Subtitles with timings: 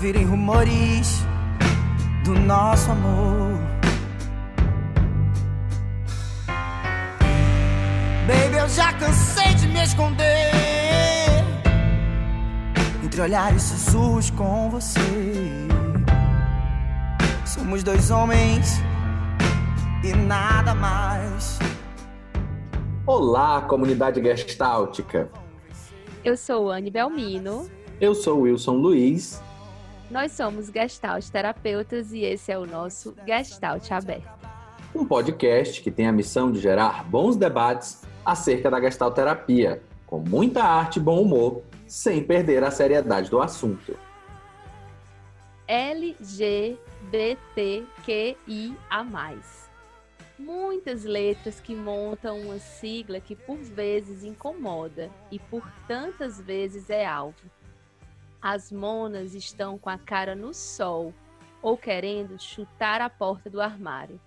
[0.00, 1.26] virem rumores
[2.24, 3.52] do nosso amor.
[8.26, 10.52] Baby, eu já cansei de me esconder
[13.04, 15.00] entre olhares sussurros com você.
[17.44, 18.80] Somos dois homens
[20.02, 21.58] e nada mais.
[23.04, 25.28] Olá, comunidade gestáltica.
[26.24, 27.68] Eu sou Anne Belmino.
[28.00, 29.42] Eu sou Wilson Luiz.
[30.10, 34.28] Nós somos Gestalt terapeutas e esse é o nosso Gestalt Aberto.
[34.92, 40.18] Um podcast que tem a missão de gerar bons debates acerca da Gestalt terapia, com
[40.18, 43.96] muita arte e bom humor, sem perder a seriedade do assunto.
[45.68, 46.76] LGBTQIA+
[50.40, 57.06] muitas letras que montam uma sigla que por vezes incomoda e por tantas vezes é
[57.06, 57.36] alvo.
[58.42, 61.12] As monas estão com a cara no sol
[61.62, 64.18] ou querendo chutar a porta do armário,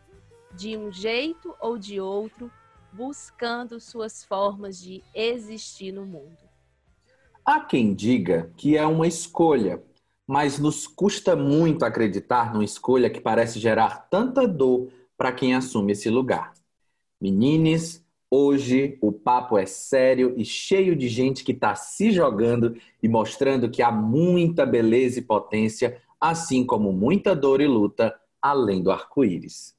[0.56, 2.52] de um jeito ou de outro,
[2.92, 6.38] buscando suas formas de existir no mundo.
[7.44, 9.84] Há quem diga que é uma escolha,
[10.28, 15.94] mas nos custa muito acreditar numa escolha que parece gerar tanta dor para quem assume
[15.94, 16.54] esse lugar.
[17.20, 18.03] Menines,
[18.36, 23.70] hoje o papo é sério e cheio de gente que está se jogando e mostrando
[23.70, 29.76] que há muita beleza e potência, assim como muita dor e luta além do arco-íris.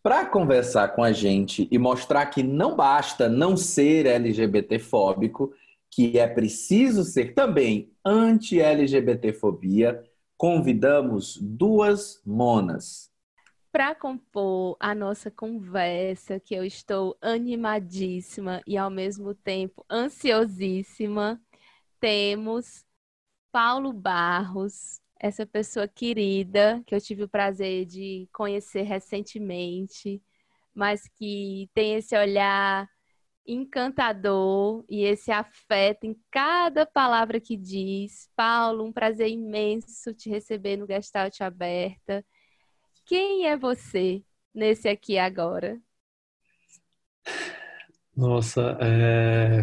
[0.00, 5.52] Para conversar com a gente e mostrar que não basta não ser LGBTfóbico,
[5.90, 10.00] que é preciso ser também anti-LGBTfobia,
[10.36, 13.10] convidamos duas monas
[13.72, 21.40] para compor a nossa conversa, que eu estou animadíssima e ao mesmo tempo ansiosíssima,
[22.00, 22.84] temos
[23.52, 30.22] Paulo Barros, essa pessoa querida que eu tive o prazer de conhecer recentemente,
[30.74, 32.88] mas que tem esse olhar
[33.46, 38.30] encantador e esse afeto em cada palavra que diz.
[38.36, 42.24] Paulo, um prazer imenso te receber no Gestalt Aberta.
[43.08, 44.22] Quem é você
[44.54, 45.80] nesse aqui agora?
[48.16, 49.62] Nossa, é...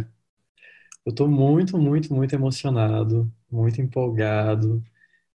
[1.05, 4.83] eu estou muito, muito, muito emocionado, muito empolgado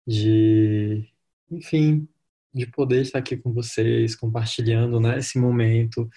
[0.07, 1.09] de,
[1.51, 2.09] enfim,
[2.55, 6.09] de poder estar aqui com vocês, compartilhando, né, esse momento.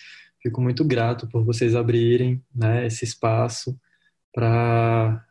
[0.42, 3.80] Fico muito grato por vocês abrirem, né, esse espaço
[4.34, 5.26] para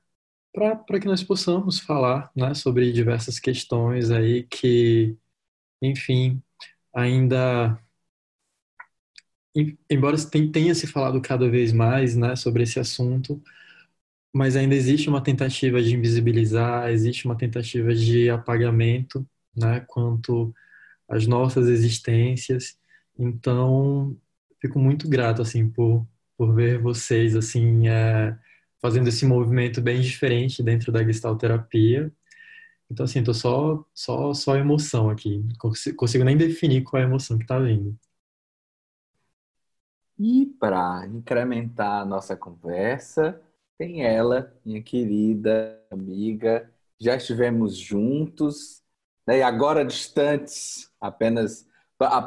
[0.54, 5.16] para que nós possamos falar, né, sobre diversas questões aí que,
[5.82, 6.42] enfim,
[6.92, 7.78] ainda
[9.90, 10.16] embora
[10.52, 13.42] tenha se falado cada vez mais né, sobre esse assunto,
[14.32, 20.54] mas ainda existe uma tentativa de invisibilizar, existe uma tentativa de apagamento né, quanto
[21.08, 22.78] às nossas existências.
[23.18, 24.16] Então,
[24.60, 26.06] fico muito grato assim por,
[26.36, 28.36] por ver vocês assim é,
[28.80, 32.12] fazendo esse movimento bem diferente dentro da gestalterapia
[32.90, 35.38] então, assim, tô só, só, só emoção aqui.
[35.38, 37.96] Não consigo nem definir qual é a emoção que tá vindo.
[40.18, 43.40] E para incrementar a nossa conversa,
[43.78, 46.68] tem ela, minha querida amiga.
[47.00, 48.82] Já estivemos juntos,
[49.26, 51.66] né, e agora distantes, apenas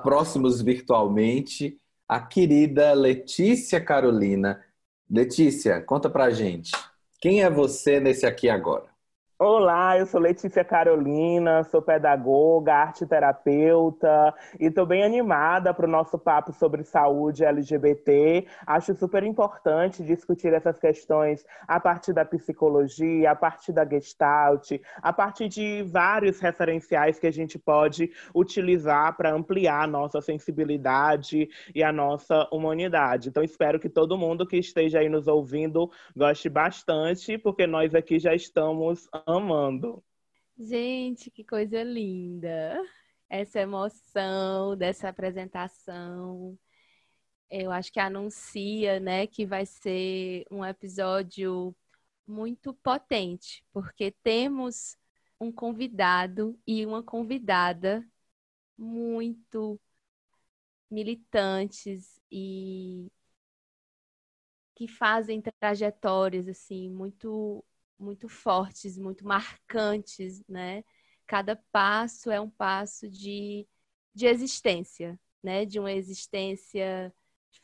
[0.01, 4.63] próximos virtualmente, a querida Letícia Carolina.
[5.09, 6.71] Letícia, conta pra gente.
[7.19, 8.92] Quem é você nesse aqui agora?
[9.45, 15.89] Olá, eu sou Letícia Carolina, sou pedagoga, arte terapeuta e estou bem animada para o
[15.89, 18.47] nosso papo sobre saúde LGBT.
[18.65, 25.11] Acho super importante discutir essas questões a partir da psicologia, a partir da gestalt, a
[25.11, 31.83] partir de vários referenciais que a gente pode utilizar para ampliar a nossa sensibilidade e
[31.83, 33.27] a nossa humanidade.
[33.27, 38.19] Então, espero que todo mundo que esteja aí nos ouvindo goste bastante, porque nós aqui
[38.19, 40.03] já estamos amando.
[40.57, 42.79] Gente, que coisa linda!
[43.29, 46.57] Essa emoção dessa apresentação.
[47.49, 51.75] Eu acho que anuncia, né, que vai ser um episódio
[52.27, 54.97] muito potente, porque temos
[55.39, 58.05] um convidado e uma convidada
[58.77, 59.79] muito
[60.89, 63.11] militantes e
[64.75, 67.63] que fazem trajetórias assim muito
[68.03, 70.83] muito fortes, muito marcantes, né?
[71.25, 73.67] Cada passo é um passo de,
[74.13, 75.65] de existência, né?
[75.65, 77.13] De uma existência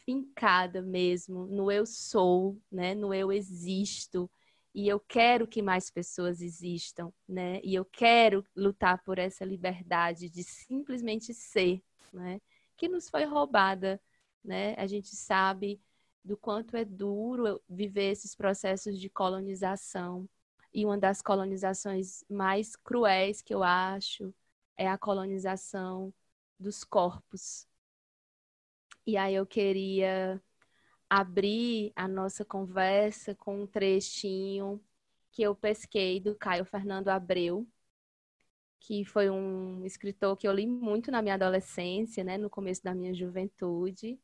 [0.06, 2.96] fincada mesmo no eu sou, né?
[2.96, 4.30] No eu existo
[4.74, 7.60] e eu quero que mais pessoas existam, né?
[7.64, 11.84] E eu quero lutar por essa liberdade de simplesmente ser,
[12.14, 12.40] né?
[12.78, 14.02] Que nos foi roubada,
[14.44, 14.76] né?
[14.78, 15.82] A gente sabe
[16.24, 20.28] do quanto é duro viver esses processos de colonização.
[20.74, 24.34] E uma das colonizações mais cruéis que eu acho
[24.78, 26.14] é a colonização
[26.60, 27.68] dos corpos.
[29.06, 30.42] E aí eu queria
[31.10, 34.80] abrir a nossa conversa com um trechinho
[35.32, 37.68] que eu pesquei do Caio Fernando Abreu,
[38.80, 42.94] que foi um escritor que eu li muito na minha adolescência, né, no começo da
[42.94, 44.20] minha juventude.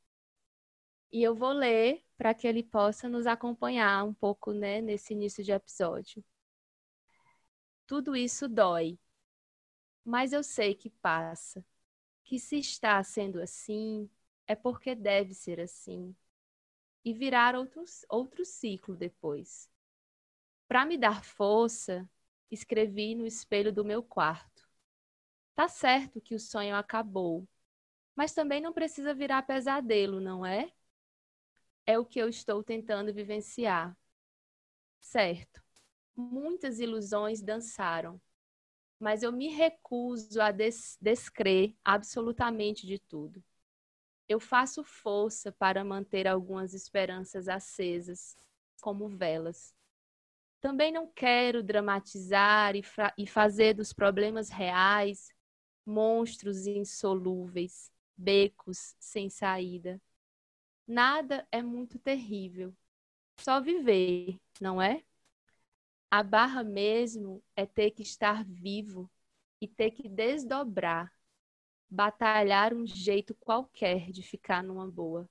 [1.11, 5.43] E eu vou ler para que ele possa nos acompanhar um pouco, né, nesse início
[5.43, 6.23] de episódio.
[7.87, 8.99] Tudo isso dói,
[10.03, 11.63] mas eu sei que passa.
[12.23, 14.09] Que se está sendo assim,
[14.47, 16.15] é porque deve ser assim
[17.05, 19.69] e virar outro, outro ciclo depois.
[20.67, 22.09] Para me dar força,
[22.51, 24.67] escrevi no espelho do meu quarto.
[25.55, 27.47] Tá certo que o sonho acabou,
[28.15, 30.71] mas também não precisa virar pesadelo, não é?
[31.87, 33.97] É o que eu estou tentando vivenciar.
[35.01, 35.61] Certo,
[36.15, 38.21] muitas ilusões dançaram,
[38.99, 43.43] mas eu me recuso a des descrer absolutamente de tudo
[44.29, 48.35] eu faço força para manter algumas esperanças acesas,
[48.81, 49.75] como velas.
[50.61, 52.83] Também não quero dramatizar e,
[53.17, 55.29] e fazer dos problemas reais
[55.85, 60.01] monstros insolúveis, becos sem saída.
[60.87, 62.75] Nada é muito terrível.
[63.39, 65.03] Só viver, não é?
[66.09, 69.09] A barra mesmo é ter que estar vivo
[69.61, 71.15] e ter que desdobrar
[71.89, 75.29] batalhar um jeito qualquer de ficar numa boa.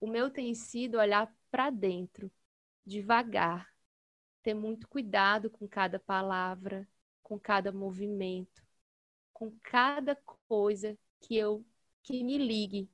[0.00, 2.30] O meu tem sido olhar para dentro,
[2.86, 3.72] devagar,
[4.42, 6.88] ter muito cuidado com cada palavra,
[7.22, 8.64] com cada movimento,
[9.32, 10.16] com cada
[10.48, 11.64] coisa que eu
[12.02, 12.88] que me ligue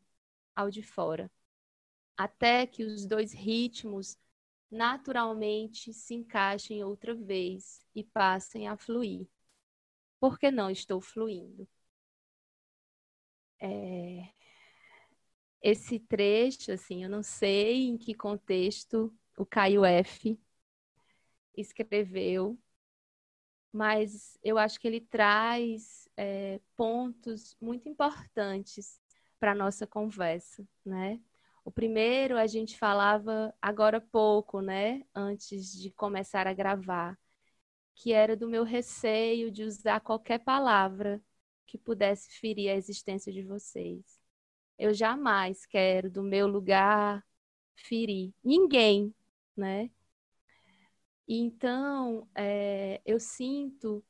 [0.57, 1.31] ao de fora,
[2.17, 4.19] até que os dois ritmos
[4.71, 9.29] naturalmente se encaixem outra vez e passem a fluir.
[10.21, 11.69] Porque não estou fluindo.
[13.61, 14.33] É...
[15.63, 20.39] Esse trecho, assim, eu não sei em que contexto o Caio F
[21.57, 22.59] escreveu,
[23.73, 29.01] mas eu acho que ele traz é, pontos muito importantes
[29.39, 31.21] para a nossa conversa, né?
[31.65, 35.03] O primeiro a gente falava agora pouco, né?
[35.15, 37.19] Antes de começar a gravar,
[37.95, 41.23] que era do meu receio de usar qualquer palavra
[41.67, 44.21] que pudesse ferir a existência de vocês.
[44.79, 47.25] Eu jamais quero, do meu lugar,
[47.77, 49.15] ferir ninguém,
[49.57, 49.91] né?
[51.29, 54.05] Então, é, eu sinto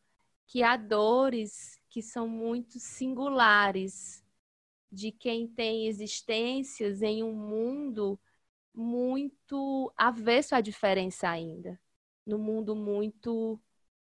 [0.46, 4.21] que há dores que são muito singulares
[4.92, 8.20] de quem tem existências em um mundo
[8.74, 11.80] muito avesso à diferença ainda,
[12.26, 13.60] no mundo muito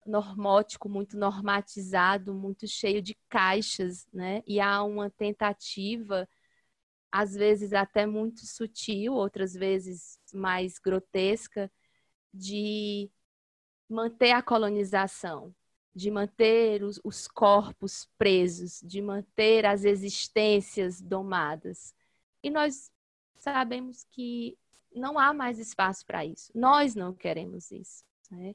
[0.06, 4.42] normótico, muito normatizado, muito cheio de caixas, né?
[4.46, 6.28] E há uma tentativa,
[7.10, 11.70] às vezes até muito sutil, outras vezes mais grotesca,
[12.32, 13.10] de
[13.88, 15.54] manter a colonização,
[15.94, 21.94] de manter os, os corpos presos, de manter as existências domadas.
[22.42, 22.90] E nós
[23.36, 24.58] sabemos que
[24.94, 26.50] não há mais espaço para isso.
[26.54, 28.04] Nós não queremos isso.
[28.30, 28.54] Né?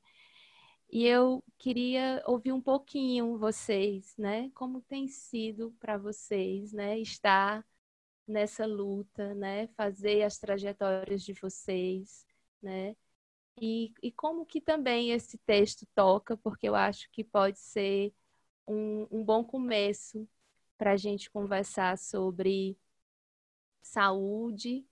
[0.91, 4.50] E eu queria ouvir um pouquinho vocês, né?
[4.55, 6.98] Como tem sido para vocês, né?
[7.00, 7.63] Estar
[8.27, 9.67] nessa luta, né?
[9.77, 12.25] Fazer as trajetórias de vocês,
[12.62, 12.96] né?
[13.61, 18.13] E, e como que também esse texto toca, porque eu acho que pode ser
[18.67, 20.27] um, um bom começo
[20.77, 22.77] para a gente conversar sobre
[23.81, 24.85] saúde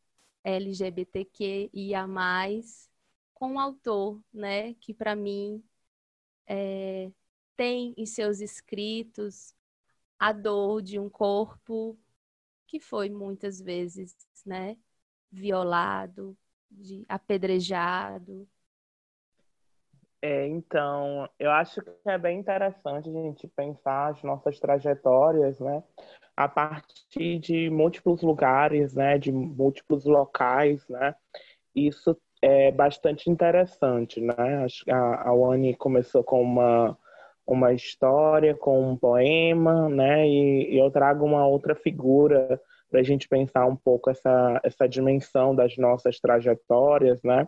[0.44, 2.08] LGBTQIA+,
[3.34, 4.74] com um autor, né?
[4.76, 5.64] Que para mim
[6.48, 7.12] é,
[7.56, 9.54] tem em seus escritos
[10.20, 11.98] a dor de um corpo
[12.68, 14.78] que foi muitas vezes, né,
[15.32, 16.38] violado,
[16.70, 18.48] de apedrejado.
[20.28, 25.82] É, então, eu acho que é bem interessante a gente pensar as nossas trajetórias, né,
[26.36, 31.16] a partir de múltiplos lugares, né, de múltiplos locais, né.
[31.74, 34.68] Isso é bastante interessante, né?
[34.92, 36.98] A, a Wani começou com uma,
[37.46, 40.28] uma história, com um poema, né?
[40.28, 44.88] E, e eu trago uma outra figura para a gente pensar um pouco essa, essa
[44.88, 47.48] dimensão das nossas trajetórias, né?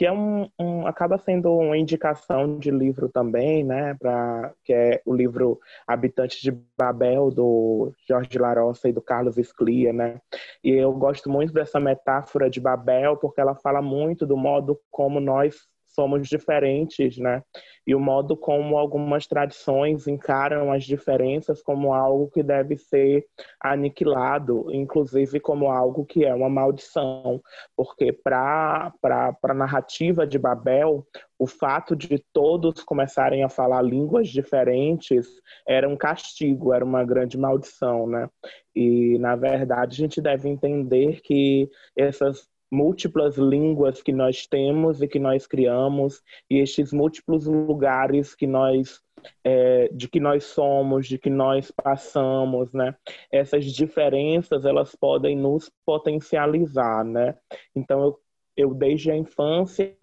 [0.00, 3.94] Que é um, um acaba sendo uma indicação de livro também, né?
[4.00, 9.92] Para que é o livro Habitantes de Babel do Jorge Larossa e do Carlos Sclia,
[9.92, 10.18] né?
[10.64, 15.20] E eu gosto muito dessa metáfora de Babel porque ela fala muito do modo como
[15.20, 15.68] nós
[16.00, 17.42] somos diferentes, né?
[17.86, 23.26] E o modo como algumas tradições encaram as diferenças como algo que deve ser
[23.60, 27.42] aniquilado, inclusive como algo que é uma maldição,
[27.76, 31.06] porque para a narrativa de Babel,
[31.38, 35.26] o fato de todos começarem a falar línguas diferentes
[35.68, 38.26] era um castigo, era uma grande maldição, né?
[38.74, 45.08] E, na verdade, a gente deve entender que essas múltiplas línguas que nós temos e
[45.08, 49.00] que nós criamos e estes múltiplos lugares que nós
[49.44, 52.94] é, de que nós somos, de que nós passamos, né?
[53.30, 57.36] Essas diferenças elas podem nos potencializar, né?
[57.74, 58.20] Então eu
[58.60, 59.94] eu desde a infância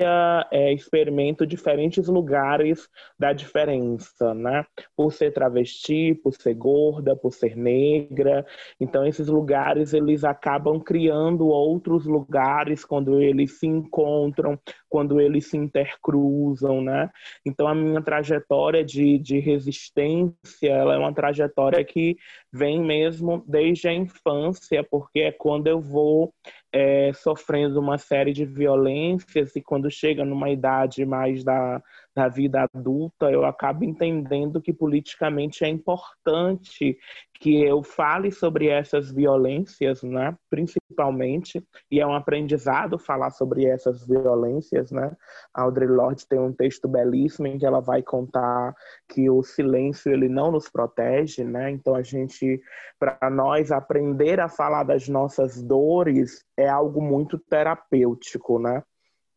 [0.51, 4.65] é, experimento diferentes lugares da diferença, né?
[4.95, 8.45] Por ser travesti, por ser gorda, por ser negra.
[8.79, 14.59] Então esses lugares eles acabam criando outros lugares quando eles se encontram,
[14.89, 17.09] quando eles se intercruzam, né?
[17.45, 22.17] Então a minha trajetória de, de resistência, ela é uma trajetória que
[22.51, 26.33] vem mesmo desde a infância, porque é quando eu vou
[26.71, 31.81] é, sofrendo uma série de violências e quando chega numa idade mais da,
[32.17, 36.97] da vida adulta, eu acabo entendendo que politicamente é importante
[37.39, 40.35] que eu fale sobre essas violências, né?
[40.49, 45.15] Principalmente, e é um aprendizado falar sobre essas violências, né?
[45.53, 48.73] A Audre Lorde tem um texto belíssimo em que ela vai contar
[49.07, 51.69] que o silêncio ele não nos protege, né?
[51.69, 52.59] Então a gente,
[52.99, 58.81] para nós aprender a falar das nossas dores é algo muito terapêutico, né?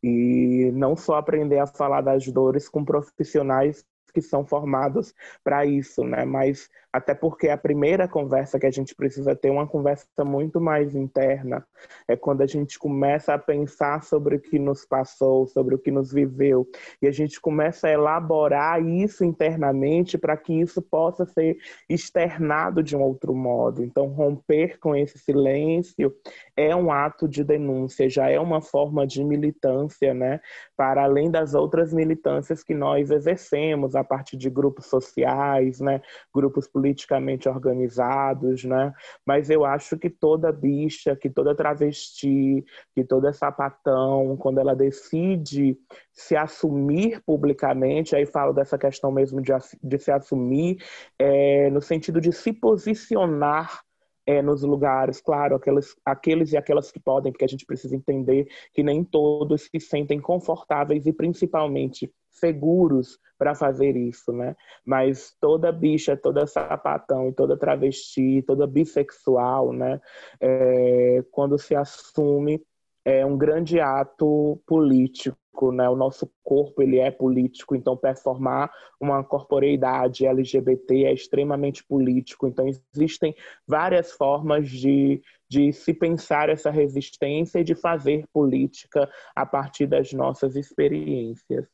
[0.02, 5.14] E não só aprender a falar das dores com profissionais que são formados
[5.44, 6.24] para isso, né?
[6.24, 10.94] Mas até porque a primeira conversa que a gente precisa ter uma conversa muito mais
[10.94, 11.64] interna
[12.08, 15.90] é quando a gente começa a pensar sobre o que nos passou, sobre o que
[15.90, 16.66] nos viveu
[17.00, 21.56] e a gente começa a elaborar isso internamente para que isso possa ser
[21.88, 23.82] externado de um outro modo.
[23.82, 26.14] Então romper com esse silêncio
[26.56, 30.40] é um ato de denúncia, já é uma forma de militância, né?
[30.76, 36.00] Para além das outras militâncias que nós exercemos a partir de grupos sociais, né?
[36.34, 38.92] Grupos politicamente organizados, né?
[39.26, 45.78] Mas eu acho que toda bicha, que toda travesti, que toda sapatão, quando ela decide
[46.12, 50.82] se assumir publicamente, aí falo dessa questão mesmo de, de se assumir,
[51.18, 53.82] é, no sentido de se posicionar
[54.30, 58.46] é, nos lugares, claro, aqueles, aqueles e aquelas que podem, porque a gente precisa entender
[58.72, 64.54] que nem todos se sentem confortáveis e principalmente seguros para fazer isso, né?
[64.86, 70.00] Mas toda bicha, toda sapatão toda travesti, toda bissexual, né?
[70.40, 72.62] É, quando se assume
[73.04, 75.39] é um grande ato político
[75.72, 75.88] né?
[75.88, 82.46] O nosso corpo ele é político, então performar uma corporeidade LGBT é extremamente político.
[82.46, 83.34] Então existem
[83.66, 90.12] várias formas de, de se pensar essa resistência e de fazer política a partir das
[90.12, 91.66] nossas experiências.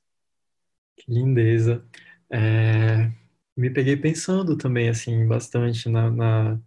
[0.96, 1.84] Que lindeza.
[2.30, 3.12] É,
[3.56, 6.60] me peguei pensando também assim bastante na, na,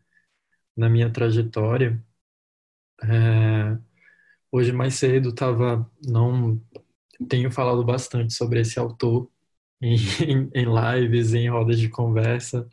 [0.78, 2.02] na minha trajetória.
[3.02, 3.78] É,
[4.52, 6.62] hoje mais cedo estava não
[7.28, 9.30] tenho falado bastante sobre esse autor
[9.82, 9.96] em,
[10.54, 12.68] em lives, em rodas de conversa.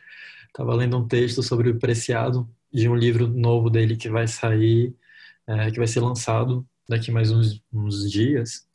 [0.48, 4.94] Estava lendo um texto sobre o Preciado de um livro novo dele que vai sair,
[5.46, 8.66] é, que vai ser lançado daqui mais uns, uns dias.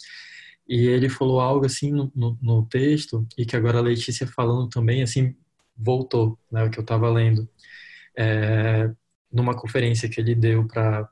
[0.67, 4.69] E ele falou algo assim no, no, no, texto e que agora a Letícia falando
[4.69, 5.35] também assim
[5.75, 7.49] voltou, né, o que eu estava lendo,
[8.17, 8.91] é,
[9.31, 11.09] numa conferência que ele deu para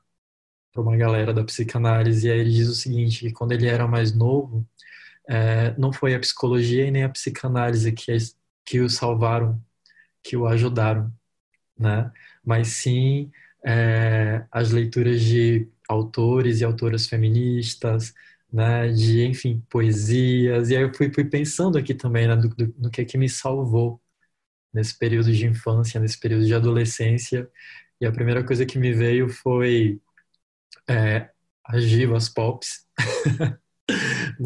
[0.72, 3.86] para uma galera da psicanálise, e aí ele diz o seguinte, que quando ele era
[3.88, 4.66] mais novo,
[5.28, 8.16] é, não foi a psicologia e nem a psicanálise que,
[8.64, 9.62] que o salvaram,
[10.22, 11.12] que o ajudaram,
[11.78, 12.10] né?
[12.44, 13.30] Mas sim
[13.64, 18.14] é, as leituras de autores e autoras feministas,
[18.52, 18.88] né?
[18.88, 22.90] De, enfim, poesias, e aí eu fui, fui pensando aqui também né, do, do, no
[22.90, 24.00] que é que me salvou
[24.72, 27.48] nesse período de infância, nesse período de adolescência,
[28.00, 30.00] e a primeira coisa que me veio foi
[30.88, 31.30] é,
[31.64, 32.86] as divas pops.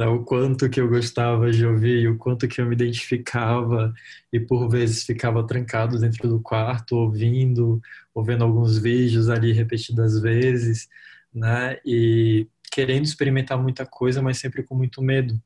[0.08, 3.92] o quanto que eu gostava de ouvir, o quanto que eu me identificava
[4.32, 7.80] e por vezes ficava trancado dentro do quarto ouvindo,
[8.14, 10.88] ouvindo alguns vídeos ali repetidas vezes,
[11.32, 11.78] né?
[11.84, 15.40] E querendo experimentar muita coisa, mas sempre com muito medo.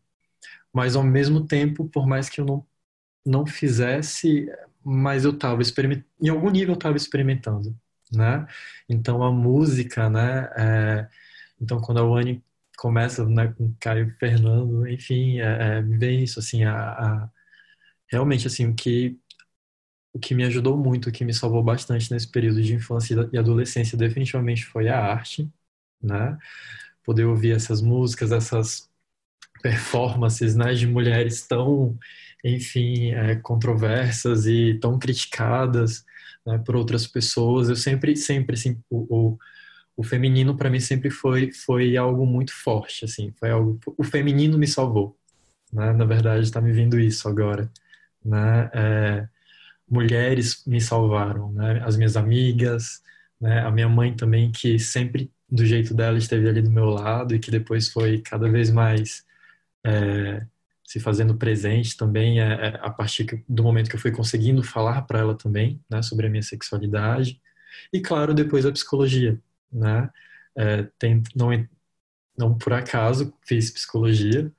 [0.72, 2.66] Mas ao mesmo tempo, por mais que eu não
[3.26, 4.50] não fizesse,
[4.84, 7.76] mas eu estava experimentando, em algum nível eu estava experimentando,
[8.12, 8.46] né?
[8.88, 10.48] Então a música, né?
[10.56, 11.08] É,
[11.60, 12.42] então quando a Wani
[12.78, 17.30] começa né, com Caio Fernando, enfim, é, é, vem isso, assim, a, a,
[18.08, 19.18] realmente, assim, o que,
[20.12, 23.38] o que me ajudou muito, o que me salvou bastante nesse período de infância e
[23.38, 25.50] adolescência definitivamente foi a arte,
[26.02, 26.38] né?
[27.04, 28.90] Poder ouvir essas músicas, essas
[29.62, 31.98] performances, né, de mulheres tão,
[32.44, 36.04] enfim, é, controversas e tão criticadas
[36.48, 37.68] né, por outras pessoas.
[37.68, 39.38] Eu sempre, sempre, assim, o, o
[39.98, 44.56] o feminino para mim sempre foi foi algo muito forte assim foi algo o feminino
[44.56, 45.18] me salvou
[45.72, 45.92] né?
[45.92, 47.68] na verdade está me vindo isso agora
[48.24, 49.28] né é,
[49.90, 53.02] mulheres me salvaram né as minhas amigas
[53.40, 57.34] né a minha mãe também que sempre do jeito dela esteve ali do meu lado
[57.34, 59.24] e que depois foi cada vez mais
[59.84, 60.46] é,
[60.88, 65.02] se fazendo presente também é, é a partir do momento que eu fui conseguindo falar
[65.02, 67.40] para ela também né sobre a minha sexualidade
[67.92, 69.40] e claro depois a psicologia
[69.72, 70.10] né?
[70.56, 71.50] É, tem, não,
[72.36, 74.52] não por acaso fiz psicologia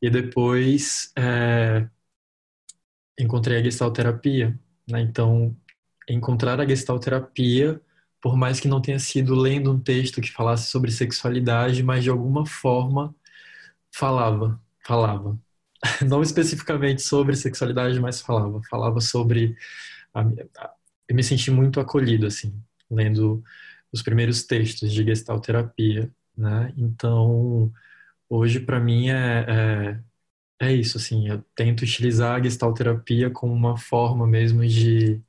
[0.00, 1.88] e depois é,
[3.18, 5.00] encontrei a gestalterapia, né?
[5.00, 5.56] Então,
[6.08, 7.80] encontrar a gestalterapia,
[8.20, 12.10] por mais que não tenha sido lendo um texto que falasse sobre sexualidade, mas de
[12.10, 13.14] alguma forma
[13.90, 15.38] falava, falava.
[16.08, 18.60] Não especificamente sobre sexualidade, mas falava.
[18.70, 19.56] Falava sobre.
[20.14, 20.74] A, a,
[21.08, 22.54] eu me senti muito acolhido, assim,
[22.90, 23.42] lendo
[23.92, 26.72] os primeiros textos de gestalterapia, né?
[26.76, 27.72] Então,
[28.28, 30.00] hoje para mim é,
[30.60, 35.22] é, é, isso, assim, eu tento utilizar a gestalterapia como uma forma mesmo de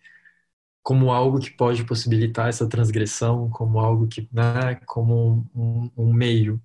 [0.83, 6.61] como algo que pode possibilitar essa transgressão, como algo que, né, como um, um meio,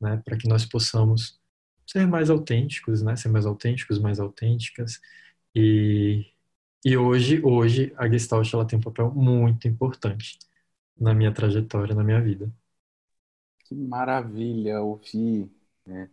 [0.00, 1.40] né, para que nós possamos
[1.92, 5.00] ser mais autênticos, né, ser mais autênticos, mais autênticas
[5.54, 6.26] e
[6.84, 10.36] e hoje, hoje a Gestalt ela tem um papel muito importante
[10.98, 12.52] na minha trajetória, na minha vida.
[13.64, 15.48] Que maravilha ouvir
[15.86, 16.10] né,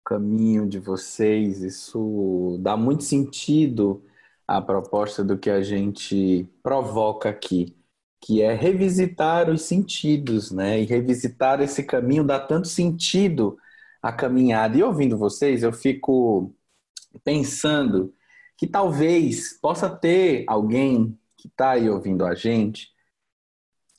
[0.00, 1.62] o caminho de vocês.
[1.62, 4.04] Isso dá muito sentido
[4.48, 7.76] à proposta do que a gente provoca aqui,
[8.20, 10.80] que é revisitar os sentidos, né?
[10.80, 13.56] E revisitar esse caminho dá tanto sentido
[14.02, 14.76] à caminhada.
[14.76, 16.54] E ouvindo vocês, eu fico
[17.24, 18.14] pensando
[18.56, 22.88] que talvez possa ter alguém que está aí ouvindo a gente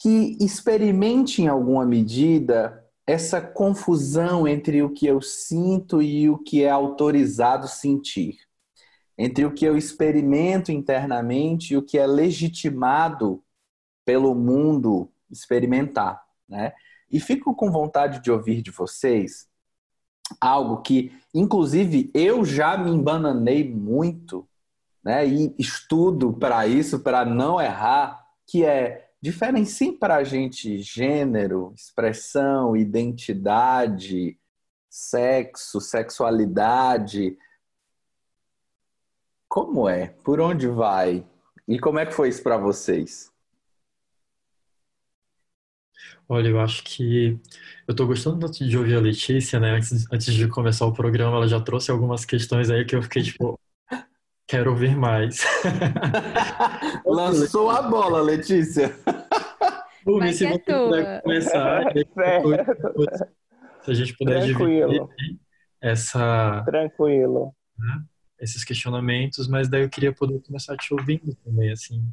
[0.02, 6.64] que experimente em alguma medida essa confusão entre o que eu sinto e o que
[6.64, 8.40] é autorizado sentir,
[9.16, 13.44] entre o que eu experimento internamente e o que é legitimado
[14.04, 16.74] pelo mundo experimentar, né?
[17.12, 19.48] E fico com vontade de ouvir de vocês
[20.40, 24.48] algo que, inclusive, eu já me embananei muito,
[25.04, 25.28] né?
[25.28, 32.76] E estudo para isso, para não errar, que é Diferencie para a gente gênero, expressão,
[32.76, 34.36] identidade,
[34.90, 37.38] sexo, sexualidade.
[39.48, 40.08] Como é?
[40.24, 41.24] Por onde vai?
[41.68, 43.31] E como é que foi isso para vocês?
[46.28, 47.40] Olha, eu acho que
[47.88, 49.72] eu estou gostando tanto de ouvir a Letícia, né?
[49.72, 53.22] Antes, antes de começar o programa, ela já trouxe algumas questões aí que eu fiquei
[53.24, 53.60] tipo,
[54.52, 55.46] Quero ouvir mais.
[57.08, 58.94] Lançou a bola, Letícia.
[60.06, 61.84] Vamos ver se você puder começar.
[63.82, 64.90] se a gente puder Tranquilo.
[64.92, 65.40] dividir
[65.80, 66.64] essa...
[66.66, 67.56] Tranquilo.
[67.80, 68.04] Né,
[68.42, 72.04] esses questionamentos, mas daí eu queria poder começar te ouvindo também, assim.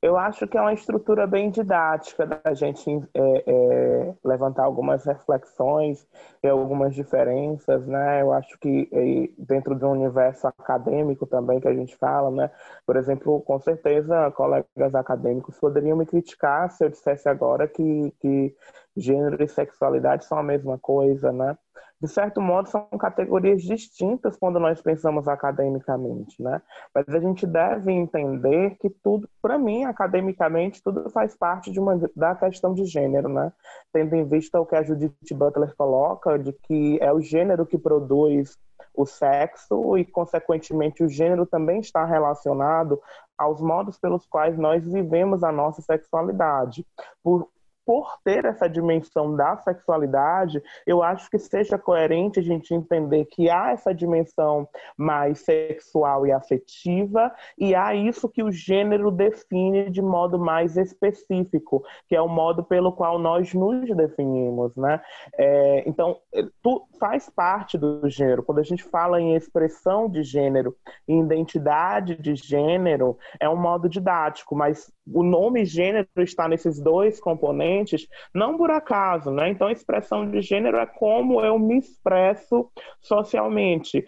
[0.00, 6.06] Eu acho que é uma estrutura bem didática da gente é, é, levantar algumas reflexões
[6.40, 8.22] e algumas diferenças, né?
[8.22, 8.88] Eu acho que
[9.36, 12.48] dentro de um universo acadêmico também que a gente fala, né?
[12.86, 18.54] Por exemplo, com certeza colegas acadêmicos poderiam me criticar se eu dissesse agora que, que
[18.96, 21.58] gênero e sexualidade são a mesma coisa, né?
[22.00, 26.62] De certo modo, são categorias distintas quando nós pensamos academicamente, né?
[26.94, 32.00] Mas a gente deve entender que tudo, para mim, academicamente, tudo faz parte de uma,
[32.14, 33.52] da questão de gênero, né?
[33.92, 37.76] Tendo em vista o que a Judith Butler coloca, de que é o gênero que
[37.76, 38.56] produz
[38.94, 43.00] o sexo e, consequentemente, o gênero também está relacionado
[43.36, 46.86] aos modos pelos quais nós vivemos a nossa sexualidade.
[47.22, 47.48] Por
[47.88, 53.48] por ter essa dimensão da sexualidade, eu acho que seja coerente a gente entender que
[53.48, 60.02] há essa dimensão mais sexual e afetiva, e há isso que o gênero define de
[60.02, 65.00] modo mais específico, que é o modo pelo qual nós nos definimos, né?
[65.38, 66.18] É, então,
[66.62, 68.42] tu faz parte do gênero.
[68.42, 70.76] Quando a gente fala em expressão de gênero,
[71.08, 77.18] em identidade de gênero, é um modo didático, mas o nome gênero está nesses dois
[77.18, 77.77] componentes,
[78.34, 79.48] não por acaso, né?
[79.50, 84.04] Então, expressão de gênero é como eu me expresso socialmente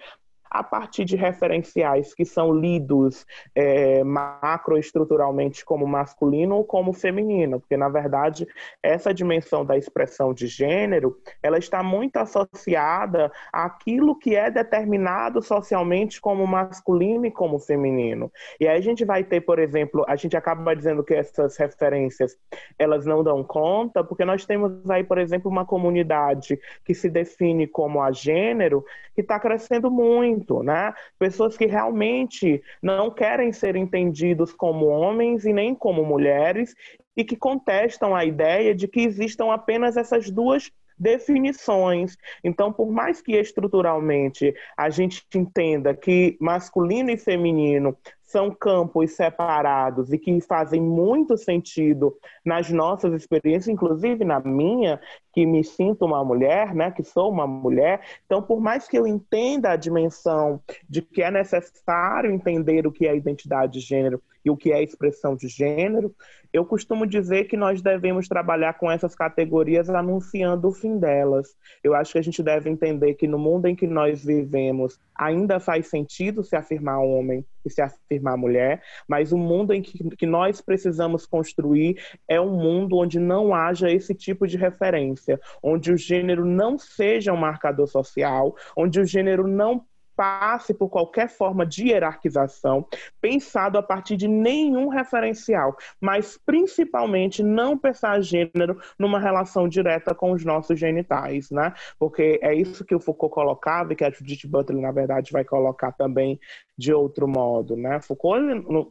[0.51, 7.77] a partir de referenciais que são lidos é, macroestruturalmente como masculino ou como feminino, porque
[7.77, 8.47] na verdade
[8.83, 16.21] essa dimensão da expressão de gênero ela está muito associada àquilo que é determinado socialmente
[16.21, 18.33] como masculino e como feminino.
[18.59, 22.37] E aí a gente vai ter, por exemplo, a gente acaba dizendo que essas referências
[22.79, 27.67] elas não dão conta, porque nós temos aí, por exemplo, uma comunidade que se define
[27.67, 28.85] como a gênero
[29.15, 30.93] que está crescendo muito muito, né?
[31.19, 36.75] Pessoas que realmente não querem ser entendidos como homens e nem como mulheres
[37.17, 42.17] e que contestam a ideia de que existam apenas essas duas definições.
[42.45, 47.97] Então, por mais que estruturalmente a gente entenda que masculino e feminino
[48.31, 55.01] são campos separados e que fazem muito sentido nas nossas experiências, inclusive na minha,
[55.33, 58.01] que me sinto uma mulher, né, que sou uma mulher.
[58.27, 63.07] Então, por mais que eu entenda a dimensão de que é necessário entender o que
[63.07, 66.15] é identidade de gênero e o que é expressão de gênero,
[66.53, 71.55] eu costumo dizer que nós devemos trabalhar com essas categorias anunciando o fim delas.
[71.83, 75.61] Eu acho que a gente deve entender que no mundo em que nós vivemos ainda
[75.61, 80.27] faz sentido se afirmar homem e se afirmar mulher, mas o mundo em que, que
[80.27, 85.97] nós precisamos construir é um mundo onde não haja esse tipo de referência, onde o
[85.97, 89.85] gênero não seja um marcador social, onde o gênero não
[90.21, 92.87] passe por qualquer forma de hierarquização,
[93.23, 100.33] pensado a partir de nenhum referencial, mas principalmente não pensar gênero numa relação direta com
[100.33, 101.73] os nossos genitais, né?
[101.99, 105.43] Porque é isso que o Foucault colocava e que a Judith Butler, na verdade, vai
[105.43, 106.39] colocar também
[106.81, 108.01] de outro modo, né?
[108.01, 108.43] Foucault,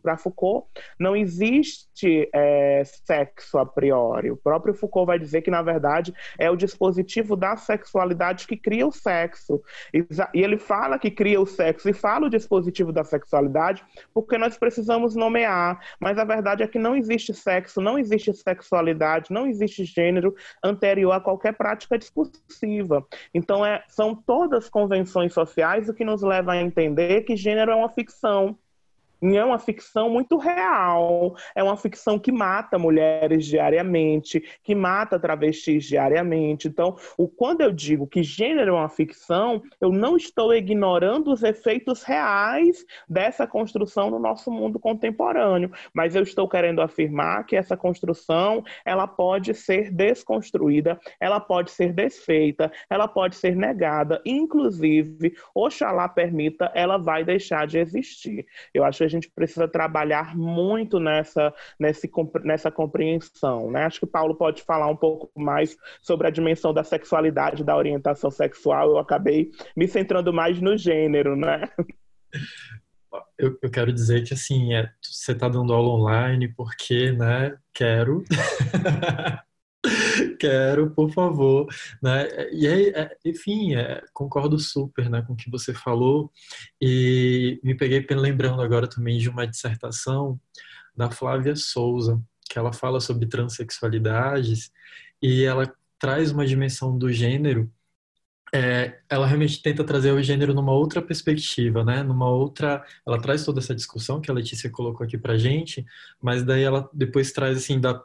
[0.03, 0.67] para Foucault,
[0.99, 4.29] não existe é, sexo a priori.
[4.29, 8.85] O próprio Foucault vai dizer que, na verdade, é o dispositivo da sexualidade que cria
[8.85, 9.59] o sexo.
[9.91, 10.05] E
[10.39, 15.15] ele fala que cria o sexo e fala o dispositivo da sexualidade porque nós precisamos
[15.15, 15.79] nomear.
[15.99, 21.13] Mas a verdade é que não existe sexo, não existe sexualidade, não existe gênero anterior
[21.13, 23.03] a qualquer prática discursiva.
[23.33, 27.78] Então, é, são todas convenções sociais o que nos leva a entender que gênero é
[27.79, 28.57] uma ficção
[29.21, 35.85] é uma ficção muito real, é uma ficção que mata mulheres diariamente, que mata travestis
[35.85, 36.67] diariamente.
[36.67, 41.43] Então, o, quando eu digo que gênero é uma ficção, eu não estou ignorando os
[41.43, 47.75] efeitos reais dessa construção no nosso mundo contemporâneo, mas eu estou querendo afirmar que essa
[47.75, 56.07] construção ela pode ser desconstruída, ela pode ser desfeita, ela pode ser negada, inclusive, oxalá
[56.07, 58.45] permita, ela vai deixar de existir.
[58.73, 62.07] Eu acho gente precisa trabalhar muito nessa, nessa,
[62.43, 63.71] nessa compreensão.
[63.71, 63.85] Né?
[63.85, 68.31] Acho que Paulo pode falar um pouco mais sobre a dimensão da sexualidade, da orientação
[68.31, 68.91] sexual.
[68.91, 71.69] Eu acabei me centrando mais no gênero, né?
[73.37, 78.23] Eu, eu quero dizer que assim, é, você está dando aula online porque, né, quero.
[80.39, 81.67] Quero, por favor,
[82.01, 82.27] né?
[82.51, 86.31] E aí, é, enfim, é, concordo super, né, com o que você falou
[86.81, 90.39] e me peguei lembrando agora também de uma dissertação
[90.95, 94.71] da Flávia Souza, que ela fala sobre transexualidades
[95.21, 97.71] e ela traz uma dimensão do gênero
[98.53, 102.01] é, ela realmente tenta trazer o gênero numa outra perspectiva, né?
[102.03, 105.85] Numa outra, ela traz toda essa discussão que a Letícia colocou aqui para gente,
[106.21, 108.01] mas daí ela depois traz assim da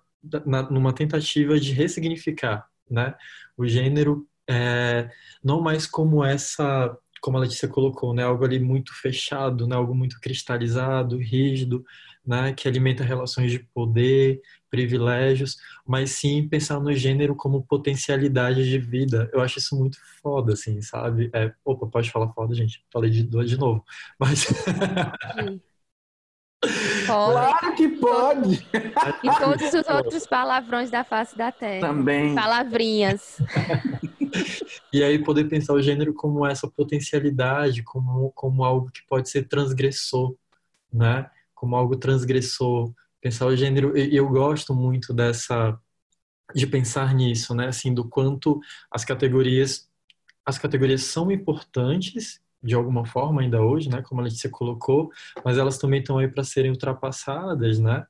[0.47, 3.15] na, numa tentativa de ressignificar né,
[3.57, 5.09] o gênero, é,
[5.43, 9.95] não mais como essa, como a Letícia colocou, né, algo ali muito fechado, né, algo
[9.95, 11.85] muito cristalizado, rígido,
[12.27, 15.57] né, que alimenta relações de poder, privilégios,
[15.87, 19.31] mas sim pensar no gênero como potencialidade de vida.
[19.33, 21.31] Eu acho isso muito foda, assim, sabe?
[21.33, 22.85] É, opa, pode falar foda, gente.
[22.93, 23.85] Falei de, de novo.
[24.19, 24.47] Mas.
[27.07, 27.33] Pode.
[27.33, 28.69] Claro que pode!
[29.23, 31.89] E todos os outros palavrões da face da terra.
[31.89, 32.35] Também.
[32.35, 33.39] Palavrinhas.
[34.93, 39.49] E aí poder pensar o gênero como essa potencialidade, como, como algo que pode ser
[39.49, 40.35] transgressor,
[40.93, 41.31] né?
[41.55, 42.93] Como algo transgressor.
[43.21, 45.79] Pensar o gênero, e eu gosto muito dessa
[46.55, 47.69] de pensar nisso, né?
[47.69, 49.89] Assim, do quanto as categorias
[50.45, 54.03] as categorias são importantes de alguma forma ainda hoje, né?
[54.03, 55.11] Como a Letícia colocou,
[55.45, 58.07] mas elas também estão aí para serem ultrapassadas, né?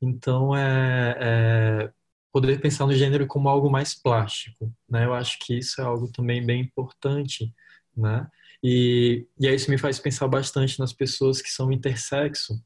[0.00, 1.90] Então é, é,
[2.32, 5.04] poder pensar no gênero como algo mais plástico, né?
[5.04, 7.54] Eu acho que isso é algo também bem importante,
[7.96, 8.26] né?
[8.62, 12.60] E, e isso me faz pensar bastante nas pessoas que são intersexo,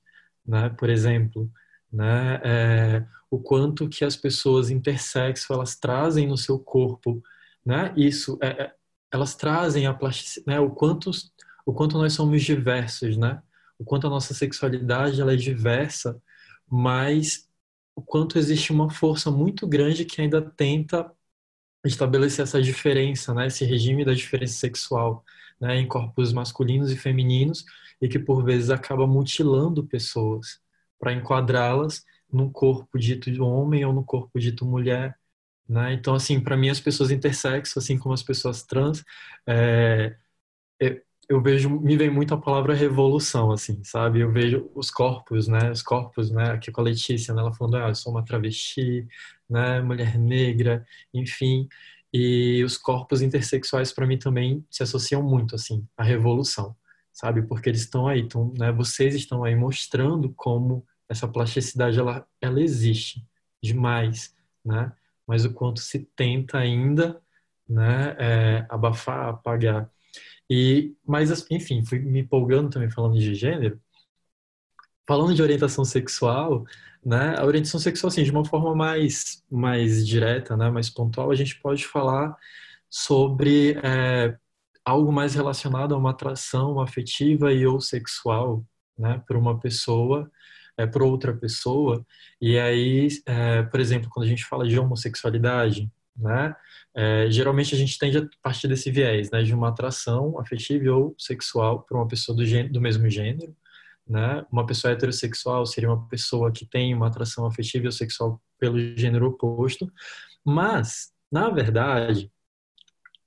[0.46, 0.70] né?
[0.70, 1.50] Por exemplo,
[1.92, 2.40] né?
[2.44, 7.22] É, o quanto que as pessoas intersexo elas trazem no seu corpo,
[7.64, 7.92] né?
[7.96, 8.75] Isso, é, é
[9.12, 9.98] elas trazem a
[10.46, 10.60] né?
[10.60, 11.10] O quanto,
[11.64, 13.42] o quanto nós somos diversos, né?
[13.78, 16.20] O quanto a nossa sexualidade ela é diversa,
[16.68, 17.48] mas
[17.94, 21.10] o quanto existe uma força muito grande que ainda tenta
[21.84, 23.46] estabelecer essa diferença, né?
[23.46, 25.24] Esse regime da diferença sexual,
[25.60, 25.76] né?
[25.78, 27.64] Em corpos masculinos e femininos
[28.00, 30.60] e que por vezes acaba mutilando pessoas
[30.98, 35.18] para enquadrá-las no corpo dito de homem ou no corpo dito mulher.
[35.68, 35.94] Né?
[35.94, 39.04] Então, assim, para mim, as pessoas intersexo, assim como as pessoas trans,
[39.46, 40.16] é,
[40.80, 44.20] é, eu vejo, me vem muito a palavra revolução, assim, sabe?
[44.20, 45.70] Eu vejo os corpos, né?
[45.72, 46.52] Os corpos, né?
[46.52, 47.40] Aqui com a Letícia, né?
[47.40, 49.06] ela falando, ah, eu sou uma travesti,
[49.50, 49.80] né?
[49.82, 51.68] Mulher negra, enfim.
[52.12, 56.76] E os corpos intersexuais, para mim, também se associam muito, assim, à revolução,
[57.12, 57.42] sabe?
[57.42, 58.70] Porque eles estão aí, tão, né?
[58.72, 63.26] Vocês estão aí mostrando como essa plasticidade ela, ela existe
[63.62, 64.92] demais, né?
[65.26, 67.20] Mas o quanto se tenta ainda,
[67.68, 69.90] né, é, abafar, apagar.
[70.48, 73.80] E, mas enfim, fui me empolgando também falando de gênero.
[75.06, 76.64] Falando de orientação sexual,
[77.04, 81.34] né, a orientação sexual, assim, de uma forma mais, mais direta, né, mais pontual, a
[81.34, 82.36] gente pode falar
[82.90, 84.36] sobre é,
[84.84, 88.64] algo mais relacionado a uma atração afetiva e ou sexual,
[88.98, 90.30] né, por uma pessoa
[90.76, 92.04] é, para outra pessoa.
[92.40, 96.54] E aí, é, por exemplo, quando a gente fala de homossexualidade, né,
[96.94, 101.14] é, geralmente a gente tende a partir desse viés, né, de uma atração afetiva ou
[101.18, 103.54] sexual para uma pessoa do, gênero, do mesmo gênero.
[104.08, 104.44] Né?
[104.50, 109.26] Uma pessoa heterossexual seria uma pessoa que tem uma atração afetiva ou sexual pelo gênero
[109.26, 109.92] oposto,
[110.44, 112.30] mas, na verdade,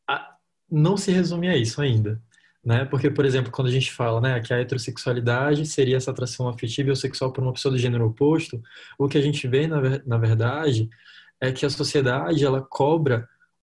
[0.08, 0.36] a,
[0.72, 2.22] não se resume a isso ainda
[2.64, 2.86] né?
[2.86, 6.90] Porque, por exemplo, quando a gente fala, né, que a heterossexualidade seria essa atração afetiva
[6.90, 8.62] ou sexual por uma pessoa do gênero oposto,
[8.98, 10.90] o que a gente vê, na, na verdade,
[11.40, 13.28] é que a sociedade, ela cobra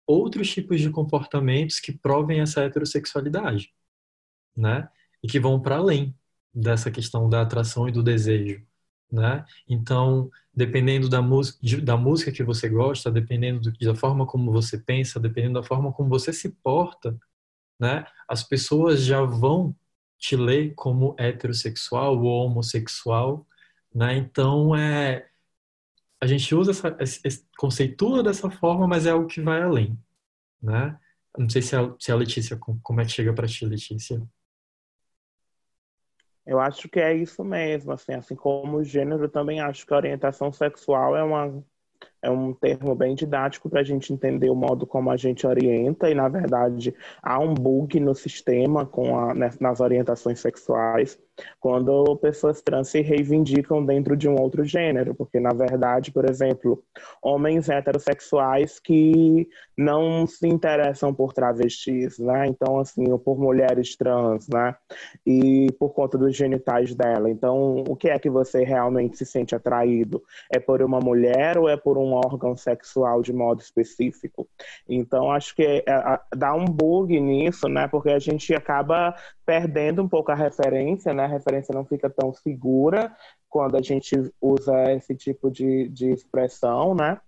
[0.08, 3.72] outros tipos de comportamentos que provem essa heterossexualidade,
[4.56, 4.90] né?
[5.24, 6.16] E que vão para além
[6.54, 8.66] dessa questão da atração e do desejo,
[9.12, 9.46] né?
[9.68, 11.22] Então, dependendo da,
[11.84, 15.94] da música que você gosta, dependendo do, da forma como você pensa, dependendo da forma
[15.94, 17.16] como você se porta,
[17.80, 18.06] né?
[18.28, 19.76] As pessoas já vão
[20.18, 23.48] te ler como heterossexual ou homossexual,
[23.94, 24.18] né?
[24.18, 25.30] Então é
[26.22, 29.98] a gente usa essa, esse, conceitua dessa forma, mas é algo que vai além,
[30.62, 31.00] né?
[31.38, 34.22] Não sei se a, se a Letícia como é que chega para ti, Letícia.
[36.46, 39.98] Eu acho que é isso mesmo, assim, assim como o gênero, também acho que a
[39.98, 41.64] orientação sexual é uma
[42.22, 46.10] é um termo bem didático para a gente entender o modo como a gente orienta,
[46.10, 51.18] e na verdade há um bug no sistema com a, né, nas orientações sexuais
[51.60, 56.84] quando pessoas trans se reivindicam dentro de um outro gênero, porque na verdade, por exemplo,
[57.22, 59.48] homens heterossexuais que
[59.78, 62.48] não se interessam por travestis, né?
[62.48, 64.76] Então, assim, ou por mulheres trans, né?
[65.26, 67.30] E por conta dos genitais dela.
[67.30, 70.22] Então, o que é que você realmente se sente atraído?
[70.52, 74.48] É por uma mulher ou é por um órgão sexual de modo específico.
[74.88, 77.88] Então, acho que é, é, dá um bug nisso, né?
[77.88, 79.16] Porque a gente acaba
[79.50, 81.24] perdendo um pouco a referência, né?
[81.24, 83.12] A referência não fica tão segura
[83.50, 87.20] quando a gente usa esse tipo de, de expressão, né?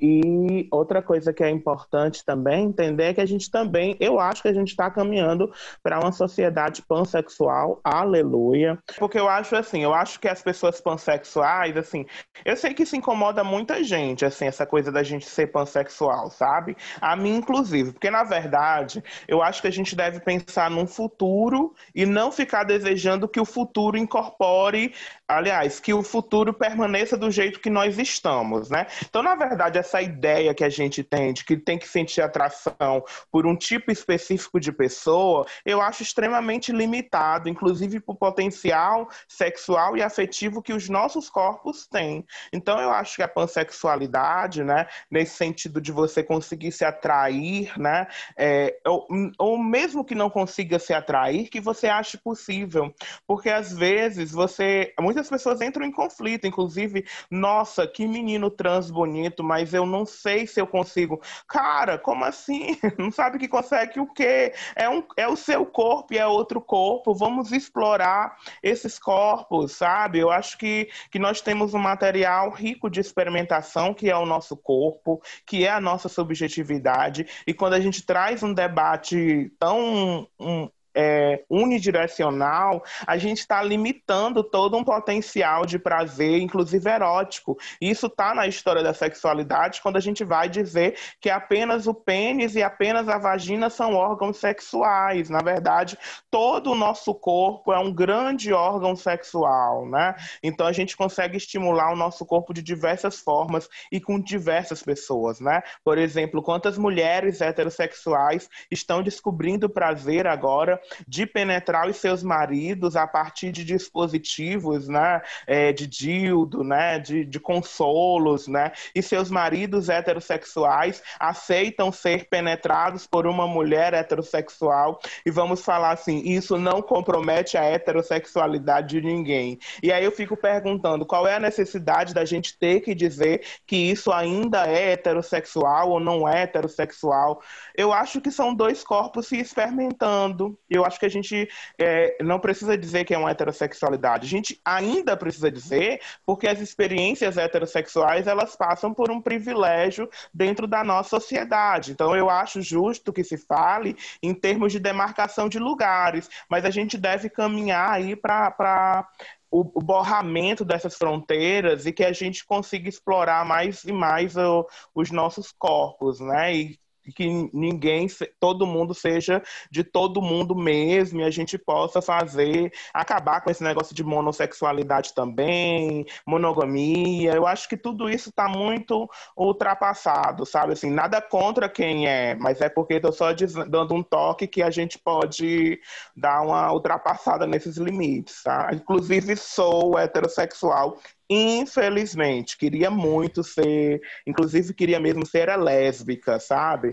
[0.00, 4.42] E outra coisa que é importante também entender é que a gente também, eu acho
[4.42, 8.78] que a gente está caminhando para uma sociedade pansexual, aleluia.
[8.98, 12.06] Porque eu acho assim, eu acho que as pessoas pansexuais, assim,
[12.44, 16.76] eu sei que isso incomoda muita gente, assim, essa coisa da gente ser pansexual, sabe?
[17.00, 21.74] A mim, inclusive, porque na verdade, eu acho que a gente deve pensar num futuro
[21.94, 24.94] e não ficar desejando que o futuro incorpore,
[25.36, 28.86] aliás, que o futuro permaneça do jeito que nós estamos, né?
[29.08, 33.04] Então, na verdade, essa ideia que a gente tem de que tem que sentir atração
[33.30, 40.02] por um tipo específico de pessoa, eu acho extremamente limitado, inclusive por potencial sexual e
[40.02, 42.24] afetivo que os nossos corpos têm.
[42.52, 48.06] Então eu acho que a pansexualidade, né, nesse sentido de você conseguir se atrair, né,
[48.36, 49.06] é, ou,
[49.38, 52.92] ou mesmo que não consiga se atrair, que você ache possível,
[53.26, 59.42] porque às vezes você, muitas pessoas entram em conflito, inclusive, nossa, que menino trans bonito,
[59.42, 61.20] mas eu eu não sei se eu consigo.
[61.48, 62.78] Cara, como assim?
[62.98, 64.52] Não sabe que consegue o quê?
[64.76, 67.14] É, um, é o seu corpo e é outro corpo.
[67.14, 70.18] Vamos explorar esses corpos, sabe?
[70.18, 74.56] Eu acho que, que nós temos um material rico de experimentação, que é o nosso
[74.56, 77.26] corpo, que é a nossa subjetividade.
[77.46, 84.42] E quando a gente traz um debate tão um, é, unidirecional, a gente está limitando
[84.42, 87.56] todo um potencial de prazer, inclusive erótico.
[87.80, 92.54] Isso está na história da sexualidade, quando a gente vai dizer que apenas o pênis
[92.54, 95.30] e apenas a vagina são órgãos sexuais.
[95.30, 95.98] Na verdade,
[96.30, 100.14] todo o nosso corpo é um grande órgão sexual, né?
[100.42, 105.40] Então a gente consegue estimular o nosso corpo de diversas formas e com diversas pessoas,
[105.40, 105.62] né?
[105.84, 113.06] Por exemplo, quantas mulheres heterossexuais estão descobrindo prazer agora de penetrar os seus maridos a
[113.06, 119.88] partir de dispositivos, né, é, de dildo, né, de, de consolos, né, e seus maridos
[119.88, 127.56] heterossexuais aceitam ser penetrados por uma mulher heterossexual e vamos falar assim, isso não compromete
[127.56, 129.58] a heterossexualidade de ninguém.
[129.82, 133.76] E aí eu fico perguntando, qual é a necessidade da gente ter que dizer que
[133.76, 137.42] isso ainda é heterossexual ou não é heterossexual?
[137.76, 140.58] Eu acho que são dois corpos se experimentando.
[140.70, 144.26] Eu acho que a gente é, não precisa dizer que é uma heterossexualidade.
[144.26, 150.66] A gente ainda precisa dizer porque as experiências heterossexuais elas passam por um privilégio dentro
[150.66, 151.92] da nossa sociedade.
[151.92, 156.70] Então eu acho justo que se fale em termos de demarcação de lugares, mas a
[156.70, 159.06] gente deve caminhar aí para
[159.50, 165.10] o, borramento dessas fronteiras e que a gente consiga explorar mais e mais o, os
[165.10, 166.54] nossos corpos, né?
[166.54, 166.79] E
[167.14, 168.06] que ninguém,
[168.38, 173.62] todo mundo seja de todo mundo mesmo e a gente possa fazer, acabar com esse
[173.62, 177.32] negócio de monossexualidade também, monogamia.
[177.32, 180.72] Eu acho que tudo isso está muito ultrapassado, sabe?
[180.72, 183.32] Assim, nada contra quem é, mas é porque estou só
[183.68, 185.80] dando um toque que a gente pode
[186.16, 188.70] dar uma ultrapassada nesses limites, tá?
[188.72, 190.98] Inclusive sou heterossexual
[191.32, 196.90] Infelizmente, queria muito ser, inclusive queria mesmo ser a lésbica, sabe?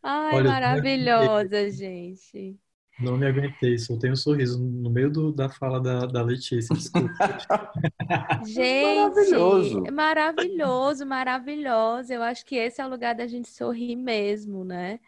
[0.00, 2.56] Ai, Olha, maravilhosa, gente.
[3.00, 7.08] Não me aguentei, soltei um sorriso no meio do, da fala da, da Letícia, desculpa.
[8.46, 9.84] gente, maravilhoso.
[9.92, 12.12] maravilhoso, maravilhoso.
[12.12, 15.00] Eu acho que esse é o lugar da gente sorrir mesmo, né?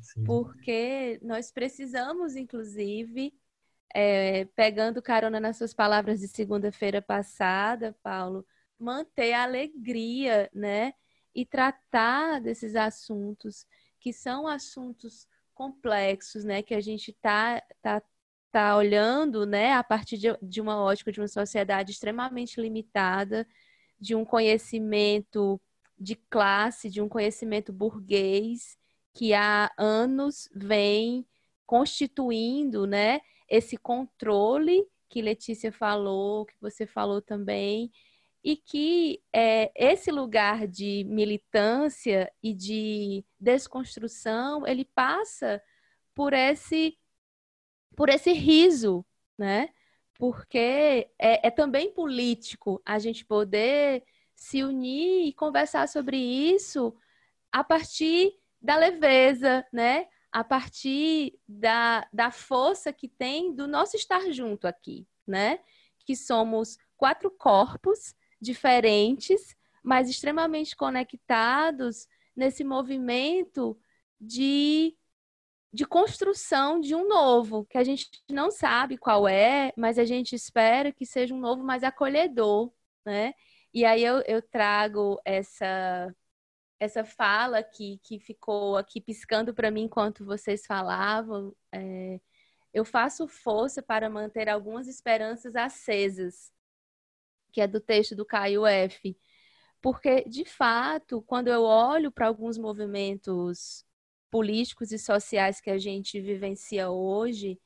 [0.00, 0.24] Sim.
[0.24, 3.34] Porque nós precisamos, inclusive,
[3.94, 8.46] é, pegando carona nas suas palavras de segunda-feira passada, Paulo,
[8.78, 10.94] manter a alegria, né?
[11.34, 13.66] E tratar desses assuntos
[14.00, 16.62] que são assuntos complexos, né?
[16.62, 18.02] Que a gente tá, tá,
[18.50, 19.74] tá olhando, né?
[19.74, 23.46] A partir de, de uma ótica de uma sociedade extremamente limitada,
[23.98, 25.60] de um conhecimento
[25.98, 28.78] de classe, de um conhecimento burguês
[29.12, 31.26] que há anos vem
[31.66, 33.20] constituindo, né?
[33.50, 37.90] Esse controle que Letícia falou, que você falou também,
[38.42, 45.62] e que é, esse lugar de militância e de desconstrução ele passa
[46.14, 46.96] por esse
[47.96, 49.04] por esse riso,
[49.36, 49.68] né?
[50.14, 56.96] Porque é, é também político a gente poder se unir e conversar sobre isso
[57.52, 58.32] a partir
[58.62, 60.06] da leveza, né?
[60.32, 65.58] A partir da, da força que tem do nosso estar junto aqui, né?
[66.06, 73.78] Que somos quatro corpos diferentes, mas extremamente conectados nesse movimento
[74.20, 74.96] de,
[75.72, 80.34] de construção de um novo, que a gente não sabe qual é, mas a gente
[80.34, 82.72] espera que seja um novo mais acolhedor,
[83.04, 83.34] né?
[83.72, 86.14] E aí eu, eu trago essa
[86.80, 91.54] essa fala que, que ficou aqui piscando para mim enquanto vocês falavam.
[91.72, 92.18] É,
[92.72, 96.52] eu faço força para manter algumas esperanças acesas,
[97.52, 99.16] que é do texto do Caio F.
[99.82, 103.84] Porque, de fato, quando eu olho para alguns movimentos
[104.30, 107.60] políticos e sociais que a gente vivencia hoje,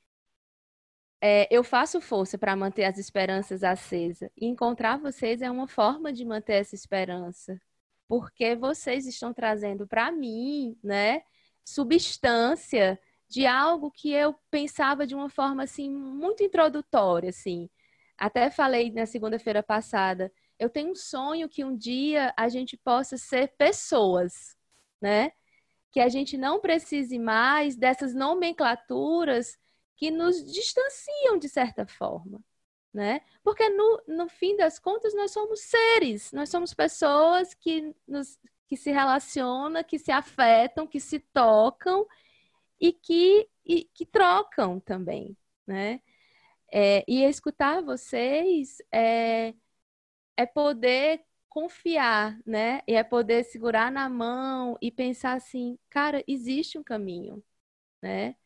[1.21, 4.31] é, eu faço força para manter as esperanças acesas.
[4.37, 7.61] E encontrar vocês é uma forma de manter essa esperança
[8.09, 11.23] porque vocês estão trazendo para mim, né,
[11.65, 17.69] substância de algo que eu pensava de uma forma assim muito introdutória, assim.
[18.17, 23.17] Até falei na segunda-feira passada, eu tenho um sonho que um dia a gente possa
[23.17, 24.57] ser pessoas,
[25.01, 25.33] né?
[25.91, 29.59] Que a gente não precise mais dessas nomenclaturas
[29.97, 32.41] que nos distanciam de certa forma
[32.95, 33.21] né?
[33.43, 38.77] Porque no, no fim das contas nós somos seres, nós somos pessoas que nos que
[38.77, 42.07] se relacionam, que se afetam, que se tocam
[42.81, 45.37] e que, e, que trocam também,
[45.67, 46.01] né?
[46.73, 49.55] É, e escutar vocês é,
[50.37, 52.83] é poder confiar, né?
[52.89, 57.43] E é poder segurar na mão e pensar assim, cara, existe um caminho,
[58.03, 58.37] né?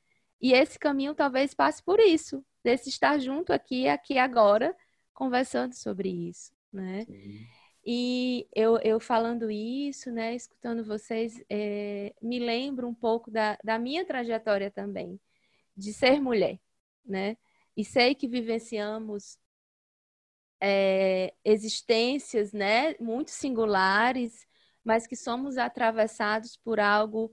[0.40, 4.76] E esse caminho talvez passe por isso, desse estar junto aqui, aqui agora,
[5.12, 7.04] conversando sobre isso, né?
[7.04, 7.46] Sim.
[7.84, 13.78] E eu, eu falando isso, né, escutando vocês, é, me lembro um pouco da, da
[13.78, 15.18] minha trajetória também,
[15.76, 16.60] de ser mulher,
[17.04, 17.36] né?
[17.76, 19.38] E sei que vivenciamos
[20.60, 24.46] é, existências, né, muito singulares,
[24.84, 27.32] mas que somos atravessados por algo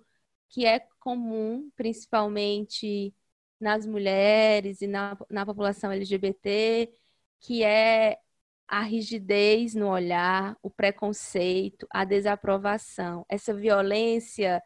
[0.50, 3.14] que é comum, principalmente
[3.60, 6.91] nas mulheres e na, na população LGBT,
[7.39, 8.20] que é
[8.68, 14.62] a rigidez no olhar, o preconceito, a desaprovação, essa violência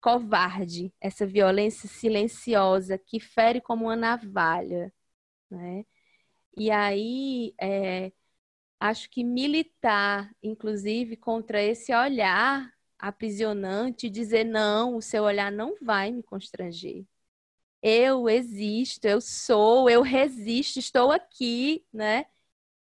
[0.00, 4.92] covarde, essa violência silenciosa que fere como uma navalha,
[5.50, 5.84] né?
[6.56, 8.12] E aí, é,
[8.80, 12.73] acho que militar, inclusive, contra esse olhar
[13.08, 17.04] aprisionante, dizer não, o seu olhar não vai me constranger.
[17.82, 22.26] Eu existo, eu sou, eu resisto, estou aqui, né?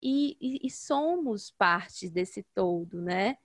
[0.03, 3.37] E, e, e somos parte desse todo, né?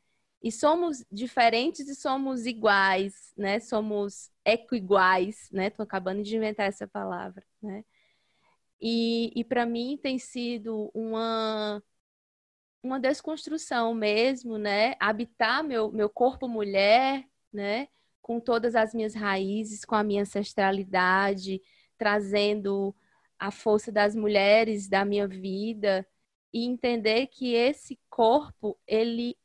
[0.42, 3.60] E somos diferentes e somos iguais, né?
[3.60, 5.68] Somos equiguais, né?
[5.68, 7.86] Estou acabando de inventar essa palavra, né?
[8.82, 11.82] E, e para mim tem sido uma,
[12.84, 14.96] uma desconstrução mesmo, né?
[15.00, 17.88] Habitar meu, meu corpo mulher, né?
[18.22, 21.62] Com todas as minhas raízes, com a minha ancestralidade,
[21.98, 22.96] trazendo
[23.40, 26.08] a força das mulheres da minha vida
[26.54, 29.38] e entender que esse corpo, ele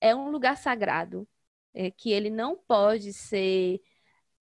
[0.00, 1.28] é um lugar sagrado,
[1.74, 3.80] é, que ele não pode ser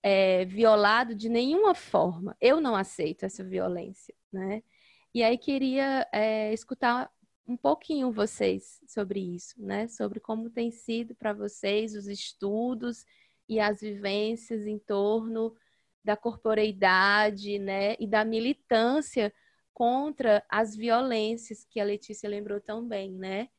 [0.03, 2.35] é, violado de nenhuma forma.
[2.41, 4.63] Eu não aceito essa violência né?
[5.13, 7.11] E aí queria é, escutar
[7.51, 9.87] um pouquinho vocês sobre isso, né?
[9.89, 13.05] Sobre como tem sido para vocês os estudos
[13.47, 15.53] e as vivências em torno
[16.03, 17.95] da corporeidade, né?
[17.99, 19.33] E da militância
[19.73, 23.49] contra as violências que a Letícia lembrou tão bem, né?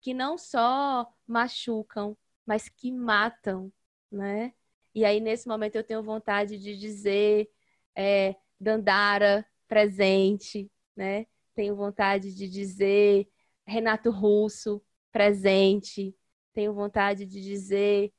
[0.00, 3.70] Que não só machucam, mas que matam,
[4.10, 4.54] né?
[4.94, 7.50] E aí nesse momento eu tenho vontade de dizer,
[7.94, 11.26] é, Dandara, presente, né?
[11.54, 13.28] Tenho vontade de dizer
[13.72, 16.14] Renato Russo presente.
[16.52, 18.12] Tenho vontade de dizer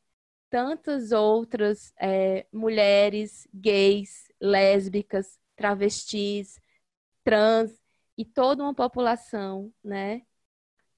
[0.49, 6.59] tantas outras é, mulheres gays, lésbicas, travestis,
[7.23, 7.71] trans
[8.17, 10.23] e toda uma população, né?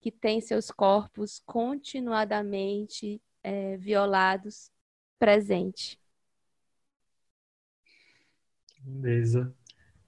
[0.02, 4.72] Que tem seus corpos continuadamente é, violados
[5.20, 6.00] presente.
[8.80, 9.54] Beleza.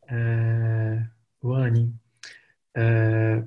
[0.10, 1.06] É,
[1.44, 1.94] Wani,
[2.76, 3.44] é,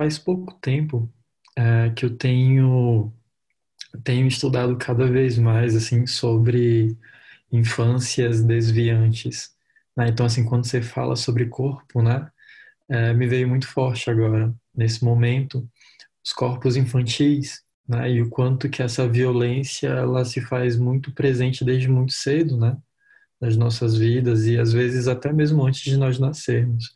[0.00, 1.12] faz pouco tempo
[1.54, 3.12] é, que eu tenho
[4.02, 6.96] tenho estudado cada vez mais assim sobre
[7.52, 9.54] infâncias desviantes.
[9.96, 10.08] Né?
[10.08, 12.30] Então, assim, quando você fala sobre corpo, né,
[12.88, 15.68] é, me veio muito forte agora nesse momento
[16.24, 21.64] os corpos infantis, né, e o quanto que essa violência ela se faz muito presente
[21.64, 22.76] desde muito cedo, né?
[23.40, 26.94] nas nossas vidas e às vezes até mesmo antes de nós nascermos.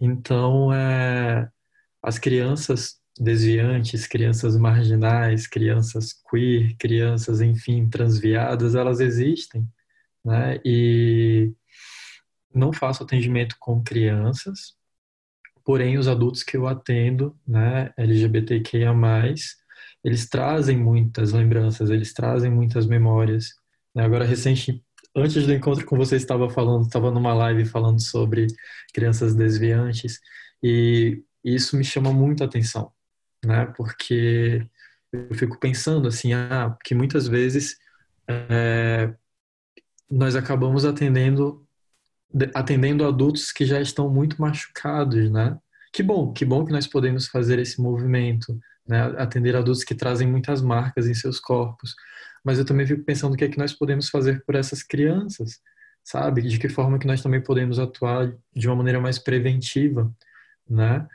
[0.00, 1.50] Então, é,
[2.02, 9.68] as crianças desviantes, crianças marginais, crianças queer, crianças, enfim, transviadas, elas existem,
[10.24, 10.58] né?
[10.64, 11.52] E
[12.54, 14.74] não faço atendimento com crianças,
[15.64, 18.92] porém os adultos que eu atendo, né, LGBTQIA+,
[20.04, 23.54] eles trazem muitas lembranças, eles trazem muitas memórias.
[23.94, 24.04] Né?
[24.04, 24.84] Agora, recente,
[25.14, 28.48] antes do encontro com você estava falando, estava numa live falando sobre
[28.92, 30.20] crianças desviantes
[30.62, 32.92] e isso me chama muito a atenção,
[33.44, 33.66] né?
[33.76, 34.66] Porque
[35.12, 37.76] eu fico pensando assim, ah, que muitas vezes
[38.28, 39.12] é,
[40.10, 41.66] nós acabamos atendendo
[42.54, 45.58] atendendo adultos que já estão muito machucados, né?
[45.92, 49.02] Que bom, que bom que nós podemos fazer esse movimento, né?
[49.18, 51.94] Atender adultos que trazem muitas marcas em seus corpos,
[52.44, 55.60] mas eu também fico pensando o que é que nós podemos fazer por essas crianças,
[56.02, 56.42] sabe?
[56.42, 60.10] De que forma que nós também podemos atuar de uma maneira mais preventiva,
[60.68, 61.06] né?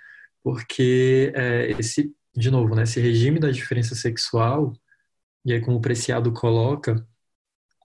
[0.48, 4.72] Porque é, esse, de novo, né, esse regime da diferença sexual,
[5.44, 7.06] e aí como o Preciado coloca,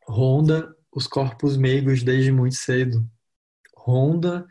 [0.06, 3.04] ronda os corpos meigos desde muito cedo,
[3.76, 4.46] ronda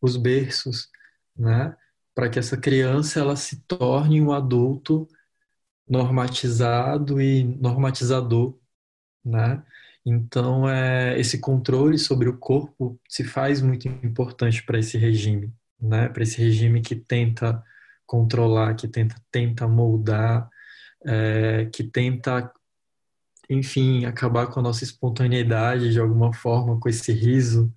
[0.00, 0.88] os berços,
[1.36, 1.76] né?
[2.14, 5.08] Para que essa criança ela se torne um adulto
[5.88, 8.56] normatizado e normatizador,
[9.24, 9.60] né?
[10.04, 16.08] Então, é, esse controle sobre o corpo se faz muito importante para esse regime, né?
[16.08, 17.62] Para esse regime que tenta
[18.06, 20.48] controlar, que tenta, tenta moldar,
[21.04, 22.52] é, que tenta,
[23.50, 27.72] enfim, acabar com a nossa espontaneidade de alguma forma, com esse riso,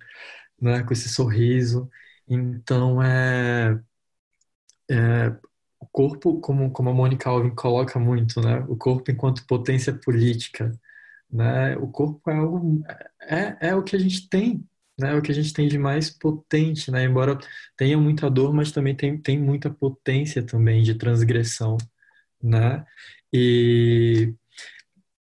[0.60, 0.82] né?
[0.82, 1.90] Com esse sorriso.
[2.28, 3.80] Então, é,
[4.90, 5.36] é
[5.80, 8.60] o corpo, como, como a Mônica Alvin coloca muito, né?
[8.68, 10.72] O corpo enquanto potência política,
[11.30, 11.76] né?
[11.78, 12.82] O corpo é algo
[13.22, 14.64] é, é o que a gente tem,
[15.00, 15.12] né?
[15.12, 17.04] É o que a gente tem de mais potente, né?
[17.04, 17.38] Embora
[17.76, 21.76] tenha muita dor, mas também tem, tem muita potência também de transgressão,
[22.42, 22.84] né?
[23.32, 24.34] E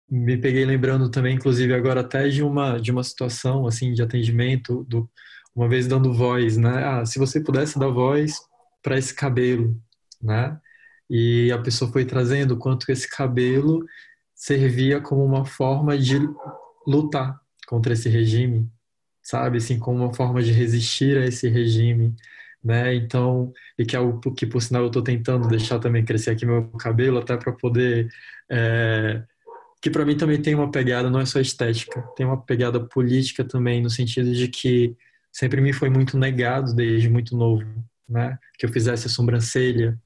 [0.09, 4.83] me peguei lembrando também, inclusive agora até de uma de uma situação assim de atendimento
[4.85, 5.09] do
[5.55, 6.83] uma vez dando voz, né?
[6.85, 8.37] Ah, se você pudesse dar voz
[8.83, 9.75] para esse cabelo,
[10.21, 10.59] né?
[11.09, 13.85] E a pessoa foi trazendo quanto esse cabelo
[14.35, 16.19] servia como uma forma de
[16.85, 18.69] lutar contra esse regime,
[19.27, 19.57] sabe?
[19.57, 22.15] Assim, como uma forma de resistir a esse regime,
[22.63, 22.95] né?
[22.95, 26.45] Então, e que é o que, por sinal, eu estou tentando deixar também crescer aqui
[26.45, 28.07] meu cabelo, até para poder.
[28.49, 29.21] É,
[29.81, 33.43] que para mim também tem uma pegada, não é só estética, tem uma pegada política
[33.43, 34.95] também, no sentido de que
[35.31, 37.65] sempre me foi muito negado desde muito novo,
[38.07, 38.37] né?
[38.57, 39.99] Que eu fizesse a sobrancelha,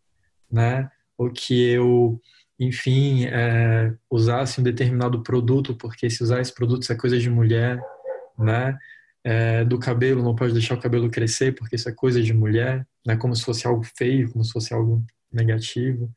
[0.51, 0.89] né?
[1.17, 2.19] Ou que eu
[2.59, 7.29] enfim, é, usasse um determinado produto, porque se usar esse produto isso é coisa de
[7.29, 7.79] mulher,
[8.37, 8.77] né?
[9.23, 12.87] É, do cabelo, não pode deixar o cabelo crescer, porque isso é coisa de mulher,
[13.05, 13.15] né?
[13.17, 16.11] Como se fosse algo feio, como se fosse algo negativo.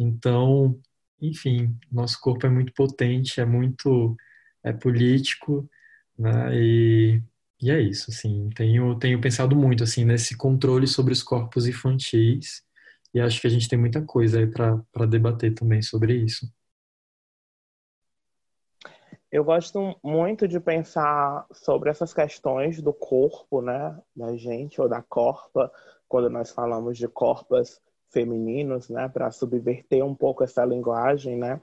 [0.00, 0.80] Então,
[1.20, 4.16] enfim, nosso corpo é muito potente, é muito
[4.64, 5.68] é político,
[6.18, 6.56] né?
[6.56, 7.22] E,
[7.60, 8.50] e é isso, assim.
[8.56, 12.62] Tenho tenho pensado muito assim nesse controle sobre os corpos infantis
[13.14, 16.50] e acho que a gente tem muita coisa aí para debater também sobre isso.
[19.32, 25.00] Eu gosto muito de pensar sobre essas questões do corpo, né, da gente ou da
[25.00, 25.72] corpa,
[26.06, 27.80] quando nós falamos de corpas
[28.10, 31.58] femininos, né, para subverter um pouco essa linguagem, né?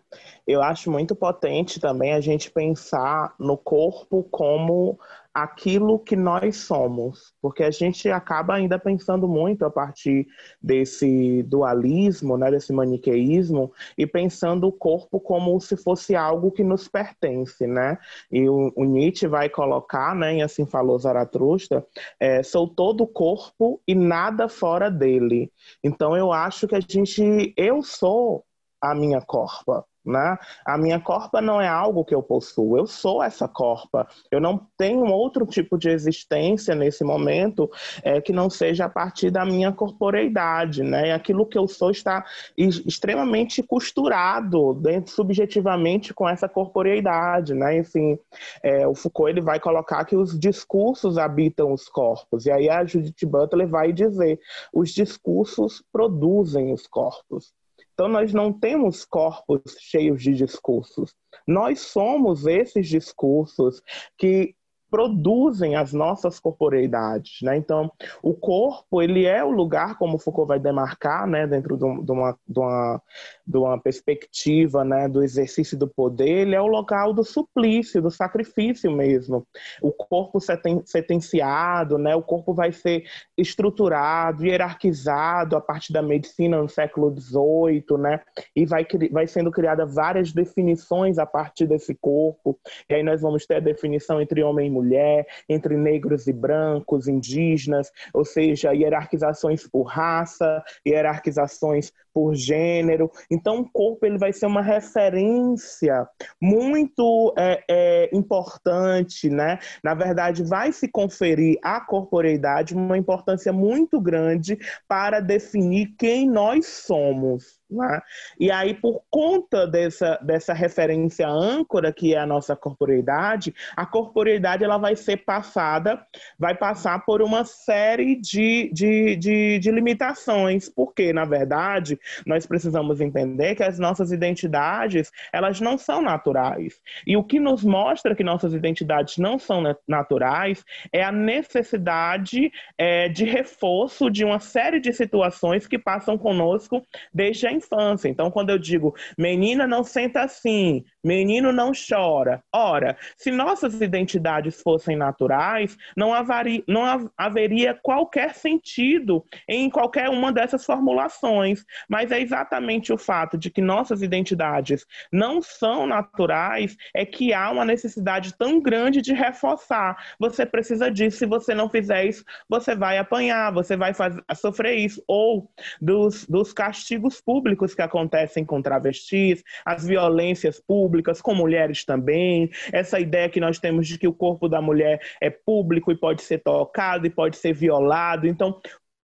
[0.47, 4.99] Eu acho muito potente também a gente pensar no corpo como
[5.43, 10.27] aquilo que nós somos, porque a gente acaba ainda pensando muito a partir
[10.61, 16.87] desse dualismo, né, desse maniqueísmo, e pensando o corpo como se fosse algo que nos
[16.87, 17.97] pertence, né?
[18.31, 21.85] E o, o Nietzsche vai colocar, né, e assim falou Zaratustra,
[22.19, 25.51] é, sou todo corpo e nada fora dele.
[25.83, 28.43] Então eu acho que a gente, eu sou
[28.81, 30.37] a minha corpa, né?
[30.65, 34.07] A minha corpa não é algo que eu possuo, eu sou essa corpa.
[34.31, 37.69] Eu não tenho outro tipo de existência nesse momento
[38.03, 40.83] é, que não seja a partir da minha corporeidade.
[40.83, 41.13] Né?
[41.13, 42.25] Aquilo que eu sou está
[42.57, 47.53] extremamente costurado dentro, subjetivamente com essa corporeidade.
[47.53, 47.77] Né?
[47.77, 48.17] Enfim,
[48.63, 52.45] é, o Foucault ele vai colocar que os discursos habitam os corpos.
[52.45, 54.39] E aí a Judith Butler vai dizer:
[54.73, 57.53] os discursos produzem os corpos.
[57.99, 61.13] Então, nós não temos corpos cheios de discursos.
[61.45, 63.81] Nós somos esses discursos
[64.17, 64.55] que
[64.89, 67.55] produzem as nossas corporeidades, né?
[67.57, 72.37] Então, o corpo, ele é o lugar, como Foucault vai demarcar, né, dentro de uma,
[72.47, 73.01] de uma,
[73.45, 78.11] de uma perspectiva, né, do exercício do poder, ele é o local do suplício, do
[78.11, 79.45] sacrifício mesmo.
[79.81, 80.39] O corpo
[80.85, 83.03] sentenciado, né, o corpo vai ser
[83.37, 88.21] estruturado, hierarquizado a partir da medicina no século XVIII, né,
[88.55, 92.59] e vai, vai sendo criada várias definições a partir desse corpo,
[92.89, 97.07] e aí nós vamos ter a definição entre homem e mulher, entre negros e brancos,
[97.07, 103.11] indígenas, ou seja, hierarquizações por raça, hierarquizações por gênero.
[103.29, 106.07] Então, o corpo ele vai ser uma referência
[106.41, 109.59] muito é, é, importante, né?
[109.83, 114.57] Na verdade, vai se conferir à corporeidade uma importância muito grande
[114.87, 117.58] para definir quem nós somos.
[117.69, 118.01] Né?
[118.39, 124.63] E aí, por conta dessa, dessa referência âncora, que é a nossa corporeidade, a corporeidade
[124.63, 126.03] ela vai ser passada,
[126.37, 133.01] vai passar por uma série de, de, de, de limitações, porque, na verdade, nós precisamos
[133.01, 136.81] entender que as nossas identidades, elas não são naturais.
[137.05, 143.07] E o que nos mostra que nossas identidades não são naturais é a necessidade é,
[143.09, 148.07] de reforço de uma série de situações que passam conosco desde a infância.
[148.07, 152.43] Então, quando eu digo menina não senta assim, menino não chora.
[152.53, 160.31] Ora, se nossas identidades fossem naturais, não, haveria, não haveria qualquer sentido em qualquer uma
[160.31, 161.63] dessas formulações.
[161.89, 167.49] mas é exatamente o fato de que nossas identidades não são naturais é que há
[167.51, 170.15] uma necessidade tão grande de reforçar.
[170.19, 174.75] Você precisa disso, se você não fizer isso, você vai apanhar, você vai fazer, sofrer
[174.75, 175.03] isso.
[175.07, 175.49] Ou
[175.81, 182.99] dos, dos castigos públicos que acontecem com travestis, as violências públicas com mulheres também, essa
[182.99, 186.39] ideia que nós temos de que o corpo da mulher é público e pode ser
[186.39, 188.27] tocado e pode ser violado.
[188.27, 188.59] Então,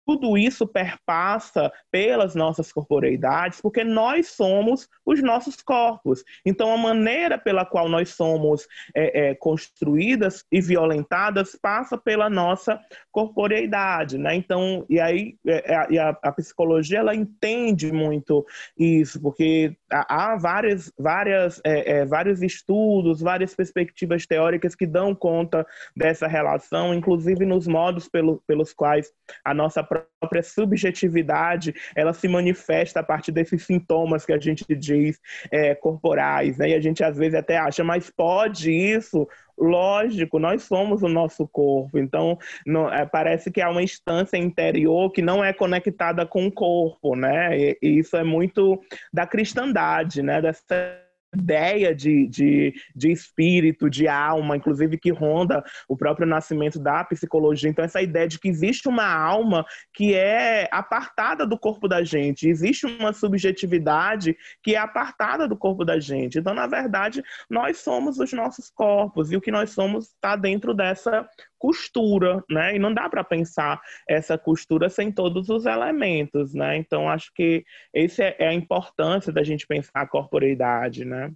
[0.06, 6.24] tudo isso perpassa pelas nossas corporeidades, porque nós somos os nossos corpos.
[6.46, 12.80] Então, a maneira pela qual nós somos é, é, construídas e violentadas passa pela nossa
[13.12, 14.36] corporeidade, né?
[14.36, 18.46] Então, e aí é, é, a, a, psicologia ela entende muito
[18.78, 25.66] isso, porque há várias, várias, é, é, vários estudos, várias perspectivas teóricas que dão conta
[25.96, 29.12] dessa relação, inclusive nos modos pelo, pelos quais
[29.46, 35.20] a nossa própria subjetividade ela se manifesta a partir desses sintomas que a gente diz
[35.52, 36.70] é, corporais, né?
[36.70, 39.28] E a gente às vezes até acha, mas pode isso?
[39.58, 45.12] Lógico, nós somos o nosso corpo, então não, é, parece que há uma instância interior
[45.12, 47.58] que não é conectada com o corpo, né?
[47.58, 48.82] E, e isso é muito
[49.12, 50.42] da cristandade, né?
[50.42, 51.03] Dessa
[51.36, 57.70] ideia de, de, de espírito, de alma, inclusive que ronda o próprio nascimento da psicologia.
[57.70, 62.48] Então, essa ideia de que existe uma alma que é apartada do corpo da gente,
[62.48, 66.40] existe uma subjetividade que é apartada do corpo da gente.
[66.40, 70.74] Então, na verdade, nós somos os nossos corpos e o que nós somos está dentro
[70.74, 71.28] dessa
[71.64, 72.76] costura, né?
[72.76, 76.76] E não dá para pensar essa costura sem todos os elementos, né?
[76.76, 77.64] Então acho que
[77.96, 81.32] essa é, é a importância da gente pensar a corporeidade, né?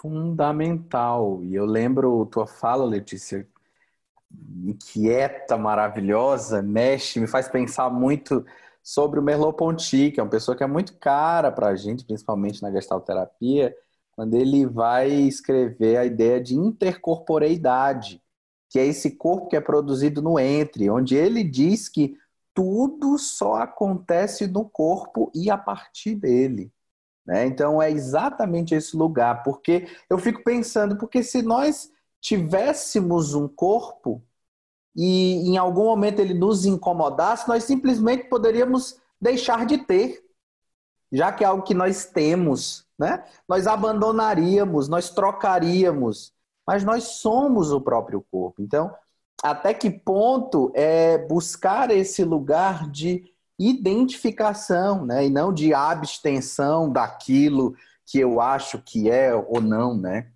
[0.00, 1.42] Fundamental.
[1.42, 3.44] E eu lembro tua fala, Letícia,
[4.64, 8.46] inquieta, maravilhosa, mexe, me faz pensar muito
[8.80, 12.62] sobre o Merleau-Ponty, que é uma pessoa que é muito cara para a gente, principalmente
[12.62, 13.74] na gestalterapia,
[14.12, 18.22] quando ele vai escrever a ideia de intercorporeidade,
[18.74, 22.18] que é esse corpo que é produzido no entre, onde ele diz que
[22.52, 26.72] tudo só acontece no corpo e a partir dele.
[27.24, 27.46] Né?
[27.46, 31.88] Então é exatamente esse lugar, porque eu fico pensando, porque se nós
[32.20, 34.20] tivéssemos um corpo
[34.96, 40.20] e em algum momento ele nos incomodasse, nós simplesmente poderíamos deixar de ter,
[41.12, 43.24] já que é algo que nós temos, né?
[43.48, 46.33] Nós abandonaríamos, nós trocaríamos
[46.66, 48.62] mas nós somos o próprio corpo.
[48.62, 48.94] Então,
[49.42, 57.76] até que ponto é buscar esse lugar de identificação, né, e não de abstenção daquilo
[58.06, 60.30] que eu acho que é ou não, né?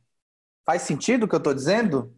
[0.64, 2.14] Faz sentido o que eu estou dizendo?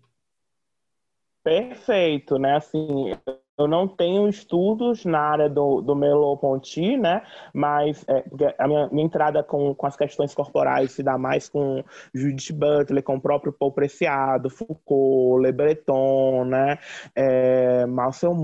[1.43, 2.57] Perfeito, né?
[2.57, 3.13] Assim,
[3.61, 7.23] eu não tenho estudos na área do, do Merleau-Ponty, né?
[7.53, 8.25] Mas é,
[8.59, 11.83] a minha, minha, entrada com, com as questões corporais se dá mais com
[12.15, 16.79] Judith Butler, com o próprio Paul Preciado, Foucault, Le Breton, né?
[17.15, 18.35] É, Marcel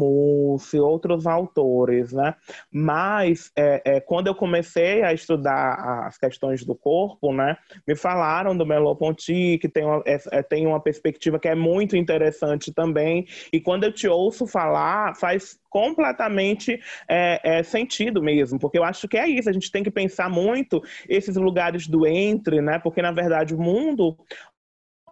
[0.80, 2.34] outros autores, né?
[2.70, 7.56] Mas é, é, quando eu comecei a estudar as questões do corpo, né?
[7.86, 11.96] Me falaram do Merleau-Ponty, que tem uma, é, é, tem uma perspectiva que é muito
[11.96, 13.26] interessante também.
[13.52, 19.08] E quando eu te ouço falar faz completamente é, é, sentido mesmo, porque eu acho
[19.08, 22.78] que é isso, a gente tem que pensar muito esses lugares do entre, né?
[22.78, 24.16] Porque na verdade o mundo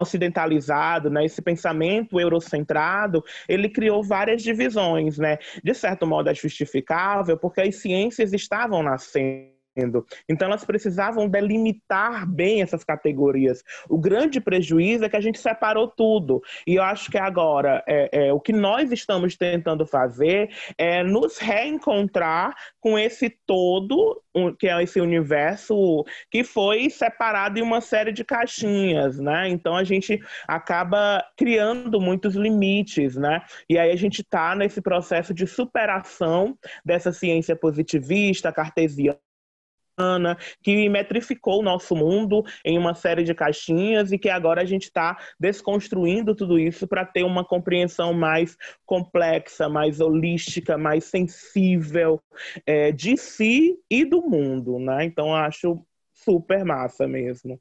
[0.00, 5.38] ocidentalizado, né, esse pensamento eurocentrado, ele criou várias divisões, né?
[5.62, 12.62] De certo modo é justificável, porque as ciências estavam nascendo então, elas precisavam delimitar bem
[12.62, 13.62] essas categorias.
[13.88, 16.40] O grande prejuízo é que a gente separou tudo.
[16.66, 21.38] E eu acho que agora é, é, o que nós estamos tentando fazer é nos
[21.38, 24.22] reencontrar com esse todo,
[24.58, 29.48] que é esse universo que foi separado em uma série de caixinhas, né?
[29.48, 33.42] Então, a gente acaba criando muitos limites, né?
[33.68, 39.18] E aí a gente está nesse processo de superação dessa ciência positivista, cartesiana
[40.62, 44.84] que metrificou o nosso mundo em uma série de caixinhas e que agora a gente
[44.84, 52.20] está desconstruindo tudo isso para ter uma compreensão mais complexa, mais holística, mais sensível
[52.66, 55.04] é, de si e do mundo, né?
[55.04, 57.60] Então acho super massa mesmo.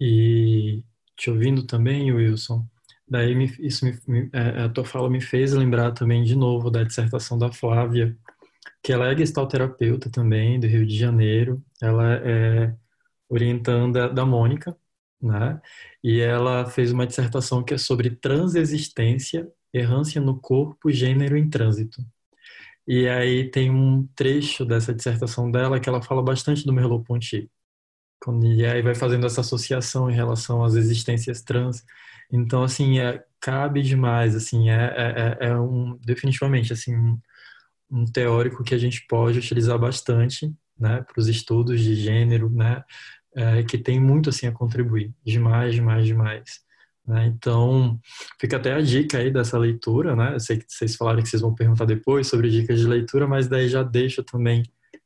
[0.00, 0.82] E
[1.16, 2.64] te ouvindo também, Wilson,
[3.06, 6.82] daí me, isso me, é, a tua fala me fez lembrar também de novo da
[6.82, 8.16] dissertação da Flávia
[8.82, 11.62] que ela é gestalterapeuta também, do Rio de Janeiro.
[11.82, 12.74] Ela é
[13.28, 14.76] orientanda da Mônica,
[15.20, 15.60] né?
[16.02, 22.02] E ela fez uma dissertação que é sobre transexistência, errância no corpo, gênero em trânsito.
[22.86, 27.50] E aí tem um trecho dessa dissertação dela que ela fala bastante do Merleau-Ponty.
[28.56, 31.84] E aí vai fazendo essa associação em relação às existências trans.
[32.32, 36.94] Então, assim, é, cabe demais, assim, é, é, é, é um, definitivamente, assim,
[37.90, 42.82] um teórico que a gente pode utilizar bastante, né, para os estudos de gênero, né,
[43.34, 46.60] é, que tem muito, assim, a contribuir, demais, demais, demais.
[47.06, 47.26] Né?
[47.26, 47.98] Então,
[48.40, 50.34] fica até a dica aí dessa leitura, né?
[50.34, 53.48] Eu sei que vocês falaram que vocês vão perguntar depois sobre dicas de leitura, mas
[53.48, 54.62] daí já deixo também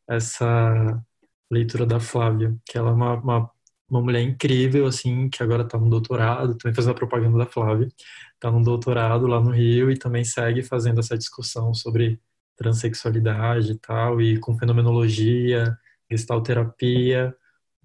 [0.09, 1.03] essa
[1.51, 3.51] leitura da Flávia, que ela é uma, uma,
[3.89, 7.89] uma mulher incrível, assim, que agora está no doutorado, também fazendo a propaganda da Flávia,
[8.35, 12.21] está no doutorado lá no Rio e também segue fazendo essa discussão sobre
[12.57, 15.79] transexualidade e tal, e com fenomenologia,
[16.11, 17.35] gestalterapia.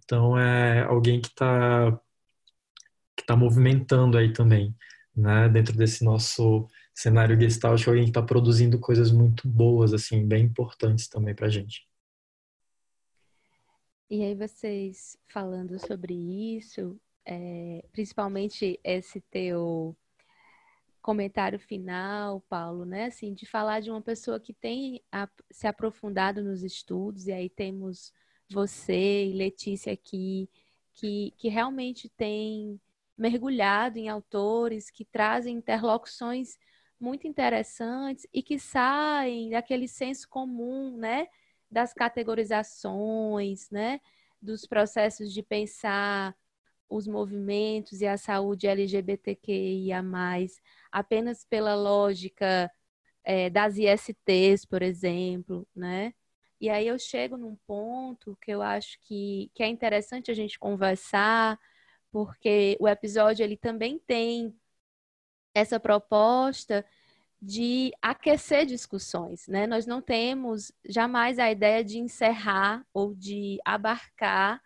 [0.04, 2.00] Então, é alguém que está
[3.16, 4.74] que está movimentando aí também,
[5.14, 10.46] né, dentro desse nosso cenário gestalt, alguém que está produzindo coisas muito boas, assim, bem
[10.46, 11.86] importantes também para a gente.
[14.10, 19.96] E aí vocês falando sobre isso, é, principalmente esse teu
[21.02, 23.06] comentário final, Paulo, né?
[23.06, 27.50] Assim, de falar de uma pessoa que tem a, se aprofundado nos estudos, e aí
[27.50, 28.14] temos
[28.50, 30.50] você e Letícia aqui,
[30.94, 32.80] que, que realmente tem
[33.18, 36.58] mergulhado em autores que trazem interlocuções
[37.00, 41.28] muito interessantes e que saem daquele senso comum, né?
[41.72, 44.02] Das categorizações, né?
[44.42, 46.36] Dos processos de pensar
[46.90, 50.04] os movimentos e a saúde LGBTQIA+,
[50.92, 52.72] apenas pela lógica
[53.24, 56.14] é, das ISTs, por exemplo, né?
[56.60, 60.60] E aí eu chego num ponto que eu acho que, que é interessante a gente
[60.60, 61.60] conversar,
[62.12, 64.54] porque o episódio ele também tem
[65.54, 66.86] essa proposta
[67.42, 69.66] de aquecer discussões, né?
[69.68, 74.62] Nós não temos jamais a ideia de encerrar ou de abarcar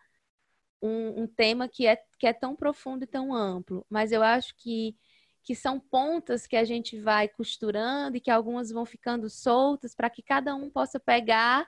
[0.81, 4.55] um, um, tema que é, que é tão profundo e tão amplo, mas eu acho
[4.55, 4.95] que,
[5.43, 10.09] que são pontas que a gente vai costurando e que algumas vão ficando soltas para
[10.09, 11.67] que cada um possa pegar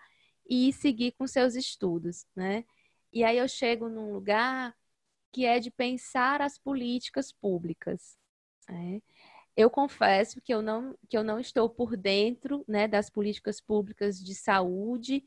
[0.49, 2.63] e seguir com seus estudos, né?
[3.11, 4.73] E aí eu chego num lugar
[5.33, 8.17] que é de pensar as políticas públicas.
[8.69, 9.01] Né?
[9.57, 14.23] Eu confesso que eu não, que eu não estou por dentro né, das políticas públicas
[14.23, 15.21] de saúde.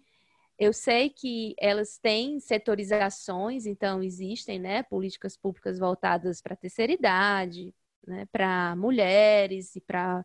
[0.59, 6.92] Eu sei que elas têm setorizações, então existem né, políticas públicas voltadas para a terceira
[6.92, 7.72] idade,
[8.06, 10.24] né, para mulheres e para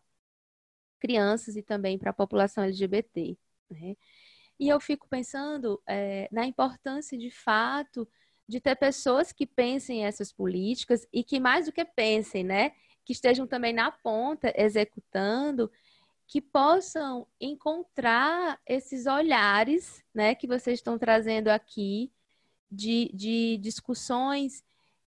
[0.98, 3.38] crianças e também para a população LGBT.
[3.70, 3.96] Né?
[4.58, 8.08] E eu fico pensando é, na importância, de fato,
[8.48, 12.72] de ter pessoas que pensem essas políticas e que mais do que pensem, né,
[13.04, 15.70] que estejam também na ponta executando,
[16.26, 22.12] que possam encontrar esses olhares, né, que vocês estão trazendo aqui
[22.70, 24.64] de, de discussões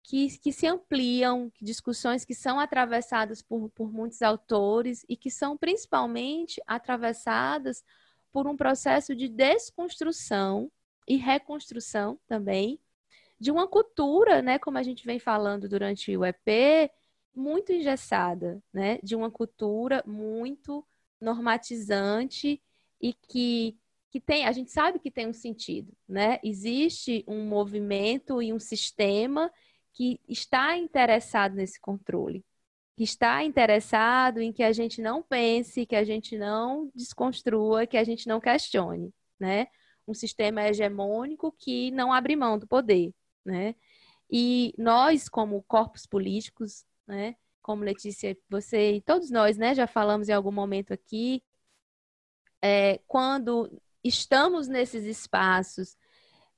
[0.03, 5.57] que, que se ampliam, discussões que são atravessadas por, por muitos autores e que são
[5.57, 7.83] principalmente atravessadas
[8.31, 10.71] por um processo de desconstrução
[11.07, 12.79] e reconstrução também
[13.39, 16.91] de uma cultura, né, como a gente vem falando durante o EP,
[17.35, 20.85] muito engessada, né, de uma cultura muito
[21.19, 22.61] normatizante
[23.01, 23.77] e que
[24.09, 26.39] que tem, a gente sabe que tem um sentido, né?
[26.43, 29.51] Existe um movimento e um sistema
[29.93, 32.45] que está interessado nesse controle,
[32.95, 37.97] que está interessado em que a gente não pense, que a gente não desconstrua, que
[37.97, 39.67] a gente não questione, né?
[40.07, 43.13] Um sistema hegemônico que não abre mão do poder,
[43.45, 43.75] né?
[44.31, 47.35] E nós, como corpos políticos, né?
[47.67, 49.75] Como Letícia, você e todos nós, né?
[49.75, 51.43] Já falamos em algum momento aqui,
[52.61, 53.69] é, quando
[54.01, 55.97] estamos nesses espaços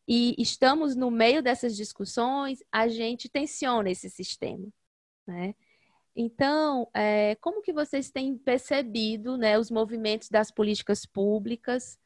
[0.07, 4.67] e estamos no meio dessas discussões, a gente tensiona esse sistema,
[5.25, 5.55] né?
[6.15, 11.97] Então, é, como que vocês têm percebido né, os movimentos das políticas públicas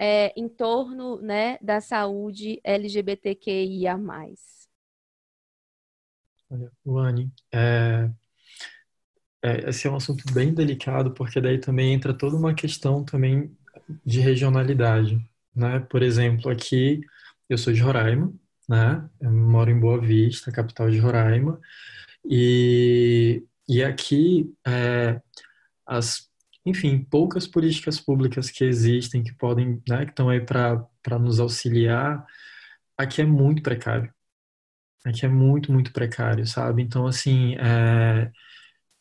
[0.00, 3.96] é, em torno né, da saúde LGBTQIA+.
[6.50, 8.10] Olha, Luane, é,
[9.42, 13.56] é, esse é um assunto bem delicado, porque daí também entra toda uma questão também
[14.04, 15.20] de regionalidade,
[15.54, 15.80] né?
[15.80, 17.00] Por exemplo, aqui
[17.48, 18.32] eu sou de Roraima,
[18.68, 19.08] né?
[19.20, 21.60] Eu moro em Boa Vista, capital de Roraima,
[22.24, 25.20] e, e aqui é,
[25.86, 26.30] as
[26.64, 32.24] enfim, poucas políticas públicas que existem, que podem, né, que estão aí para nos auxiliar,
[32.96, 34.12] aqui é muito precário.
[35.04, 36.82] Aqui é muito, muito precário, sabe?
[36.82, 38.30] Então, assim, é,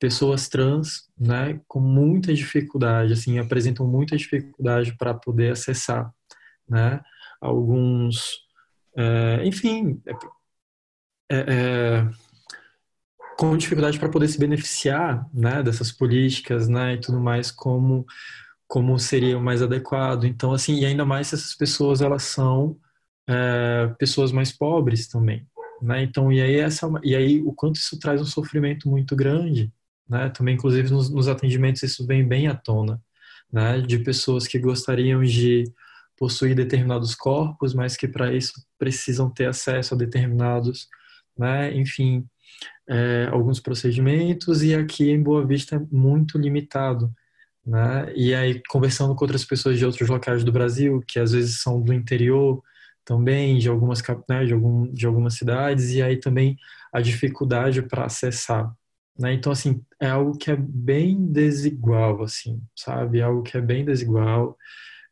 [0.02, 6.12] pessoas trans, né, com muita dificuldade, assim, apresentam muita dificuldade para poder acessar,
[6.68, 7.00] né,
[7.40, 8.40] alguns,
[8.98, 10.02] é, enfim,
[11.30, 12.10] é, é,
[13.38, 18.06] com dificuldade para poder se beneficiar, né, dessas políticas, né, e tudo mais, como
[18.68, 20.24] como seria o mais adequado.
[20.24, 22.80] Então, assim, e ainda mais se essas pessoas elas são
[23.28, 25.46] é, pessoas mais pobres também,
[25.82, 26.02] né?
[26.04, 29.74] Então, e aí essa, e aí o quanto isso traz um sofrimento muito grande,
[30.12, 30.30] né?
[30.30, 33.02] Também, inclusive nos, nos atendimentos isso vem bem à tona,
[33.52, 33.80] né?
[33.82, 35.64] De pessoas que gostariam de
[36.18, 40.88] possuir determinados corpos, mas que para isso precisam ter acesso a determinados,
[41.38, 41.74] né?
[41.74, 42.26] Enfim,
[42.88, 47.12] é, alguns procedimentos e aqui em Boa Vista é muito limitado
[47.66, 48.12] né?
[48.16, 51.82] E aí conversando com outras pessoas de outros locais do Brasil, que às vezes são
[51.82, 52.62] do interior
[53.06, 56.58] também, de algumas né, de, algum, de algumas cidades, e aí também
[56.94, 58.72] a dificuldade para acessar.
[59.22, 59.34] Né?
[59.34, 63.20] Então, assim, é algo que é bem desigual, assim, sabe?
[63.20, 64.58] É algo que é bem desigual.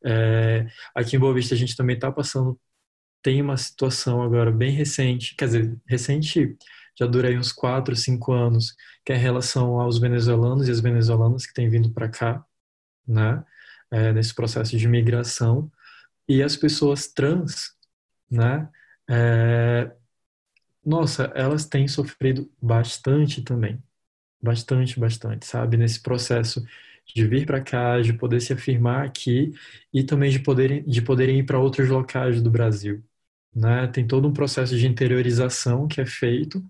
[0.03, 2.59] É, aqui em Boa Vista a gente também está passando,
[3.21, 6.57] tem uma situação agora bem recente, quer dizer, recente
[6.97, 10.79] já dura aí uns 4, 5 anos, que é em relação aos venezuelanos e as
[10.79, 12.43] venezuelanas que têm vindo para cá,
[13.07, 13.43] né,
[13.91, 15.71] é, nesse processo de migração,
[16.27, 17.73] e as pessoas trans,
[18.29, 18.67] né,
[19.09, 19.91] é,
[20.85, 23.81] nossa, elas têm sofrido bastante também,
[24.41, 26.63] bastante, bastante, sabe, nesse processo
[27.05, 29.53] de vir para cá, de poder se afirmar aqui
[29.93, 33.03] e também de poderem, de poderem ir para outros locais do Brasil.
[33.55, 33.87] Né?
[33.87, 36.63] Tem todo um processo de interiorização que é feito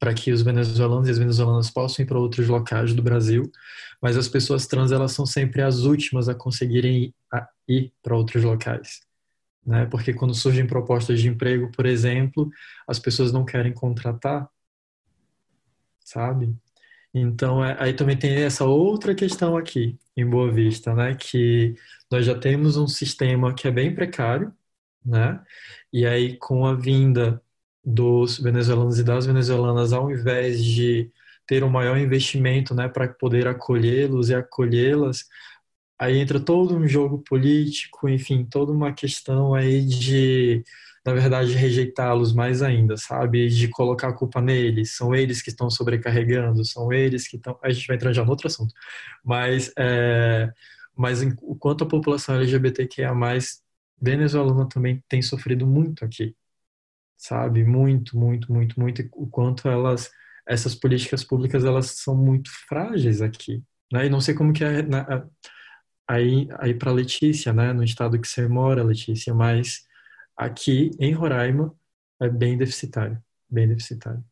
[0.00, 3.50] para que os venezuelanos e as venezuelanas possam ir para outros locais do Brasil,
[4.00, 7.14] mas as pessoas trans elas são sempre as últimas a conseguirem
[7.68, 9.00] ir para outros locais.
[9.64, 9.86] Né?
[9.86, 12.50] Porque quando surgem propostas de emprego, por exemplo,
[12.86, 14.48] as pessoas não querem contratar,
[16.04, 16.52] sabe?
[17.14, 21.14] Então, é, aí também tem essa outra questão aqui, em Boa Vista, né?
[21.14, 21.74] Que
[22.10, 24.52] nós já temos um sistema que é bem precário,
[25.04, 25.42] né?
[25.92, 27.42] E aí, com a vinda
[27.84, 31.10] dos venezuelanos e das venezuelanas, ao invés de
[31.46, 35.26] ter um maior investimento né, para poder acolhê-los e acolhê-las,
[35.98, 40.64] aí entra todo um jogo político, enfim, toda uma questão aí de,
[41.04, 43.48] na verdade, rejeitá-los mais ainda, sabe?
[43.48, 47.58] De colocar a culpa neles, são eles que estão sobrecarregando, são eles que estão.
[47.62, 48.72] A gente vai entrar já no outro assunto,
[49.24, 50.52] mas, é...
[50.96, 53.12] mas enquanto a população LGBTQIA,
[54.00, 56.34] venezuelana também tem sofrido muito aqui,
[57.16, 57.64] sabe?
[57.64, 59.08] Muito, muito, muito, muito.
[59.14, 60.10] O quanto elas,
[60.46, 64.06] essas políticas públicas, elas são muito frágeis aqui, né?
[64.06, 65.26] E não sei como que é na,
[66.08, 67.72] aí, aí para Letícia, né?
[67.72, 69.86] No estado que você mora, Letícia, mas
[70.44, 71.74] aqui em Roraima
[72.20, 74.24] é bem deficitário, bem deficitário.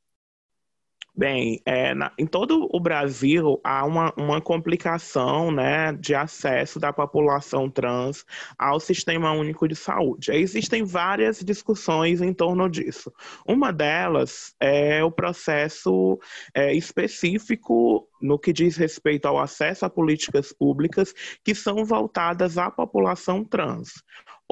[1.20, 6.92] Bem, é, na, em todo o Brasil há uma, uma complicação né, de acesso da
[6.92, 8.24] população trans
[8.56, 10.30] ao Sistema Único de Saúde.
[10.32, 13.12] Existem várias discussões em torno disso.
[13.46, 16.18] Uma delas é o processo
[16.54, 21.12] é, específico no que diz respeito ao acesso a políticas públicas
[21.44, 23.92] que são voltadas à população trans.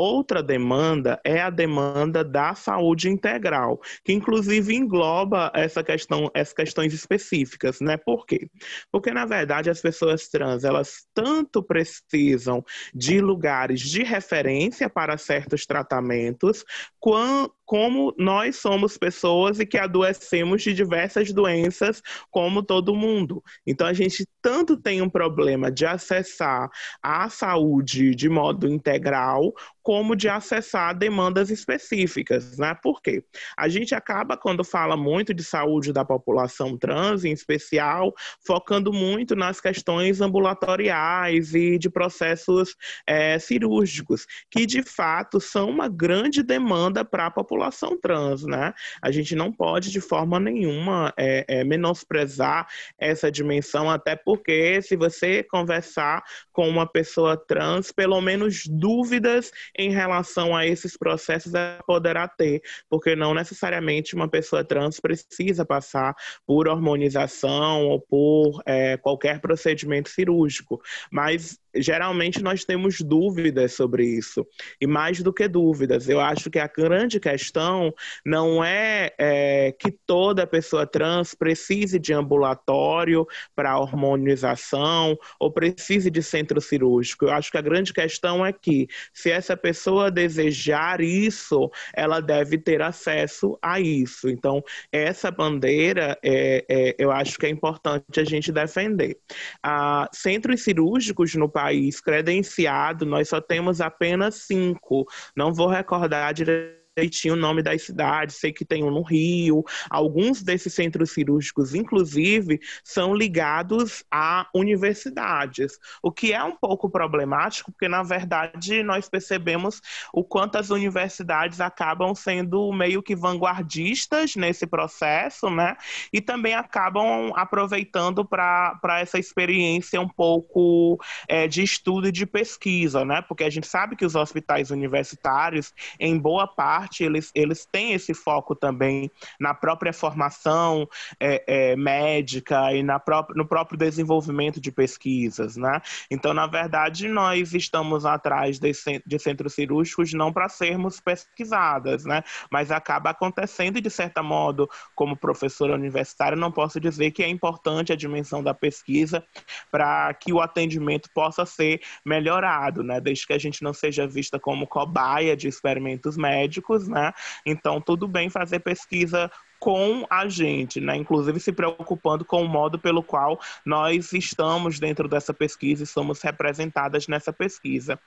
[0.01, 6.95] Outra demanda é a demanda da saúde integral, que inclusive engloba essa questão, essas questões
[6.95, 7.97] específicas, né?
[7.97, 8.49] Por quê?
[8.93, 15.67] Porque na verdade as pessoas trans, elas tanto precisam de lugares de referência para certos
[15.67, 16.65] tratamentos,
[17.01, 22.01] quanto como nós somos pessoas e que adoecemos de diversas doenças,
[22.31, 23.45] como todo mundo.
[23.67, 26.71] Então, a gente tanto tem um problema de acessar
[27.03, 29.53] a saúde de modo integral,
[29.83, 32.75] como de acessar demandas específicas, né?
[32.83, 33.23] Por quê?
[33.57, 38.15] A gente acaba, quando fala muito de saúde da população trans, em especial,
[38.47, 42.75] focando muito nas questões ambulatoriais e de processos
[43.07, 48.73] é, cirúrgicos, que de fato são uma grande demanda para a população população trans, né?
[49.03, 54.97] A gente não pode de forma nenhuma é, é, menosprezar essa dimensão, até porque se
[54.97, 61.83] você conversar com uma pessoa trans, pelo menos dúvidas em relação a esses processos ela
[61.87, 66.15] poderá ter, porque não necessariamente uma pessoa trans precisa passar
[66.47, 70.81] por hormonização ou por é, qualquer procedimento cirúrgico,
[71.11, 74.47] mas geralmente nós temos dúvidas sobre isso.
[74.81, 77.93] E mais do que dúvidas, eu acho que a grande questão
[78.25, 86.23] não é, é que toda pessoa trans precise de ambulatório para hormonização ou precise de
[86.23, 87.27] centro cirúrgico.
[87.27, 92.59] Eu acho que a grande questão é que, se essa pessoa desejar isso, ela deve
[92.59, 94.29] ter acesso a isso.
[94.29, 94.63] Então,
[94.93, 99.19] essa bandeira, é, é eu acho que é importante a gente defender.
[99.63, 105.05] Ah, centros cirúrgicos no país credenciado, nós só temos apenas cinco.
[105.35, 109.65] Não vou recordar direito direitinho o nome das cidades, sei que tem um no Rio.
[109.89, 117.71] Alguns desses centros cirúrgicos, inclusive, são ligados a universidades, o que é um pouco problemático,
[117.71, 119.81] porque, na verdade, nós percebemos
[120.13, 125.77] o quanto as universidades acabam sendo meio que vanguardistas nesse processo, né?
[126.13, 133.05] E também acabam aproveitando para essa experiência um pouco é, de estudo e de pesquisa,
[133.05, 133.23] né?
[133.23, 138.15] Porque a gente sabe que os hospitais universitários, em boa parte, eles, eles têm esse
[138.15, 140.89] foco também na própria formação
[141.21, 145.81] é, é, médica e na própria, no próprio desenvolvimento de pesquisas, né?
[146.11, 148.73] Então, na verdade, nós estamos atrás de,
[149.07, 152.23] de centros cirúrgicos não para sermos pesquisadas, né?
[152.51, 157.93] Mas acaba acontecendo, de certo modo, como professora universitária, não posso dizer que é importante
[157.93, 159.25] a dimensão da pesquisa
[159.71, 163.01] para que o atendimento possa ser melhorado, né?
[163.01, 167.13] Desde que a gente não seja vista como cobaia de experimentos médicos, né?
[167.45, 170.97] Então, tudo bem fazer pesquisa com a gente, né?
[170.97, 176.23] Inclusive se preocupando com o modo pelo qual nós estamos dentro dessa pesquisa e somos
[176.23, 177.99] representadas nessa pesquisa.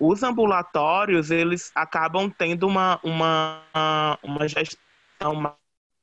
[0.00, 5.54] Os ambulatórios, eles acabam tendo uma, uma, uma gestão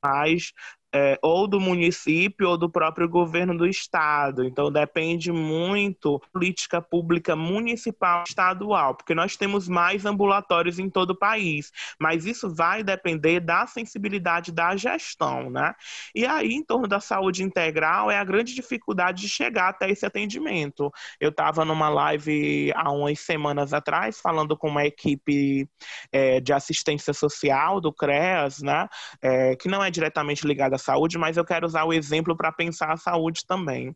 [0.04, 0.52] mais
[0.92, 4.44] é, ou do município ou do próprio governo do estado.
[4.44, 11.10] Então depende muito da política pública municipal estadual, porque nós temos mais ambulatórios em todo
[11.10, 15.74] o país, mas isso vai depender da sensibilidade da gestão, né?
[16.14, 20.04] E aí, em torno da saúde integral, é a grande dificuldade de chegar até esse
[20.04, 20.90] atendimento.
[21.20, 25.68] Eu estava numa live há umas semanas atrás, falando com uma equipe
[26.10, 28.88] é, de assistência social do CREAS, né?
[29.20, 32.92] É, que não é diretamente ligada saúde, mas eu quero usar o exemplo para pensar
[32.92, 33.94] a saúde também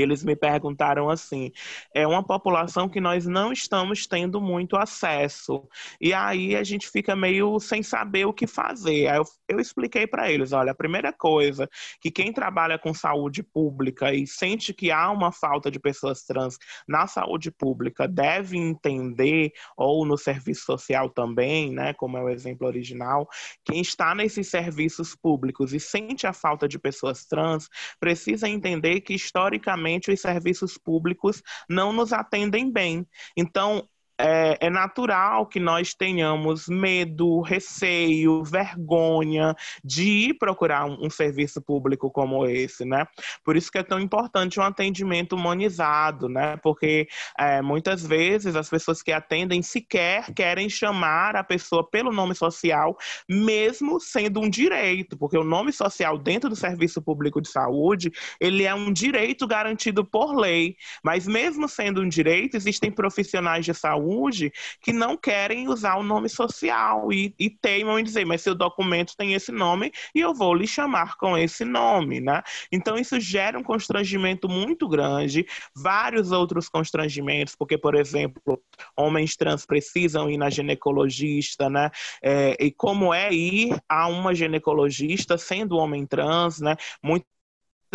[0.00, 1.50] eles me perguntaram assim:
[1.94, 5.66] é uma população que nós não estamos tendo muito acesso.
[6.00, 9.08] E aí a gente fica meio sem saber o que fazer.
[9.08, 11.68] Aí eu, eu expliquei para eles: olha, a primeira coisa
[12.00, 16.56] que quem trabalha com saúde pública e sente que há uma falta de pessoas trans
[16.86, 22.66] na saúde pública deve entender, ou no serviço social também, né, como é o exemplo
[22.66, 23.28] original,
[23.64, 27.68] quem está nesses serviços públicos e sente a falta de pessoas trans
[27.98, 33.06] precisa entender que historicamente os serviços públicos não nos atendem bem.
[33.36, 39.54] Então, é, é, natural que nós tenhamos medo, receio, vergonha
[39.84, 43.06] de ir procurar um, um, serviço público como esse, né?
[43.44, 46.56] Por isso que é tão importante um atendimento humanizado, né?
[46.56, 47.06] Porque
[47.38, 52.96] é, muitas vezes as pessoas que atendem sequer querem chamar a pessoa pelo nome social,
[53.28, 58.10] mesmo sendo um direito, porque o nome social dentro do serviço público de saúde,
[58.40, 63.72] ele é um direito garantido por lei, mas mesmo sendo um direito, existem profissionais de
[63.74, 68.42] saúde saúde que não querem usar o nome social e, e teimam em dizer, mas
[68.42, 72.42] seu documento tem esse nome e eu vou lhe chamar com esse nome, né?
[72.72, 75.46] Então isso gera um constrangimento muito grande,
[75.76, 78.60] vários outros constrangimentos, porque, por exemplo,
[78.96, 81.90] homens trans precisam ir na ginecologista, né?
[82.22, 86.76] É, e como é ir a uma ginecologista sendo homem trans, né?
[87.02, 87.26] Muito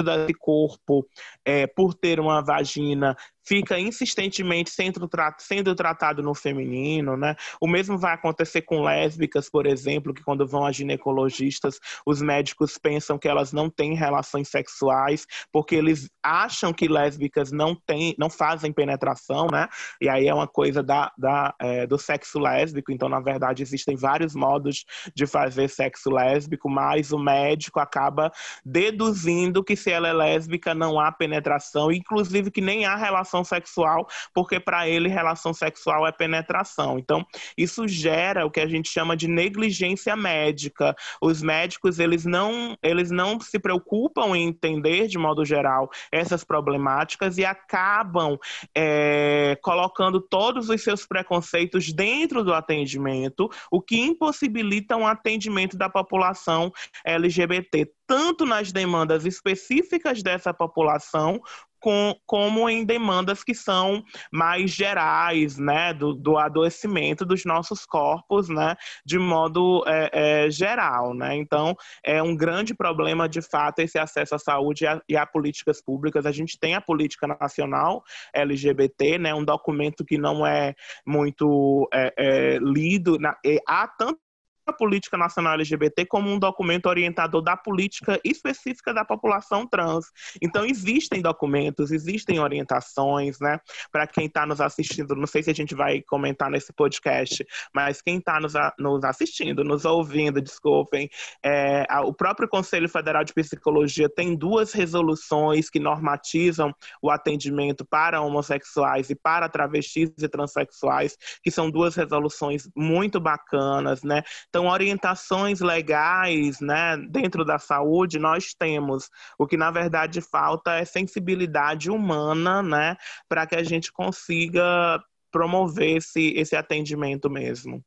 [0.01, 1.07] desse corpo
[1.45, 3.15] é, por ter uma vagina
[3.45, 7.35] fica insistentemente sendo, sendo tratado no feminino, né?
[7.59, 12.77] O mesmo vai acontecer com lésbicas, por exemplo, que quando vão a ginecologistas, os médicos
[12.77, 18.29] pensam que elas não têm relações sexuais, porque eles acham que lésbicas não têm, não
[18.29, 19.67] fazem penetração, né?
[20.01, 23.95] E aí é uma coisa da, da é, do sexo lésbico, então, na verdade, existem
[23.95, 24.85] vários modos
[25.15, 28.31] de fazer sexo lésbico, mas o médico acaba
[28.65, 33.43] deduzindo que se ela é lésbica não há penetração, inclusive que nem há relação relação
[33.43, 36.99] sexual, porque para ele relação sexual é penetração.
[36.99, 37.25] Então,
[37.57, 40.95] isso gera o que a gente chama de negligência médica.
[41.21, 47.37] Os médicos, eles não, eles não se preocupam em entender, de modo geral, essas problemáticas
[47.37, 48.37] e acabam
[48.75, 55.89] é, colocando todos os seus preconceitos dentro do atendimento, o que impossibilita um atendimento da
[55.89, 56.71] população
[57.05, 61.41] LGBT, tanto nas demandas específicas dessa população,
[61.83, 68.47] com, como em demandas que são mais gerais, né, do, do adoecimento dos nossos corpos,
[68.47, 71.35] né, de modo é, é, geral, né.
[71.35, 75.25] Então, é um grande problema, de fato, esse acesso à saúde e a, e a
[75.25, 76.25] políticas públicas.
[76.25, 78.01] A gente tem a política nacional
[78.33, 80.73] LGBT, né, um documento que não é
[81.05, 83.19] muito é, é lido.
[83.19, 83.35] Na,
[83.67, 84.22] há tanto
[84.65, 90.05] a política nacional LGBT como um documento orientador da política específica da população trans.
[90.41, 93.59] Então existem documentos, existem orientações, né?
[93.91, 98.01] Para quem está nos assistindo, não sei se a gente vai comentar nesse podcast, mas
[98.01, 101.09] quem está nos, nos, assistindo, nos ouvindo, desculpem,
[101.43, 108.21] é, o próprio Conselho Federal de Psicologia tem duas resoluções que normatizam o atendimento para
[108.21, 114.23] homossexuais e para travestis e transexuais, que são duas resoluções muito bacanas, né?
[114.53, 119.09] Então, orientações legais, né, dentro da saúde, nós temos.
[119.35, 122.95] O que, na verdade, falta é sensibilidade humana, né,
[123.27, 127.83] para que a gente consiga promover esse, esse atendimento mesmo.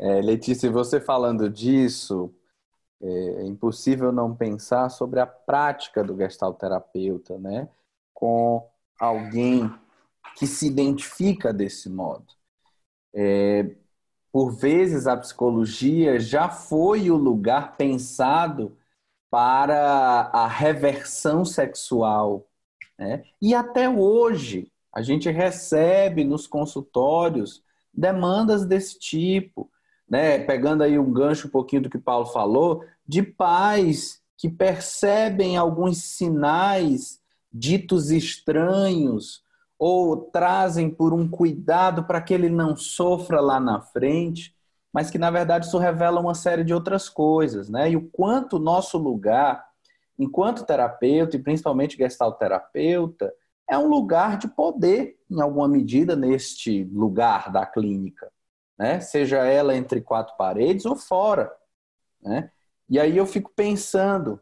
[0.00, 2.34] É, Letícia, você falando disso,
[3.00, 7.68] é impossível não pensar sobre a prática do gestalterapeuta, né,
[8.12, 9.72] com alguém
[10.34, 12.26] que se identifica desse modo.
[13.14, 13.76] É,
[14.34, 18.76] por vezes a psicologia já foi o lugar pensado
[19.30, 22.44] para a reversão sexual.
[22.98, 23.22] Né?
[23.40, 27.62] E até hoje a gente recebe nos consultórios
[27.96, 29.70] demandas desse tipo,
[30.10, 30.40] né?
[30.40, 35.98] Pegando aí um gancho um pouquinho do que Paulo falou, de pais que percebem alguns
[35.98, 37.20] sinais
[37.52, 39.43] ditos estranhos
[39.86, 44.56] ou trazem por um cuidado para que ele não sofra lá na frente,
[44.90, 47.90] mas que na verdade isso revela uma série de outras coisas, né?
[47.90, 49.62] E o quanto nosso lugar,
[50.18, 53.30] enquanto terapeuta e principalmente gestalterapeuta,
[53.68, 58.32] é um lugar de poder em alguma medida neste lugar da clínica,
[58.78, 59.00] né?
[59.00, 61.52] Seja ela entre quatro paredes ou fora,
[62.22, 62.50] né?
[62.88, 64.40] E aí eu fico pensando,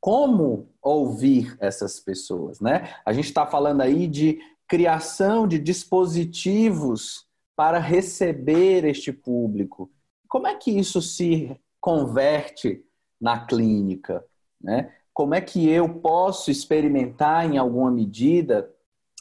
[0.00, 2.94] como ouvir essas pessoas, né?
[3.04, 9.90] A gente está falando aí de criação de dispositivos para receber este público.
[10.28, 12.82] Como é que isso se converte
[13.20, 14.24] na clínica,
[14.60, 14.92] né?
[15.12, 18.70] Como é que eu posso experimentar em alguma medida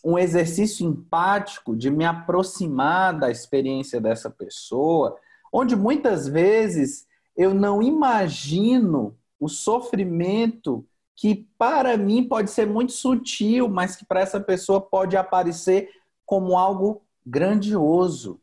[0.05, 5.17] um exercício empático de me aproximar da experiência dessa pessoa,
[5.51, 7.05] onde muitas vezes
[7.35, 10.85] eu não imagino o sofrimento
[11.15, 15.89] que para mim pode ser muito sutil, mas que para essa pessoa pode aparecer
[16.25, 18.41] como algo grandioso.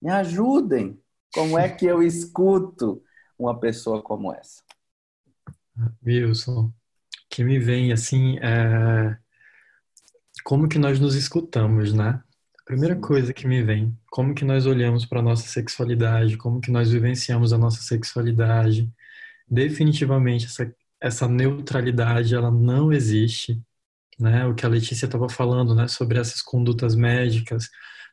[0.00, 1.00] Me ajudem.
[1.32, 3.02] Como é que eu escuto
[3.38, 4.62] uma pessoa como essa?
[6.04, 6.72] Wilson,
[7.28, 9.16] que me vem assim é
[10.44, 12.22] como que nós nos escutamos, né?
[12.60, 16.60] A primeira coisa que me vem, como que nós olhamos para a nossa sexualidade, como
[16.60, 18.90] que nós vivenciamos a nossa sexualidade,
[19.54, 23.60] definitivamente essa, essa neutralidade ela não existe,
[24.18, 24.46] né?
[24.46, 27.68] O que a Letícia estava falando, né, sobre essas condutas médicas,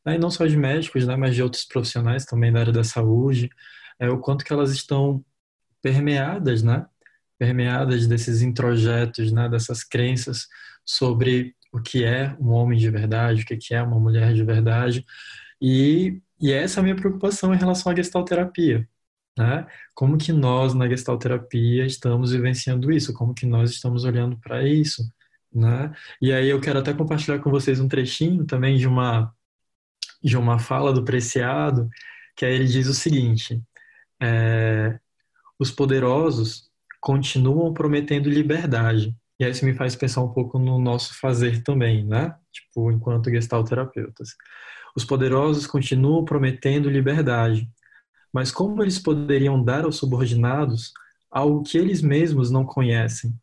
[0.05, 0.15] né?
[0.15, 3.49] e não só de médicos, né, mas de outros profissionais também da área da saúde,
[3.99, 5.23] é o quanto que elas estão
[5.81, 6.85] permeadas, né?
[7.37, 10.47] Permeadas desses introjetos, né, dessas crenças
[10.85, 15.05] sobre o que é um homem de verdade, o que é uma mulher de verdade.
[15.61, 18.87] E, e essa é a minha preocupação em relação à gestalterapia,
[19.41, 19.67] né?
[19.95, 23.13] Como que nós na gestalterapia estamos vivenciando isso?
[23.13, 25.11] Como que nós estamos olhando para isso,
[25.51, 25.91] né?
[26.21, 29.33] E aí eu quero até compartilhar com vocês um trechinho também de uma
[30.23, 31.89] de uma fala do Preciado,
[32.35, 33.59] que aí ele diz o seguinte:
[34.21, 34.99] é,
[35.59, 36.69] os poderosos
[37.01, 39.15] continuam prometendo liberdade.
[39.39, 42.35] E aí isso me faz pensar um pouco no nosso fazer também, né?
[42.51, 44.35] Tipo, enquanto gestalterapeutas.
[44.95, 47.67] Os poderosos continuam prometendo liberdade,
[48.33, 50.93] mas como eles poderiam dar aos subordinados
[51.29, 53.33] algo que eles mesmos não conhecem?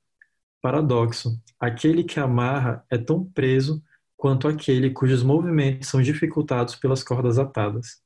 [0.60, 3.82] Paradoxo: aquele que amarra é tão preso
[4.16, 8.02] quanto aquele cujos movimentos são dificultados pelas cordas atadas.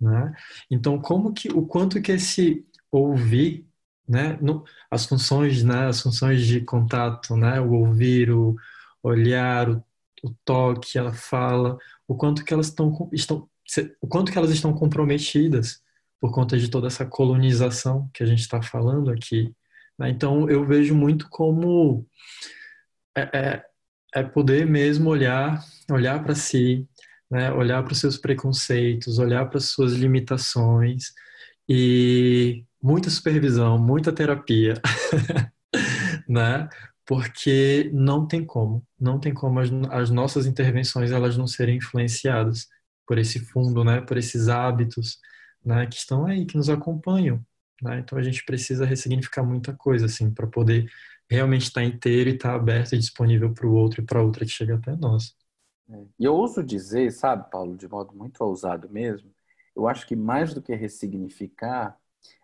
[0.00, 0.34] Né?
[0.70, 3.66] Então, como que o quanto que esse ouvir,
[4.08, 8.56] né, no, as funções, né, as funções de contato, né, o ouvir, o
[9.02, 9.84] olhar, o,
[10.22, 13.48] o toque, ela fala, o quanto que elas estão, estão
[14.00, 15.82] o quanto que elas estão comprometidas
[16.20, 19.54] por conta de toda essa colonização que a gente está falando aqui.
[19.98, 20.10] Né?
[20.10, 22.06] Então, eu vejo muito como
[23.16, 23.64] é, é,
[24.14, 26.88] é poder mesmo olhar, olhar para si,
[27.30, 27.52] né?
[27.52, 31.12] olhar para os seus preconceitos, olhar para as suas limitações
[31.68, 34.74] e muita supervisão, muita terapia,
[36.28, 36.68] né?
[37.06, 42.66] porque não tem como, não tem como as, as nossas intervenções elas não serem influenciadas
[43.06, 45.18] por esse fundo, né, por esses hábitos,
[45.64, 47.44] né, que estão aí, que nos acompanham,
[47.82, 48.00] né?
[48.00, 50.90] Então a gente precisa ressignificar muita coisa assim para poder
[51.28, 54.50] realmente estar inteiro e estar aberto e disponível para o outro e para outra que
[54.50, 55.34] chega até nós.
[55.88, 56.04] É.
[56.18, 59.30] E eu ouso dizer, sabe, Paulo, de modo muito ousado mesmo,
[59.74, 61.98] eu acho que mais do que ressignificar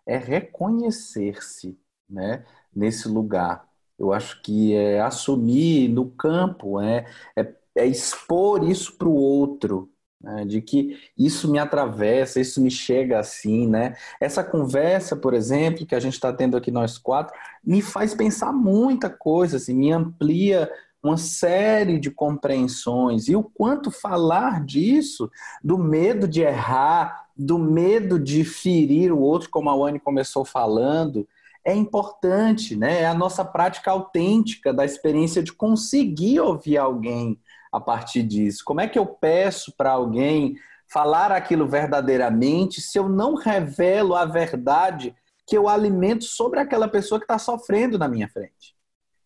[0.06, 1.78] é reconhecer-se,
[2.08, 3.68] né, nesse lugar.
[3.98, 7.06] Eu acho que é assumir no campo, é,
[7.36, 12.70] é, é expor isso para o outro, né, de que isso me atravessa, isso me
[12.70, 13.96] chega assim, né?
[14.20, 17.34] Essa conversa, por exemplo, que a gente está tendo aqui nós quatro,
[17.64, 20.70] me faz pensar muita coisa, assim, me amplia
[21.02, 25.30] uma série de compreensões e o quanto falar disso,
[25.64, 31.26] do medo de errar, do medo de ferir o outro, como a Wani começou falando,
[31.64, 33.02] é importante, né?
[33.02, 37.38] É a nossa prática autêntica da experiência de conseguir ouvir alguém
[37.72, 38.62] a partir disso.
[38.64, 40.56] Como é que eu peço para alguém
[40.88, 45.14] falar aquilo verdadeiramente se eu não revelo a verdade
[45.46, 48.74] que eu alimento sobre aquela pessoa que está sofrendo na minha frente?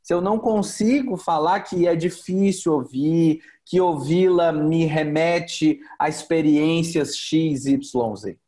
[0.04, 7.16] se eu não consigo falar que é difícil ouvir, que ouvi-la me remete a experiências
[7.16, 8.38] X, Y, Z.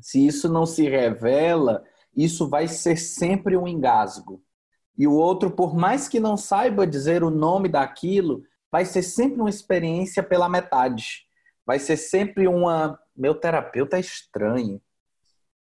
[0.00, 1.84] Se isso não se revela,
[2.16, 4.42] isso vai ser sempre um engasgo.
[4.96, 9.40] E o outro, por mais que não saiba dizer o nome daquilo, vai ser sempre
[9.40, 11.26] uma experiência pela metade.
[11.66, 12.98] Vai ser sempre uma.
[13.16, 14.80] Meu terapeuta é estranho.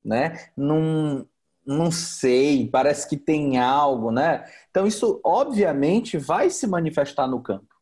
[0.04, 0.48] Né?
[0.56, 1.26] Não,
[1.66, 4.44] não sei, parece que tem algo, né?
[4.70, 7.74] Então, isso obviamente vai se manifestar no campo.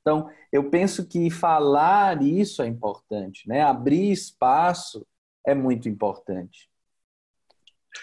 [0.00, 3.62] Então, eu penso que falar isso é importante, né?
[3.62, 5.06] Abrir espaço
[5.46, 6.68] é muito importante.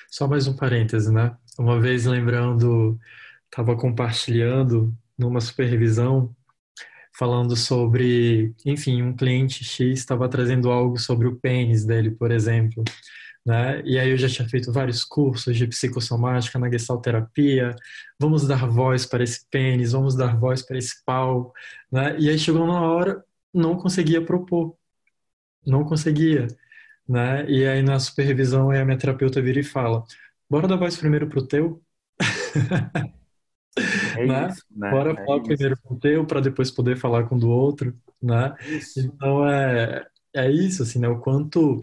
[0.09, 1.37] Só mais um parêntese, né?
[1.57, 2.99] Uma vez lembrando,
[3.45, 6.35] estava compartilhando numa supervisão,
[7.19, 12.81] falando sobre, enfim, um cliente X estava trazendo algo sobre o pênis dele, por exemplo.
[13.45, 13.81] Né?
[13.83, 17.75] E aí eu já tinha feito vários cursos de psicossomática na gestalterapia,
[18.17, 21.53] vamos dar voz para esse pênis, vamos dar voz para esse pau,
[21.91, 22.17] né?
[22.19, 23.23] E aí chegou uma hora,
[23.53, 24.77] não conseguia propor,
[25.65, 26.47] não conseguia,
[27.07, 27.45] né?
[27.49, 30.05] E aí na supervisão a minha terapeuta vira e fala,
[30.49, 31.81] bora dar voz primeiro pro teu?
[34.17, 34.47] É né?
[34.49, 34.91] Isso, né?
[34.91, 35.45] Bora é falar isso.
[35.45, 38.55] primeiro com o teu para depois poder falar com o do outro, né?
[38.67, 38.99] Isso.
[38.99, 41.07] Então é é isso assim, né?
[41.07, 41.81] O quanto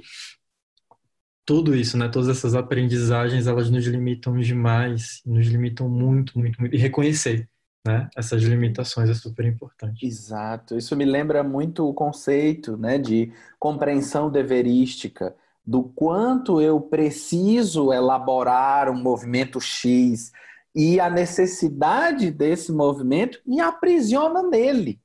[1.45, 2.09] tudo isso, né?
[2.09, 6.75] Todas essas aprendizagens, elas nos limitam demais, nos limitam muito, muito, muito.
[6.75, 7.49] E reconhecer,
[7.87, 8.09] né?
[8.17, 10.05] Essas limitações é super importante.
[10.05, 10.77] Exato.
[10.77, 12.99] Isso me lembra muito o conceito, né?
[12.99, 20.33] De compreensão deverística, do quanto eu preciso elaborar um movimento X
[20.77, 25.01] e a necessidade desse movimento me aprisiona nele.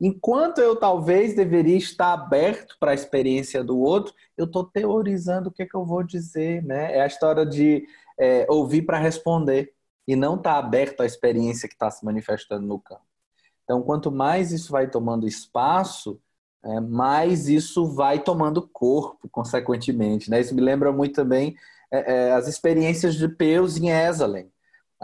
[0.00, 5.52] Enquanto eu talvez deveria estar aberto para a experiência do outro, eu estou teorizando o
[5.52, 6.96] que, é que eu vou dizer, né?
[6.96, 7.86] É a história de
[8.18, 9.74] é, ouvir para responder
[10.08, 13.04] e não estar tá aberto à experiência que está se manifestando no campo.
[13.64, 16.18] Então, quanto mais isso vai tomando espaço,
[16.64, 20.30] é, mais isso vai tomando corpo, consequentemente.
[20.30, 20.40] Né?
[20.40, 21.56] Isso me lembra muito também
[21.92, 24.50] é, é as experiências de Peus em Esalen,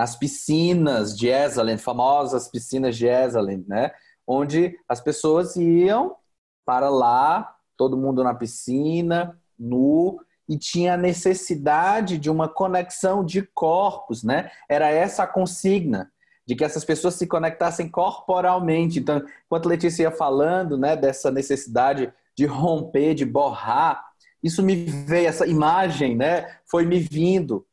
[0.01, 3.93] as piscinas de Esalen, famosas piscinas de Esalen, né?
[4.27, 6.16] onde as pessoas iam
[6.64, 10.18] para lá, todo mundo na piscina, nu,
[10.48, 14.51] e tinha necessidade de uma conexão de corpos, né?
[14.70, 16.10] Era essa a consigna,
[16.47, 19.01] de que essas pessoas se conectassem corporalmente.
[19.01, 24.02] Então, enquanto Letícia ia falando, né, dessa necessidade de romper, de borrar,
[24.43, 27.66] isso me veio, essa imagem, né, foi me vindo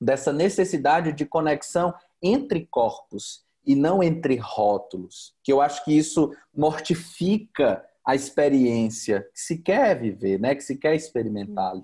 [0.00, 6.32] dessa necessidade de conexão entre corpos e não entre rótulos, que eu acho que isso
[6.54, 10.54] mortifica a experiência que se quer viver, né?
[10.54, 11.74] que se quer experimentar.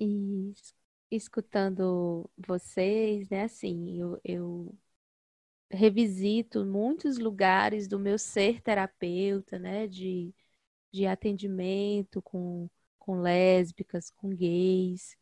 [0.00, 0.54] E
[1.10, 4.74] escutando vocês, né, assim, eu, eu
[5.70, 10.34] revisito muitos lugares do meu ser terapeuta, né, de,
[10.90, 15.16] de atendimento com, com lésbicas, com gays,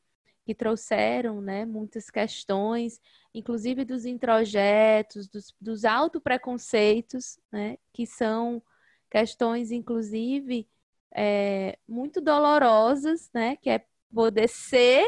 [0.49, 2.99] que trouxeram né, muitas questões,
[3.35, 8.63] inclusive dos introjetos, dos, dos autopreconceitos, né, que são
[9.11, 10.67] questões, inclusive,
[11.15, 15.07] é, muito dolorosas, né, que é poder ser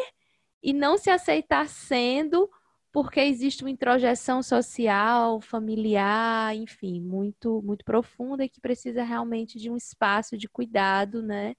[0.63, 2.51] e não se aceitar sendo
[2.93, 9.71] porque existe uma introjeção social, familiar, enfim, muito muito profunda e que precisa realmente de
[9.71, 11.55] um espaço de cuidado, né,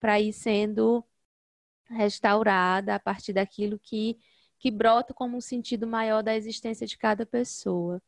[0.00, 1.04] para ir sendo
[1.92, 4.18] restaurada a partir daquilo que,
[4.58, 8.02] que brota como um sentido maior da existência de cada pessoa.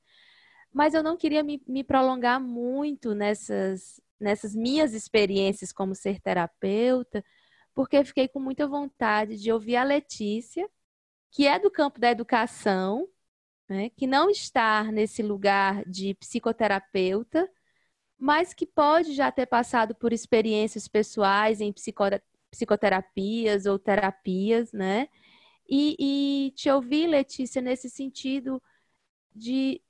[0.72, 7.24] Mas eu não queria me, me prolongar muito nessas, nessas minhas experiências como ser terapeuta,
[7.74, 10.68] porque fiquei com muita vontade de ouvir a Letícia,
[11.30, 13.08] que é do campo da educação,
[13.68, 17.48] né, que não está nesse lugar de psicoterapeuta,
[18.18, 21.72] mas que pode já ter passado por experiências pessoais em
[22.54, 25.08] psicoterapias ou terapias, né?
[25.68, 28.62] E, e te ouvir, Letícia, nesse sentido
[29.34, 29.82] de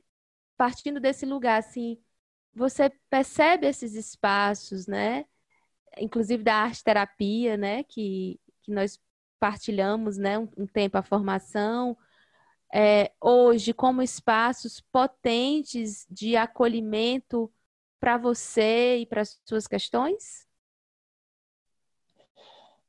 [0.56, 1.98] partindo desse lugar, assim,
[2.54, 5.26] você percebe esses espaços, né?
[5.98, 7.84] Inclusive da arte terapia, né?
[7.84, 9.00] Que, que nós
[9.40, 10.38] partilhamos, né?
[10.38, 11.96] Um, um tempo a formação.
[12.72, 17.52] É, hoje, como espaços potentes de acolhimento
[18.00, 20.46] para você e para as suas questões?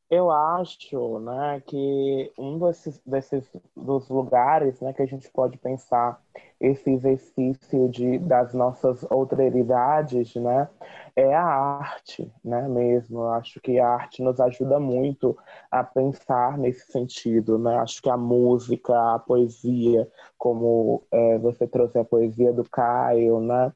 [0.07, 3.44] Eu acho, né, que um desses, desses
[3.76, 6.22] dos lugares, né, que a gente pode pensar
[6.61, 10.69] esse exercício de das nossas outeridades, né,
[11.15, 13.22] é a arte, né, mesmo.
[13.22, 15.36] Eu acho que a arte nos ajuda muito
[15.72, 17.76] a pensar nesse sentido, né.
[17.77, 20.07] Acho que a música, a poesia,
[20.38, 23.73] como é, você trouxe a poesia do Caio, né,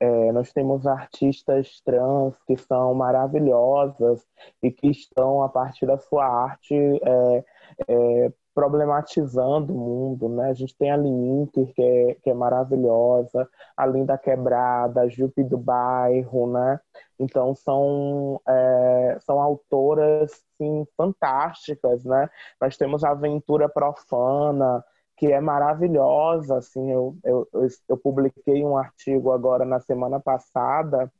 [0.00, 4.26] é, nós temos artistas trans que são maravilhosas
[4.62, 7.44] e que estão, a partir da sua arte, é,
[7.88, 10.50] é, problematizando o mundo, né?
[10.50, 15.44] A gente tem a Liminter, que é, que é maravilhosa, a Linda Quebrada, a Jupe
[15.44, 16.80] do Bairro, né?
[17.18, 22.28] Então, são, é, são autoras, sim, fantásticas, né?
[22.60, 24.84] Nós temos a Aventura Profana,
[25.20, 26.56] que é maravilhosa.
[26.56, 27.46] Assim, eu, eu,
[27.86, 31.12] eu publiquei um artigo agora na semana passada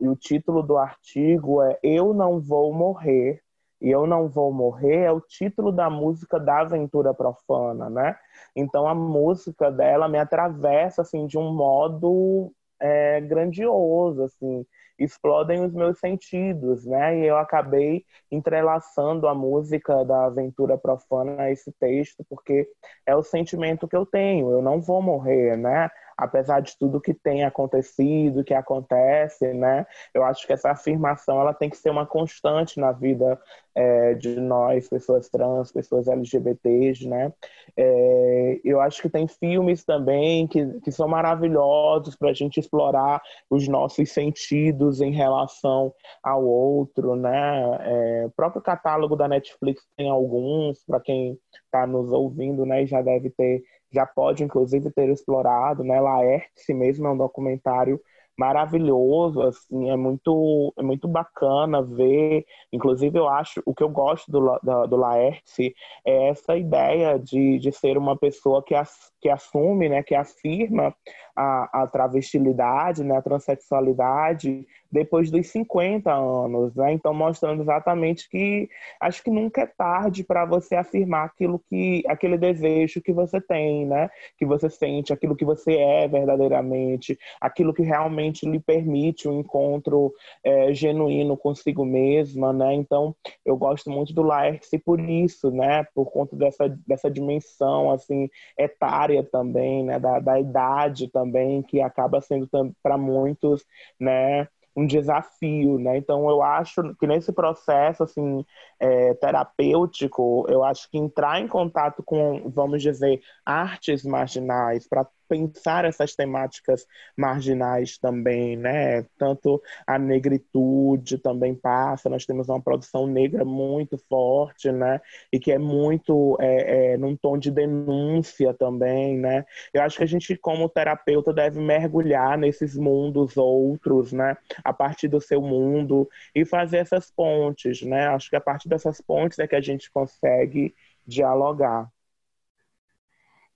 [0.00, 3.42] e o título do artigo é Eu Não Vou Morrer.
[3.80, 8.16] E Eu Não Vou Morrer é o título da música da Aventura Profana, né?
[8.54, 14.64] Então a música dela me atravessa assim de um modo é, grandioso, assim
[14.98, 17.18] explodem os meus sentidos, né?
[17.20, 22.68] E eu acabei entrelaçando a música da Aventura Profana a esse texto, porque
[23.06, 25.88] é o sentimento que eu tenho, eu não vou morrer, né?
[26.18, 29.86] Apesar de tudo que tem acontecido, que acontece, né?
[30.12, 33.40] Eu acho que essa afirmação ela tem que ser uma constante na vida
[33.72, 37.32] é, de nós, pessoas trans, pessoas LGBTs, né?
[37.76, 43.22] É, eu acho que tem filmes também que, que são maravilhosos para a gente explorar
[43.48, 47.78] os nossos sentidos em relação ao outro, né?
[47.82, 52.84] É, o próprio catálogo da Netflix tem alguns, para quem está nos ouvindo, né?
[52.86, 53.62] Já deve ter
[53.92, 56.00] já pode, inclusive, ter explorado, né?
[56.00, 58.00] Laerte mesmo é um documentário
[58.38, 62.46] maravilhoso, assim, é muito, é muito bacana ver.
[62.72, 65.74] Inclusive, eu acho, o que eu gosto do, do, do Laerte
[66.04, 70.94] é essa ideia de, de ser uma pessoa que, as, que assume, né, que afirma
[71.36, 76.92] a, a travestilidade, né, a transexualidade depois dos 50 anos, né?
[76.92, 78.68] Então mostrando exatamente que
[79.00, 83.86] acho que nunca é tarde para você afirmar aquilo que aquele desejo que você tem,
[83.86, 84.08] né?
[84.38, 90.12] Que você sente, aquilo que você é verdadeiramente, aquilo que realmente lhe permite um encontro
[90.42, 92.74] é, genuíno consigo mesma, né?
[92.74, 93.14] Então
[93.44, 95.84] eu gosto muito do Laerte por isso, né?
[95.94, 99.98] Por conta dessa dessa dimensão assim etária também, né?
[99.98, 102.48] Da, da idade também que acaba sendo
[102.82, 103.64] para muitos,
[104.00, 104.48] né?
[104.76, 105.96] um desafio, né?
[105.96, 108.44] Então eu acho que nesse processo assim
[108.78, 115.84] é, terapêutico, eu acho que entrar em contato com, vamos dizer, artes marginais para pensar
[115.84, 116.86] essas temáticas
[117.16, 119.02] marginais também, né?
[119.18, 125.00] Tanto a negritude também passa, nós temos uma produção negra muito forte, né?
[125.32, 129.44] E que é muito é, é, num tom de denúncia também, né?
[129.72, 134.36] Eu acho que a gente, como terapeuta, deve mergulhar nesses mundos outros, né?
[134.64, 138.08] A partir do seu mundo e fazer essas pontes, né?
[138.08, 140.74] Acho que a partir dessas pontes é que a gente consegue
[141.06, 141.90] dialogar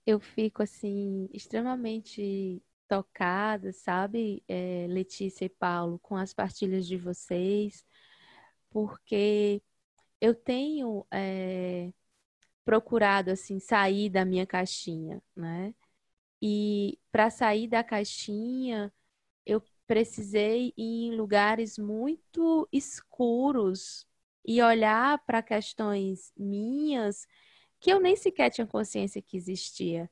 [0.05, 7.85] eu fico assim extremamente tocada, sabe, é, Letícia e Paulo, com as partilhas de vocês,
[8.69, 9.61] porque
[10.21, 11.91] eu tenho é,
[12.65, 15.73] procurado assim sair da minha caixinha, né?
[16.41, 18.93] E para sair da caixinha,
[19.45, 24.07] eu precisei ir em lugares muito escuros
[24.45, 27.27] e olhar para questões minhas
[27.83, 30.09] que eu nem sequer tinha consciência que existia.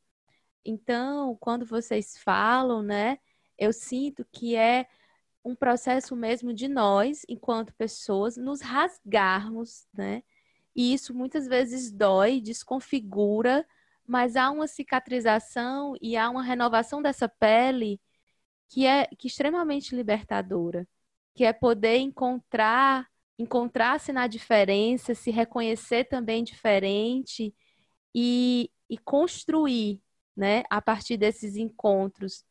[0.66, 3.18] Então, quando vocês falam, né,
[3.58, 4.86] eu sinto que é
[5.42, 10.22] um processo mesmo de nós, enquanto pessoas, nos rasgarmos, né?
[10.76, 13.66] E isso muitas vezes dói, desconfigura,
[14.06, 18.02] mas há uma cicatrização e há uma renovação dessa pele
[18.68, 20.86] que é, que é extremamente libertadora,
[21.34, 23.10] que é poder encontrar,
[23.42, 27.54] encontrar-se na diferença, se reconhecer também diferente
[28.16, 30.02] e, e construir,
[30.36, 32.46] né, a partir desses encontros.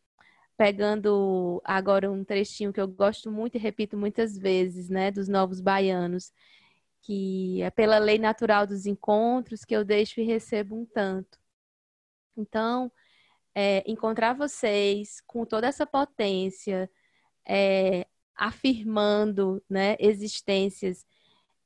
[0.56, 5.60] Pegando agora um trechinho que eu gosto muito e repito muitas vezes, né, dos Novos
[5.60, 6.32] Baianos,
[7.02, 11.38] que é pela lei natural dos encontros que eu deixo e recebo um tanto.
[12.36, 12.92] Então,
[13.54, 16.90] é, encontrar vocês com toda essa potência,
[17.46, 18.06] é,
[18.40, 21.04] afirmando né, existências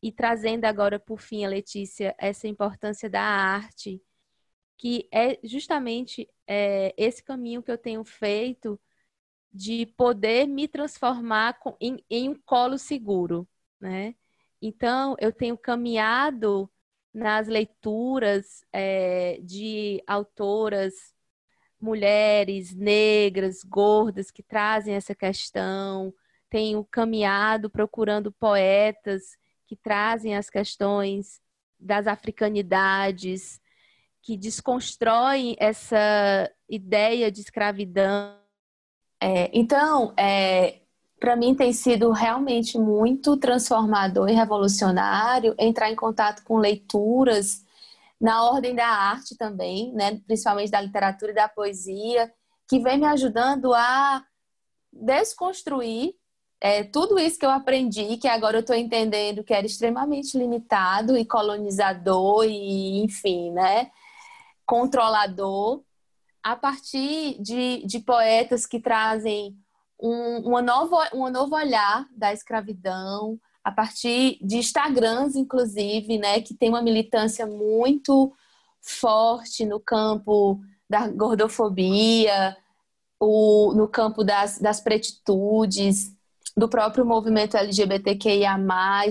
[0.02, 4.02] e trazendo agora, por fim, a Letícia, essa importância da arte,
[4.76, 8.78] que é justamente é, esse caminho que eu tenho feito
[9.52, 13.48] de poder me transformar com, em, em um colo seguro,
[13.80, 14.14] né?
[14.60, 16.68] Então, eu tenho caminhado
[17.12, 21.14] nas leituras é, de autoras
[21.80, 26.12] mulheres negras, gordas, que trazem essa questão.
[26.55, 29.36] Tenho caminhado procurando poetas
[29.66, 31.40] que trazem as questões
[31.81, 33.60] das africanidades,
[34.22, 38.36] que desconstroem essa ideia de escravidão.
[39.20, 40.82] É, então, é,
[41.18, 47.64] para mim tem sido realmente muito transformador e revolucionário entrar em contato com leituras
[48.20, 52.32] na ordem da arte também, né, principalmente da literatura e da poesia,
[52.68, 54.24] que vem me ajudando a
[54.93, 56.14] desconstruir
[56.60, 61.16] é, tudo isso que eu aprendi, que agora eu estou entendendo que era extremamente limitado
[61.16, 63.90] e colonizador e, enfim, né,
[64.64, 65.82] controlador,
[66.43, 69.56] a partir de, de poetas que trazem
[70.01, 76.55] um, uma nova, um novo olhar da escravidão, a partir de Instagrams, inclusive, né, que
[76.55, 78.32] tem uma militância muito
[78.81, 82.56] forte no campo da gordofobia,
[83.18, 86.14] o, no campo das, das pretitudes,
[86.56, 88.56] do próprio movimento LGBTQIA,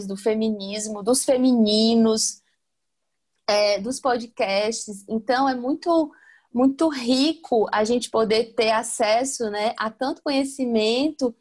[0.08, 2.42] do feminismo, dos femininos,
[3.48, 5.04] é, dos podcasts.
[5.08, 6.12] Então, é muito
[6.54, 11.36] muito rico a gente poder ter acesso né, a tanto conhecimento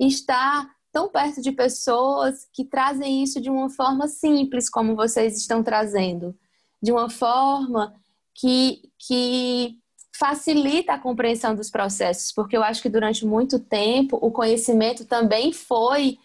[0.00, 5.36] e estar tão perto de pessoas que trazem isso de uma forma simples, como vocês
[5.36, 6.34] estão trazendo,
[6.82, 7.94] de uma forma
[8.32, 9.78] que, que
[10.16, 15.52] facilita a compreensão dos processos, porque eu acho que durante muito tempo o conhecimento também
[15.52, 16.18] foi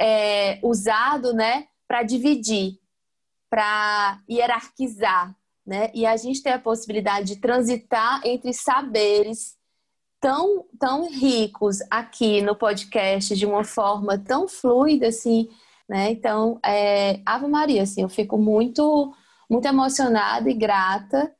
[0.00, 2.78] é, usado né, para dividir,
[3.50, 5.36] para hierarquizar,
[5.66, 5.90] né?
[5.92, 9.56] E a gente tem a possibilidade de transitar entre saberes
[10.20, 15.48] tão, tão ricos aqui no podcast de uma forma tão fluida, assim,
[15.88, 16.10] né?
[16.12, 19.12] Então, é, Ave Maria, assim, eu fico muito,
[19.50, 21.34] muito emocionada e grata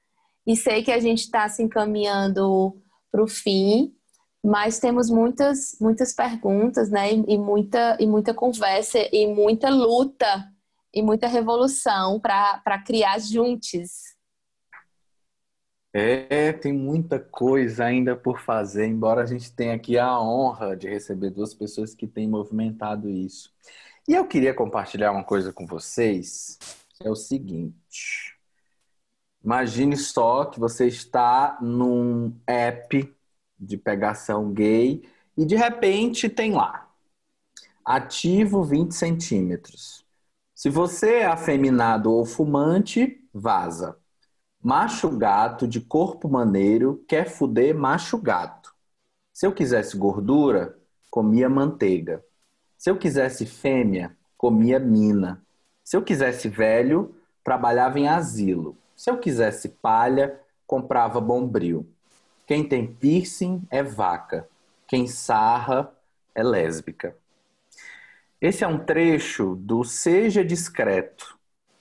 [0.47, 2.77] e sei que a gente está se encaminhando
[3.11, 3.95] para o fim,
[4.45, 7.13] mas temos muitas, muitas perguntas, né?
[7.13, 10.49] E, e muita, e muita conversa e muita luta
[10.93, 14.13] e muita revolução para criar juntos
[15.95, 20.89] é, tem muita coisa ainda por fazer, embora a gente tenha aqui a honra de
[20.89, 23.53] receber duas pessoas que têm movimentado isso.
[24.09, 26.59] E eu queria compartilhar uma coisa com vocês,
[27.03, 28.32] é o seguinte.
[29.45, 33.15] Imagine só que você está num app
[33.59, 35.03] de pegação gay
[35.37, 36.89] e de repente tem lá
[37.85, 40.05] ativo 20 centímetros.
[40.55, 43.97] Se você é afeminado ou fumante, vaza.
[44.63, 48.73] Macho gato de corpo maneiro quer fuder macho gato.
[49.33, 50.79] Se eu quisesse gordura,
[51.11, 52.25] comia manteiga.
[52.79, 55.43] Se eu quisesse fêmea, comia mina.
[55.83, 58.77] Se eu quisesse velho, trabalhava em asilo.
[59.03, 61.85] Se eu quisesse palha, comprava bombril.
[62.47, 64.49] Quem tem piercing é vaca.
[64.87, 65.93] Quem sarra
[66.33, 67.17] é lésbica.
[68.41, 71.37] Esse é um trecho do Seja Discreto,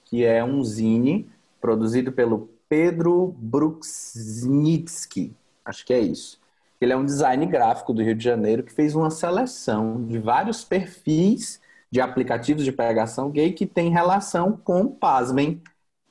[0.05, 1.29] que é um zine
[1.59, 5.31] produzido pelo Pedro Bruksnitsky,
[5.63, 6.41] acho que é isso.
[6.81, 10.63] Ele é um design gráfico do Rio de Janeiro que fez uma seleção de vários
[10.63, 11.61] perfis
[11.91, 15.61] de aplicativos de pegação gay que tem relação com, pasmem,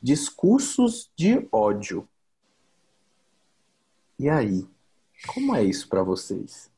[0.02, 2.08] discursos de ódio.
[4.18, 4.66] E aí,
[5.26, 6.70] como é isso para vocês?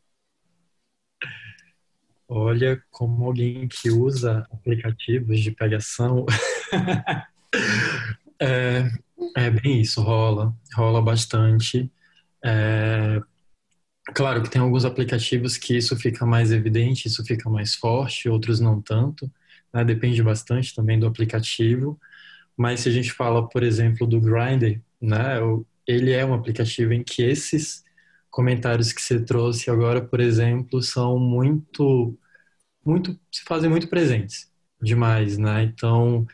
[2.28, 6.24] Olha, como alguém que usa aplicativos de pegação,
[8.40, 8.90] é,
[9.36, 11.92] é bem isso, rola, rola bastante.
[12.42, 13.20] É,
[14.14, 18.60] claro que tem alguns aplicativos que isso fica mais evidente, isso fica mais forte, outros
[18.60, 19.30] não tanto,
[19.72, 19.84] né?
[19.84, 22.00] depende bastante também do aplicativo.
[22.62, 25.38] Mas se a gente fala, por exemplo, do Grindr, né,
[25.84, 27.82] ele é um aplicativo em que esses
[28.30, 32.16] comentários que você trouxe agora, por exemplo, são muito,
[32.84, 34.48] muito, se fazem muito presentes
[34.80, 35.64] demais, né?
[35.64, 36.24] Então,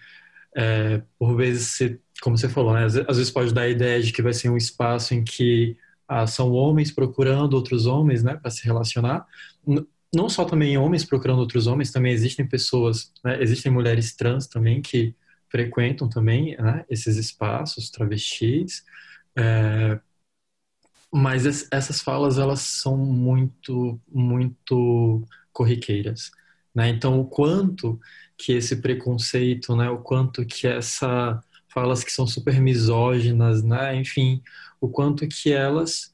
[0.54, 2.84] é, por vezes, você, como você falou, né?
[2.84, 6.26] às, vezes pode dar a ideia de que vai ser um espaço em que ah,
[6.26, 9.26] são homens procurando outros homens, né, para se relacionar.
[10.14, 14.82] Não só também homens procurando outros homens, também existem pessoas, né, existem mulheres trans também
[14.82, 15.16] que
[15.50, 18.84] frequentam também né, esses espaços, travestis.
[19.36, 20.00] É,
[21.12, 25.22] mas essas falas elas são muito, muito
[25.52, 26.30] corriqueiras,
[26.74, 26.88] né?
[26.90, 27.98] Então o quanto
[28.36, 31.42] que esse preconceito, né, o quanto que essa
[31.72, 34.42] falas que são super misóginas, né, enfim,
[34.80, 36.12] o quanto que elas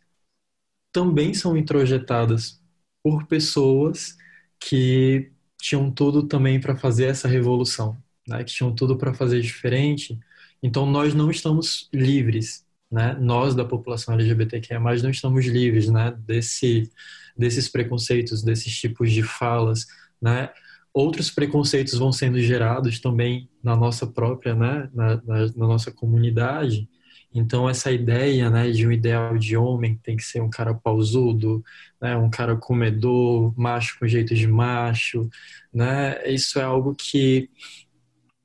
[0.92, 2.60] também são introjetadas
[3.02, 4.16] por pessoas
[4.60, 8.44] que tinham tudo também para fazer essa revolução, né?
[8.44, 10.18] que tinham tudo para fazer diferente.
[10.62, 13.16] Então nós não estamos livres, né?
[13.20, 16.14] Nós da população LGBTQIA+, não estamos livres, né?
[16.18, 16.90] Desse,
[17.36, 19.86] desses preconceitos, desses tipos de falas,
[20.20, 20.50] né?
[20.92, 24.88] Outros preconceitos vão sendo gerados também na nossa própria, né?
[24.94, 26.88] Na, na, na nossa comunidade.
[27.34, 31.64] Então essa ideia, né, de um ideal de homem tem que ser um cara pausudo,
[32.00, 35.28] né, um cara comedor, macho com jeito de macho,
[35.72, 36.24] né?
[36.32, 37.50] Isso é algo que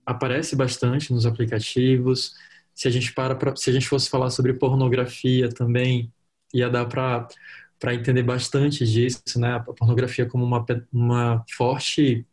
[0.10, 2.36] aparece bastante nos aplicativos.
[2.74, 6.12] Se a gente para pra, se a gente fosse falar sobre pornografia também,
[6.54, 7.28] ia dar para
[7.80, 9.54] para entender bastante disso, né?
[9.56, 12.26] A pornografia como uma uma forte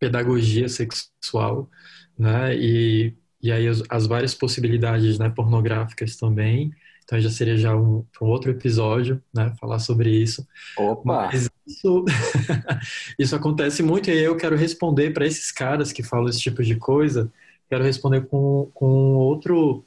[0.00, 1.70] pedagogia sexual,
[2.18, 2.56] né?
[2.56, 6.72] E e aí as, as várias possibilidades né, pornográficas também.
[7.04, 10.46] Então já seria já um, um outro episódio, né, falar sobre isso.
[10.76, 11.20] Opa!
[11.30, 12.04] Mas isso,
[13.18, 16.76] isso acontece muito e eu quero responder para esses caras que falam esse tipo de
[16.76, 17.32] coisa.
[17.68, 19.84] Quero responder com, com outro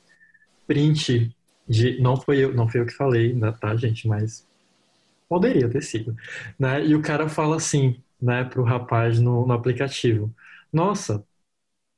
[0.67, 1.35] print
[1.67, 4.47] de não foi eu, não foi eu que falei, né, tá, gente, mas
[5.29, 6.15] poderia ter sido,
[6.59, 6.85] né?
[6.85, 10.33] E o cara fala assim, né, pro rapaz no, no aplicativo:
[10.71, 11.25] "Nossa,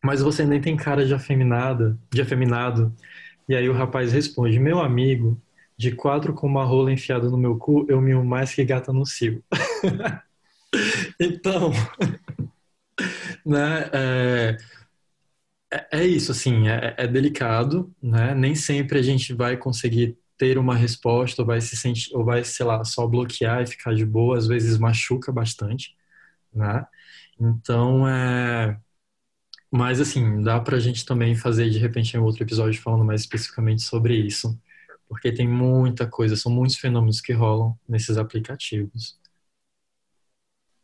[0.04, 2.96] mas você nem tem cara de afeminada, de afeminado.
[3.50, 5.42] E aí o rapaz responde: Meu amigo,
[5.76, 9.06] de quatro com uma rola enfiada no meu cu, eu mimo mais que gata no
[9.06, 9.44] cio.
[11.20, 11.72] então,
[13.44, 14.58] né, é,
[15.72, 18.34] é, é, isso, assim, é, é, delicado, né?
[18.36, 22.44] Nem sempre a gente vai conseguir ter uma resposta ou vai se sentir, ou vai,
[22.44, 25.96] sei lá, só bloquear e ficar de boa, às vezes machuca bastante,
[26.54, 26.86] né?
[27.40, 28.78] Então, é,
[29.72, 33.84] mas, assim, dá pra gente também fazer, de repente, um outro episódio falando mais especificamente
[33.84, 34.60] sobre isso.
[35.08, 39.20] Porque tem muita coisa, são muitos fenômenos que rolam nesses aplicativos.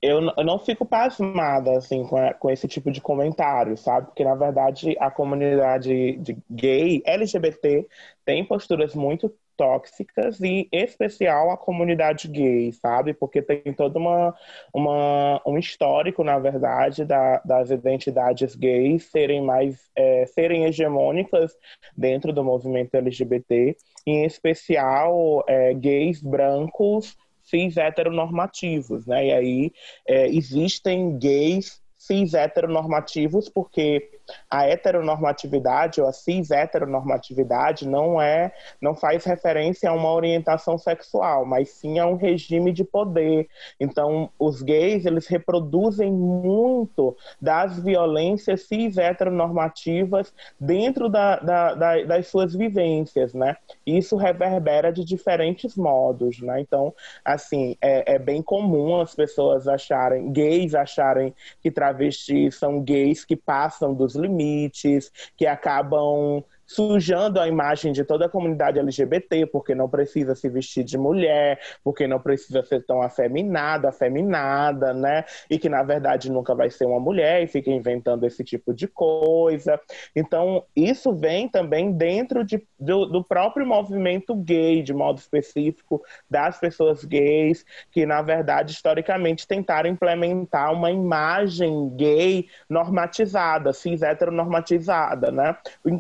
[0.02, 4.08] Eu, eu não fico pasmada, assim, com, a, com esse tipo de comentário, sabe?
[4.08, 7.88] Porque, na verdade, a comunidade de gay, LGBT,
[8.24, 13.14] tem posturas muito tóxicas e em especial a comunidade gay, sabe?
[13.14, 14.36] Porque tem todo uma,
[14.74, 21.56] uma, um histórico, na verdade, da, das identidades gays serem mais é, serem hegemônicas
[21.96, 23.76] dentro do movimento LGBT,
[24.06, 27.16] e em especial é, gays brancos
[27.46, 29.28] cis heteronormativos, né?
[29.28, 29.72] E aí
[30.08, 34.10] é, existem gays cis heteronormativos porque
[34.50, 38.52] a heteronormatividade ou a cis heteronormatividade não é,
[38.82, 43.48] não faz referência a uma orientação sexual, mas sim a um regime de poder.
[43.80, 52.28] Então, os gays, eles reproduzem muito das violências cis heteronormativas dentro da, da, da, das
[52.28, 53.58] suas vivências, né?
[53.86, 56.60] Isso reverbera de diferentes modos, né?
[56.62, 63.24] Então, assim, é, é bem comum as pessoas acharem, gays acharem que travestis são gays
[63.24, 69.76] que passam dos limites, que acabam sujando a imagem de toda a comunidade LGBT, porque
[69.76, 75.26] não precisa se vestir de mulher, porque não precisa ser tão afeminada, afeminada, né?
[75.50, 78.88] E que na verdade nunca vai ser uma mulher e fica inventando esse tipo de
[78.88, 79.80] coisa.
[80.16, 86.60] Então, isso vem também dentro de, do, do próprio movimento gay, de modo específico, das
[86.60, 95.56] pessoas gays, que na verdade, historicamente, tentaram implementar uma imagem gay normatizada, cis heteronormatizada, né?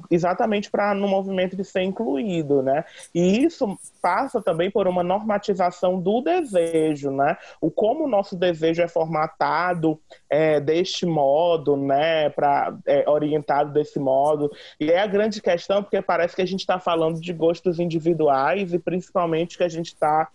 [0.09, 2.83] Exatamente para no movimento de ser incluído, né?
[3.13, 7.37] E isso passa também por uma normatização do desejo, né?
[7.61, 9.99] O como o nosso desejo é formatado
[10.29, 12.29] é, deste modo, né?
[12.29, 14.51] Para é, orientado desse modo.
[14.79, 18.73] E é a grande questão porque parece que a gente está falando de gostos individuais
[18.73, 20.29] e principalmente que a gente está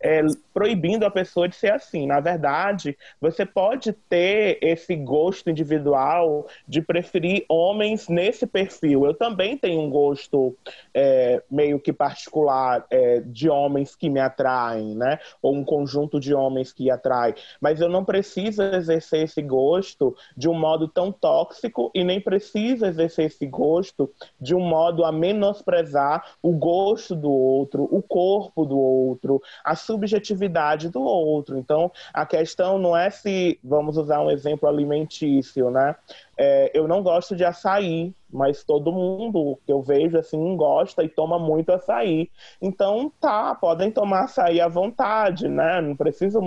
[0.00, 0.22] é,
[0.52, 2.06] proibindo a pessoa de ser assim.
[2.06, 9.04] Na verdade, você pode ter esse gosto individual de preferir homens nesse perfil.
[9.06, 10.56] Eu também tenho um gosto
[10.94, 15.18] é, meio que particular é, de homens que me atraem, né?
[15.42, 17.34] Ou um conjunto de homens que atrai.
[17.60, 22.86] Mas eu não preciso exercer esse gosto de um modo tão tóxico e nem preciso
[22.86, 28.78] exercer esse gosto de um modo a menosprezar o gosto do outro, o corpo do
[28.78, 31.58] outro, a subjetividade do outro.
[31.58, 35.96] Então, a questão não é se, vamos usar um exemplo alimentício, né?
[36.38, 41.08] É, eu não gosto de açaí, mas todo mundo que eu vejo assim gosta e
[41.08, 42.30] toma muito açaí.
[42.62, 45.80] Então, tá, podem tomar açaí à vontade, né?
[45.80, 46.38] Não preciso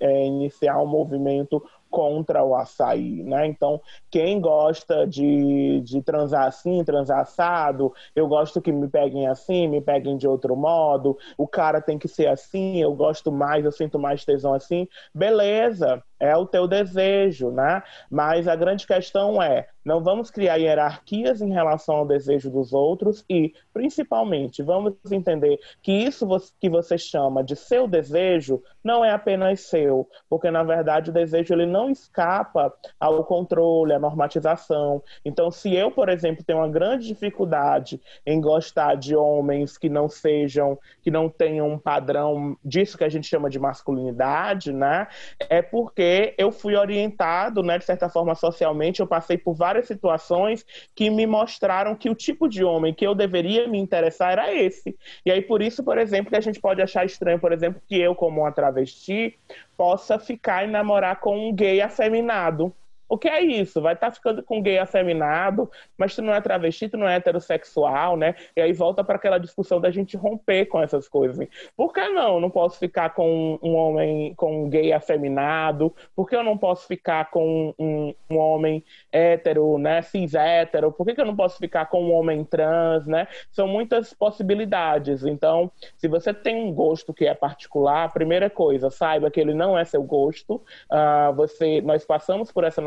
[0.00, 1.62] é, iniciar um movimento
[1.94, 3.46] contra o açaí, né?
[3.46, 3.80] Então,
[4.10, 9.80] quem gosta de, de transar assim, transar assado, eu gosto que me peguem assim, me
[9.80, 13.96] peguem de outro modo, o cara tem que ser assim, eu gosto mais, eu sinto
[13.96, 17.82] mais tesão assim, beleza, é o teu desejo, né?
[18.10, 23.24] Mas a grande questão é, não vamos criar hierarquias em relação ao desejo dos outros
[23.28, 26.26] e, principalmente, vamos entender que isso
[26.60, 31.54] que você chama de seu desejo não é apenas seu, porque na verdade o desejo
[31.54, 35.02] ele não escapa ao controle, à normatização.
[35.24, 40.08] Então, se eu, por exemplo, tenho uma grande dificuldade em gostar de homens que não
[40.08, 45.06] sejam, que não tenham um padrão disso que a gente chama de masculinidade, né?
[45.48, 46.03] É porque
[46.38, 50.64] eu fui orientado, né, de certa forma socialmente, eu passei por várias situações
[50.94, 54.96] que me mostraram que o tipo de homem que eu deveria me interessar era esse.
[55.24, 57.98] E aí, por isso, por exemplo, que a gente pode achar estranho, por exemplo, que
[58.00, 59.38] eu, como uma travesti,
[59.76, 62.74] possa ficar e namorar com um gay afeminado.
[63.08, 63.80] O que é isso?
[63.80, 67.16] Vai estar tá ficando com gay afeminado, mas tu não é travesti, tu não é
[67.16, 68.34] heterossexual, né?
[68.56, 71.46] E aí volta para aquela discussão da gente romper com essas coisas.
[71.76, 72.40] Por que não?
[72.40, 75.94] Não posso ficar com um homem, com um gay afeminado?
[76.14, 78.82] Por que eu não posso ficar com um, um homem
[79.12, 80.02] hétero, né?
[80.02, 80.90] Cis hétero?
[80.90, 83.28] Por que, que eu não posso ficar com um homem trans, né?
[83.50, 85.24] São muitas possibilidades.
[85.24, 89.76] Então, se você tem um gosto que é particular, primeira coisa, saiba que ele não
[89.76, 90.56] é seu gosto.
[90.90, 92.80] Uh, você, nós passamos por essa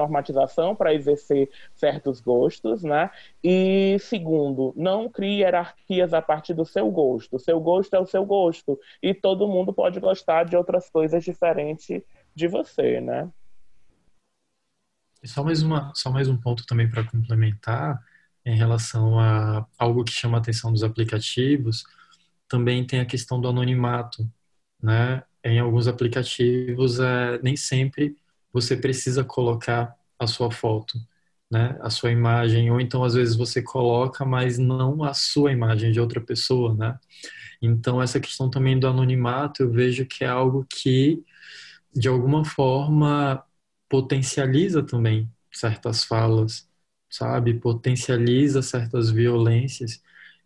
[0.76, 3.10] para exercer certos gostos, né?
[3.44, 7.39] E segundo, não crie hierarquias a partir do seu gosto.
[7.39, 12.02] Seu gosto é o seu gosto e todo mundo pode gostar de outras coisas diferentes
[12.35, 13.30] de você, né?
[15.22, 17.99] E só mais uma, só mais um ponto também para complementar
[18.45, 21.84] em relação a algo que chama a atenção dos aplicativos,
[22.48, 24.30] também tem a questão do anonimato,
[24.81, 25.23] né?
[25.44, 28.15] Em alguns aplicativos, é, nem sempre
[28.53, 30.98] você precisa colocar a sua foto,
[31.52, 31.77] né?
[31.81, 35.99] A sua imagem, ou então às vezes você coloca, mas não a sua imagem de
[35.99, 36.99] outra pessoa, né?
[37.61, 41.23] Então essa questão também do anonimato, eu vejo que é algo que
[41.94, 43.44] de alguma forma
[43.89, 46.68] potencializa também certas falas,
[47.10, 47.53] sabe?
[47.60, 50.02] Potencializa certas violências.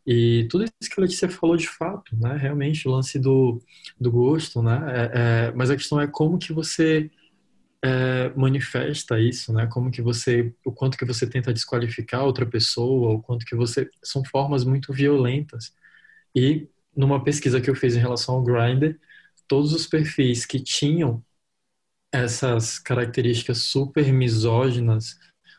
[0.05, 2.35] E tudo isso que a Letícia falou de fato, né?
[2.37, 3.61] Realmente, o lance do,
[3.99, 4.79] do gosto, né?
[5.13, 7.09] É, é, mas a questão é como que você
[7.83, 9.67] é, manifesta isso, né?
[9.67, 13.89] Como que você, o quanto que você tenta desqualificar outra pessoa, o quanto que você
[14.03, 15.73] são formas muito violentas.
[16.35, 18.99] E numa pesquisa que eu fiz em relação ao Grindr,
[19.47, 21.23] todos os perfis que tinham
[22.13, 25.17] essas características super misóginas,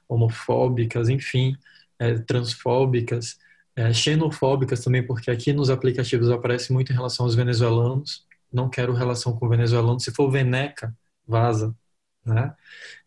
[0.08, 1.56] homofóbicas, enfim,
[1.98, 3.38] é, transfóbicas,
[3.76, 8.26] é, xenofóbicas também, porque aqui nos aplicativos aparece muito em relação aos venezuelanos.
[8.52, 10.04] Não quero relação com venezuelanos.
[10.04, 10.94] Se for veneca,
[11.26, 11.74] vaza
[12.24, 12.54] né?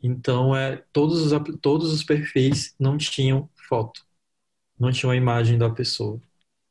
[0.01, 4.05] Então, é, todos, os, todos os perfis não tinham foto,
[4.79, 6.21] não tinham a imagem da pessoa,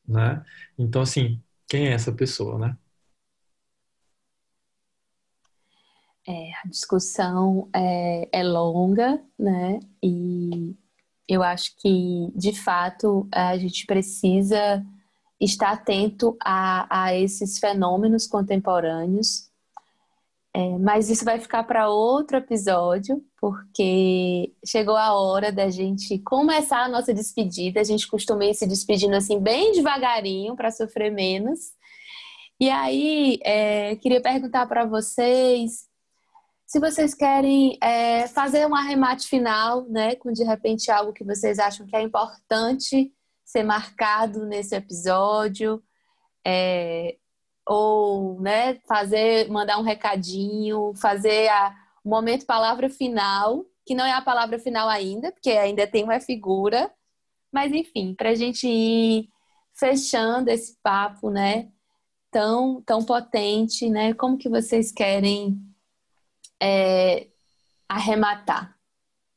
[0.07, 0.45] né?
[0.77, 2.77] Então, assim, quem é essa pessoa, né?
[6.27, 9.79] É, a discussão é, é longa, né?
[10.01, 10.75] E
[11.27, 14.83] eu acho que, de fato, a gente precisa
[15.39, 19.51] estar atento a, a esses fenômenos contemporâneos
[20.57, 26.85] é, mas isso vai ficar para outro episódio, porque chegou a hora da gente começar
[26.85, 27.81] a nossa despedida.
[27.81, 31.59] A gente costuma ir se despedindo assim, bem devagarinho, para sofrer menos.
[32.57, 35.89] E aí, é, queria perguntar para vocês
[36.65, 41.59] se vocês querem é, fazer um arremate final, né, com de repente algo que vocês
[41.59, 43.11] acham que é importante
[43.43, 45.83] ser marcado nesse episódio.
[46.47, 47.17] É,
[47.65, 54.13] ou né, fazer, mandar um recadinho, fazer a, o momento palavra final, que não é
[54.13, 56.91] a palavra final ainda, porque ainda tem uma figura,
[57.51, 59.29] mas enfim, para a gente ir
[59.73, 61.69] fechando esse papo, né?
[62.35, 64.13] tão, tão potente, né?
[64.13, 65.57] Como que vocês querem
[66.61, 67.27] é,
[67.87, 68.75] arrematar?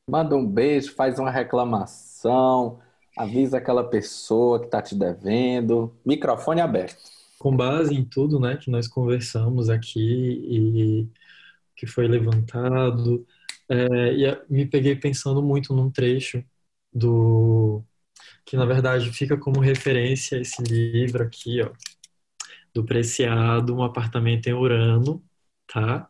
[0.05, 2.81] Manda um beijo, faz uma reclamação,
[3.17, 5.95] avisa aquela pessoa que está te devendo.
[6.05, 7.18] Microfone aberto.
[7.39, 11.09] Com base em tudo, né, que nós conversamos aqui e
[11.75, 13.25] que foi levantado,
[13.69, 16.43] é, e me peguei pensando muito num trecho
[16.93, 17.83] do
[18.45, 21.71] que na verdade fica como referência esse livro aqui, ó,
[22.73, 25.23] do Preciado, um apartamento em Urano,
[25.67, 26.09] tá?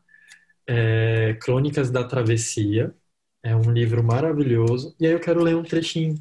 [0.67, 2.95] É, Crônicas da Travessia.
[3.43, 4.95] É um livro maravilhoso.
[4.99, 6.15] E aí eu quero ler um trechinho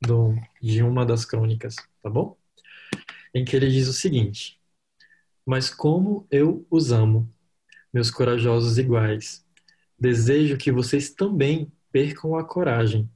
[0.00, 2.36] do, de uma das crônicas, tá bom?
[3.34, 4.60] Em que ele diz o seguinte:
[5.44, 7.32] Mas como eu os amo,
[7.92, 9.44] meus corajosos iguais,
[9.98, 13.10] desejo que vocês também percam a coragem.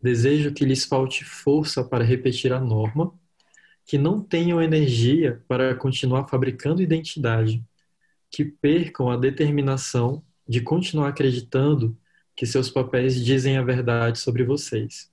[0.00, 3.12] Desejo que lhes falte força para repetir a norma,
[3.84, 7.64] que não tenham energia para continuar fabricando identidade,
[8.30, 11.98] que percam a determinação de continuar acreditando
[12.36, 15.10] que seus papéis dizem a verdade sobre vocês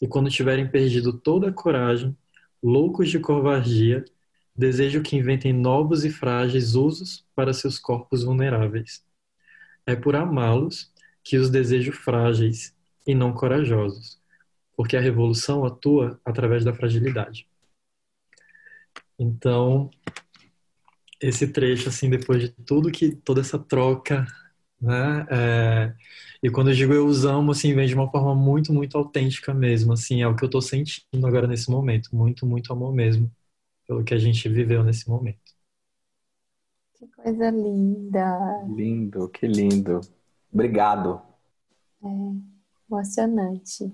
[0.00, 2.16] e quando tiverem perdido toda a coragem,
[2.62, 4.04] loucos de covardia,
[4.54, 9.04] desejo que inventem novos e frágeis usos para seus corpos vulneráveis.
[9.86, 12.74] É por amá-los que os desejo frágeis
[13.06, 14.20] e não corajosos,
[14.76, 17.46] porque a revolução atua através da fragilidade.
[19.18, 19.90] Então,
[21.20, 24.26] esse trecho, assim, depois de tudo que toda essa troca
[24.80, 25.26] né?
[25.30, 25.94] É,
[26.42, 29.52] e quando eu digo eu os amo, assim, vem de uma forma muito, muito autêntica
[29.54, 33.30] mesmo, assim, é o que eu estou sentindo agora nesse momento, muito, muito amor mesmo,
[33.86, 35.40] pelo que a gente viveu nesse momento.
[36.94, 38.28] Que coisa linda!
[38.76, 40.00] Lindo, que lindo.
[40.52, 41.20] Obrigado.
[42.02, 42.08] É,
[42.88, 43.92] emocionante.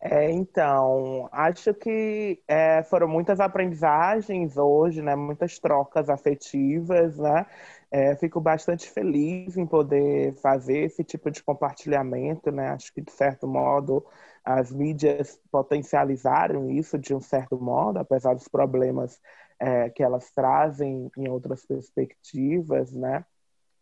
[0.00, 5.16] É, então, acho que é, foram muitas aprendizagens hoje, né?
[5.16, 7.46] Muitas trocas afetivas, né?
[7.90, 12.68] É, fico bastante feliz em poder fazer esse tipo de compartilhamento, né?
[12.68, 14.06] Acho que, de certo modo,
[14.44, 19.20] as mídias potencializaram isso de um certo modo, apesar dos problemas
[19.58, 23.24] é, que elas trazem em outras perspectivas, né?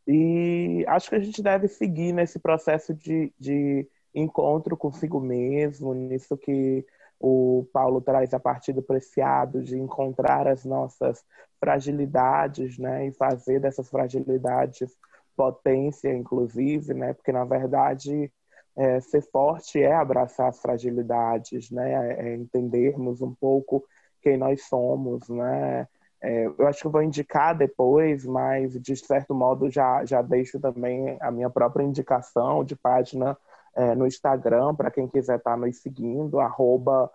[0.07, 6.37] E acho que a gente deve seguir nesse processo de, de encontro consigo mesmo, nisso
[6.37, 6.85] que
[7.21, 11.25] o Paulo traz a partir do preciado, de encontrar as nossas
[11.61, 14.97] fragilidades, né, e fazer dessas fragilidades
[15.37, 18.33] potência, inclusive, né, porque na verdade
[18.75, 23.85] é, ser forte é abraçar as fragilidades, né, é, é entendermos um pouco
[24.23, 25.87] quem nós somos, né.
[26.23, 31.17] É, eu acho que vou indicar depois, mas de certo modo já já deixo também
[31.21, 33.37] a minha própria indicação de página
[33.77, 37.11] é, no Instagram, para quem quiser estar tá nos seguindo, arroba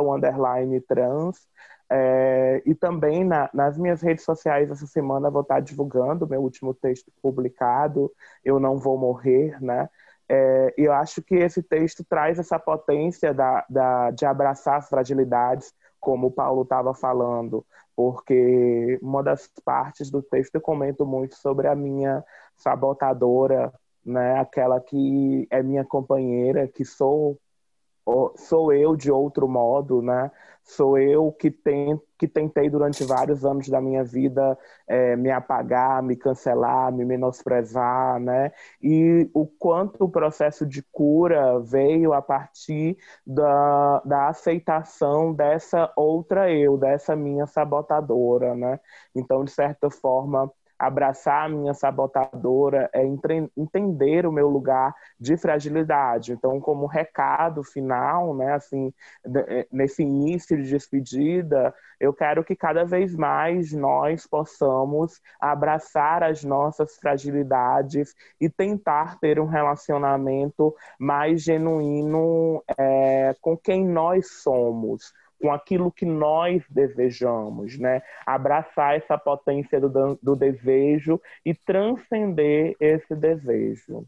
[0.00, 1.48] o underline trans.
[1.88, 6.42] É, e também na, nas minhas redes sociais essa semana vou estar tá divulgando meu
[6.42, 8.12] último texto publicado,
[8.44, 9.88] Eu Não Vou Morrer, né?
[10.28, 15.72] É, eu acho que esse texto traz essa potência da, da, de abraçar as fragilidades,
[16.00, 17.64] como o Paulo estava falando,
[17.94, 22.24] porque uma das partes do texto eu comento muito sobre a minha
[22.56, 23.72] sabotadora
[24.06, 24.38] né?
[24.38, 27.38] Aquela que é minha companheira, que sou
[28.36, 30.30] sou eu de outro modo, né?
[30.62, 36.02] Sou eu que, tem, que tentei durante vários anos da minha vida é, me apagar,
[36.02, 38.52] me cancelar, me menosprezar, né?
[38.82, 42.96] E o quanto o processo de cura veio a partir
[43.26, 48.80] da, da aceitação dessa outra eu, dessa minha sabotadora, né?
[49.14, 53.02] Então, de certa forma, abraçar a minha sabotadora, é
[53.56, 56.32] entender o meu lugar de fragilidade.
[56.32, 58.92] Então, como recado final, né, assim,
[59.48, 66.44] é, nesse início de despedida, eu quero que cada vez mais nós possamos abraçar as
[66.44, 75.52] nossas fragilidades e tentar ter um relacionamento mais genuíno é, com quem nós somos com
[75.52, 78.02] aquilo que nós desejamos, né?
[78.26, 84.06] Abraçar essa potência do, do desejo e transcender esse desejo.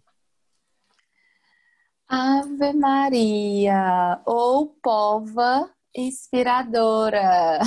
[2.08, 7.58] Ave Maria, ou pova inspiradora.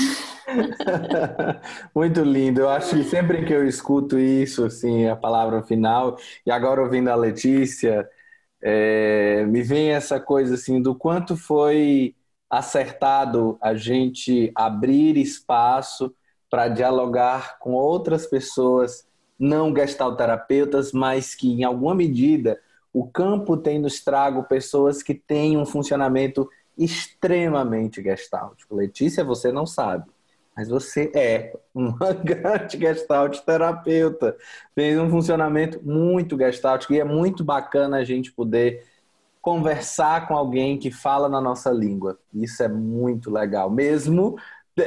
[1.95, 2.61] Muito lindo.
[2.61, 7.09] Eu acho que sempre que eu escuto isso, assim, a palavra final, e agora ouvindo
[7.09, 8.07] a Letícia,
[8.61, 12.15] é, me vem essa coisa assim do quanto foi
[12.51, 16.13] acertado a gente abrir espaço
[16.49, 19.07] para dialogar com outras pessoas,
[19.39, 22.59] não gestalterapeutas, mas que em alguma medida
[22.93, 28.75] o campo tem nos trago pessoas que têm um funcionamento extremamente gestáltico.
[28.75, 30.11] Letícia, você não sabe,
[30.53, 34.35] mas você é uma grande gestalt terapeuta.
[34.75, 38.83] Tem um funcionamento muito gestáltico e é muito bacana a gente poder
[39.41, 42.19] conversar com alguém que fala na nossa língua.
[42.33, 44.37] Isso é muito legal, mesmo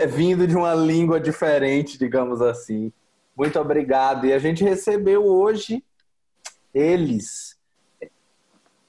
[0.08, 2.92] vindo de uma língua diferente, digamos assim.
[3.36, 4.26] Muito obrigado.
[4.26, 5.84] E a gente recebeu hoje
[6.72, 7.58] eles,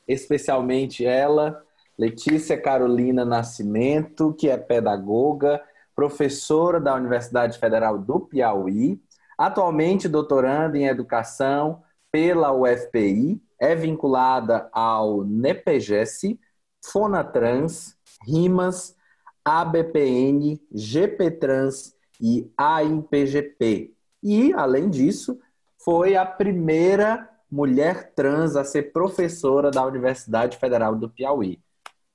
[0.08, 1.64] especialmente ela,
[1.98, 5.62] Letícia Carolina Nascimento, que é pedagoga,
[5.96, 9.00] professora da Universidade Federal do Piauí,
[9.38, 11.84] atualmente doutoranda em educação
[12.16, 16.38] pela UFPI, é vinculada ao NEPEGES,
[16.82, 18.96] Fonatrans, RIMAS,
[19.44, 23.94] ABPN, GPTrans e AIPGP.
[24.24, 25.38] E, além disso,
[25.84, 31.60] foi a primeira mulher trans a ser professora da Universidade Federal do Piauí.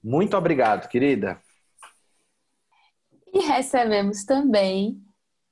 [0.03, 1.39] Muito obrigado, querida.
[3.35, 4.99] E recebemos também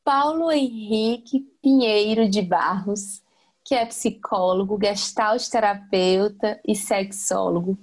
[0.02, 3.22] Paulo Henrique Pinheiro de Barros,
[3.68, 7.76] que é psicólogo, gestalt terapeuta e sexólogo,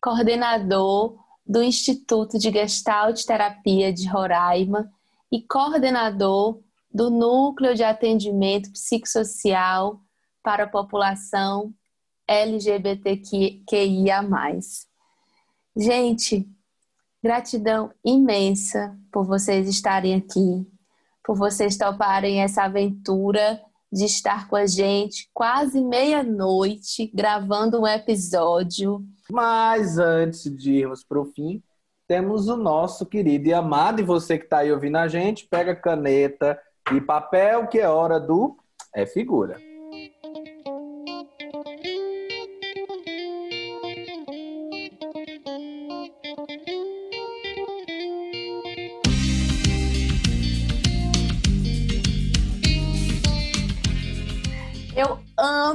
[0.00, 4.88] coordenador do Instituto de Gestalt Terapia de Roraima
[5.32, 6.60] e coordenador
[6.94, 10.00] do Núcleo de Atendimento Psicossocial
[10.44, 11.74] para a População
[12.28, 14.22] LGBTQIA+.
[15.76, 16.48] Gente,
[17.20, 20.64] gratidão imensa por vocês estarem aqui,
[21.24, 23.60] por vocês toparem essa aventura
[23.92, 29.04] de estar com a gente quase meia-noite gravando um episódio.
[29.30, 31.62] Mas antes de irmos para o fim,
[32.08, 35.76] temos o nosso querido e amado, e você que está aí ouvindo a gente, pega
[35.76, 36.58] caneta
[36.92, 38.56] e papel, que é hora do
[38.94, 39.71] É Figura.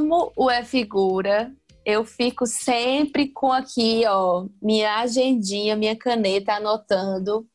[0.07, 1.53] Amo o É Figura.
[1.85, 7.47] Eu fico sempre com aqui, ó, minha agendinha, minha caneta anotando.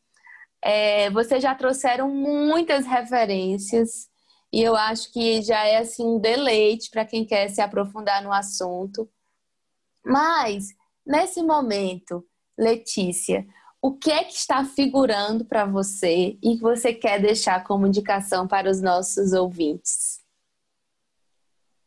[0.62, 4.08] É, vocês já trouxeram muitas referências
[4.52, 8.32] e eu acho que já é assim um deleite para quem quer se aprofundar no
[8.32, 9.08] assunto.
[10.04, 10.68] Mas
[11.06, 12.24] nesse momento,
[12.56, 13.46] Letícia,
[13.80, 18.46] o que é que está figurando para você e que você quer deixar como indicação
[18.46, 20.11] para os nossos ouvintes?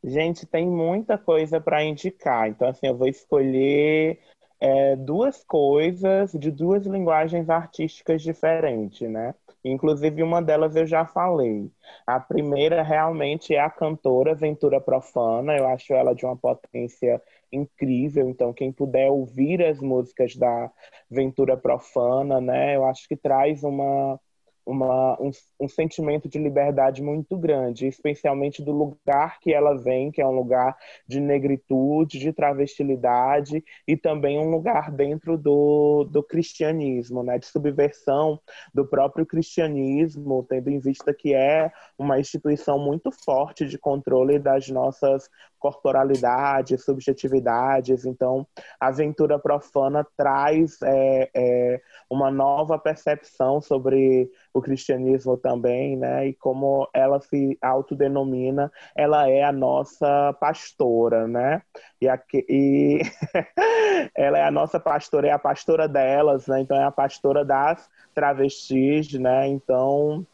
[0.07, 2.47] Gente, tem muita coisa para indicar.
[2.47, 4.19] Então, assim, eu vou escolher
[4.59, 9.33] é, duas coisas de duas linguagens artísticas diferentes, né?
[9.63, 11.71] Inclusive, uma delas eu já falei.
[12.05, 15.57] A primeira realmente é a cantora Ventura Profana.
[15.57, 17.19] Eu acho ela de uma potência
[17.51, 18.29] incrível.
[18.29, 20.71] Então, quem puder ouvir as músicas da
[21.09, 22.75] Ventura Profana, né?
[22.75, 24.19] Eu acho que traz uma
[24.65, 25.29] uma, um,
[25.59, 30.35] um, sentimento de liberdade muito grande, especialmente do lugar que ela vem, que é um
[30.35, 30.75] lugar
[31.07, 38.39] de negritude, de travestilidade e também um lugar dentro do, do cristianismo, né, de subversão
[38.73, 44.67] do próprio cristianismo, tendo em vista que é uma instituição muito forte de controle das
[44.69, 45.29] nossas
[45.65, 48.05] corporalidades, subjetividades.
[48.05, 48.45] Então,
[48.79, 56.27] a aventura profana traz é, é, uma nova percepção sobre o cristianismo também, né?
[56.27, 61.63] E como ela se autodenomina, ela é a nossa pastora, né?
[61.99, 62.99] E, aqui, e
[64.13, 66.61] ela é a nossa pastora, é a pastora delas, né?
[66.61, 69.47] Então é a pastora das travestis, né?
[69.47, 70.27] Então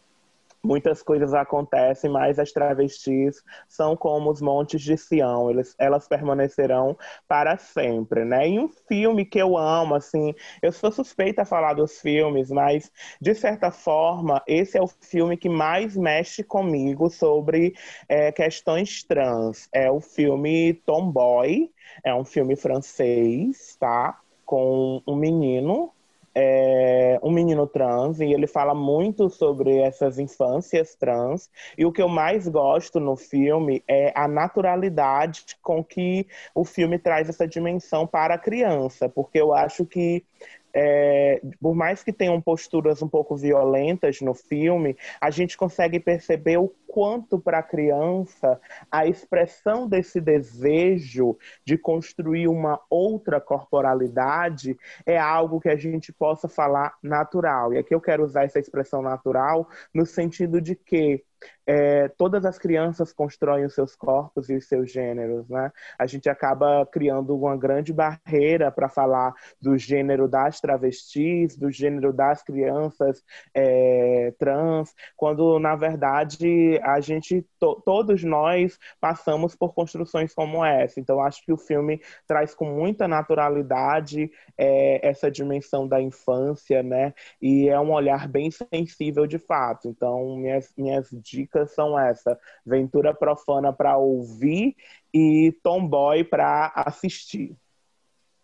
[0.63, 6.97] muitas coisas acontecem, mas as travestis são como os montes de Sião, eles, elas permanecerão
[7.27, 8.47] para sempre, né?
[8.49, 12.91] E um filme que eu amo, assim, eu sou suspeita a falar dos filmes, mas
[13.19, 17.73] de certa forma esse é o filme que mais mexe comigo sobre
[18.07, 19.67] é, questões trans.
[19.73, 21.71] É o filme Tomboy,
[22.03, 24.19] é um filme francês, tá?
[24.45, 25.93] Com um menino
[26.33, 31.49] é um menino trans e ele fala muito sobre essas infâncias trans.
[31.77, 36.97] E o que eu mais gosto no filme é a naturalidade com que o filme
[36.97, 40.23] traz essa dimensão para a criança, porque eu acho que
[40.73, 46.57] é, por mais que tenham posturas um pouco violentas no filme, a gente consegue perceber
[46.57, 48.59] o quanto para a criança
[48.91, 56.47] a expressão desse desejo de construir uma outra corporalidade é algo que a gente possa
[56.49, 57.73] falar natural.
[57.73, 61.23] E aqui eu quero usar essa expressão natural no sentido de que
[61.65, 65.71] é, todas as crianças constroem os seus corpos e os seus gêneros, né?
[65.97, 72.11] A gente acaba criando uma grande barreira para falar do gênero das travestis, do gênero
[72.11, 73.23] das crianças
[73.53, 80.99] é, trans, quando na verdade a gente, to, todos nós passamos por construções como essa.
[80.99, 87.13] Então acho que o filme traz com muita naturalidade é, essa dimensão da infância, né?
[87.41, 89.87] E é um olhar bem sensível de fato.
[89.87, 94.75] Então minhas, minhas dicas são essa: Ventura Profana para ouvir
[95.13, 97.55] e Tomboy para assistir.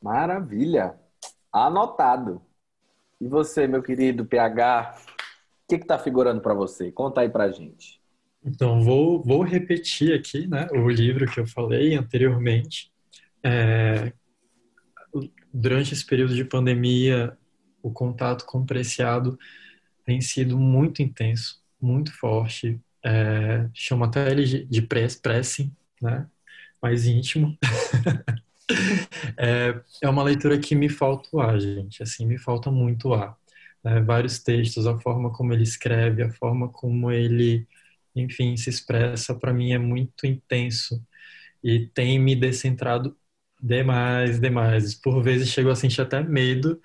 [0.01, 0.95] Maravilha!
[1.51, 2.41] Anotado.
[3.19, 6.91] E você, meu querido PH, o que está figurando para você?
[6.91, 7.99] Conta aí para gente.
[8.43, 12.91] Então, vou, vou repetir aqui né, o livro que eu falei anteriormente.
[13.43, 14.13] É,
[15.53, 17.37] durante esse período de pandemia,
[17.81, 19.37] o contato com o Preciado
[20.05, 22.79] tem sido muito intenso, muito forte.
[23.03, 26.27] É, chama até ele de press, pressing, né?
[26.81, 27.57] mais íntimo.
[29.37, 32.03] é, é uma leitura que me falta o ar, gente.
[32.03, 33.37] Assim, me falta muito ar.
[33.83, 37.67] É, vários textos, a forma como ele escreve, a forma como ele,
[38.15, 41.01] enfim, se expressa, para mim é muito intenso
[41.63, 43.15] e tem me descentrado
[43.61, 44.95] demais, demais.
[44.95, 46.81] Por vezes chego a sentir até medo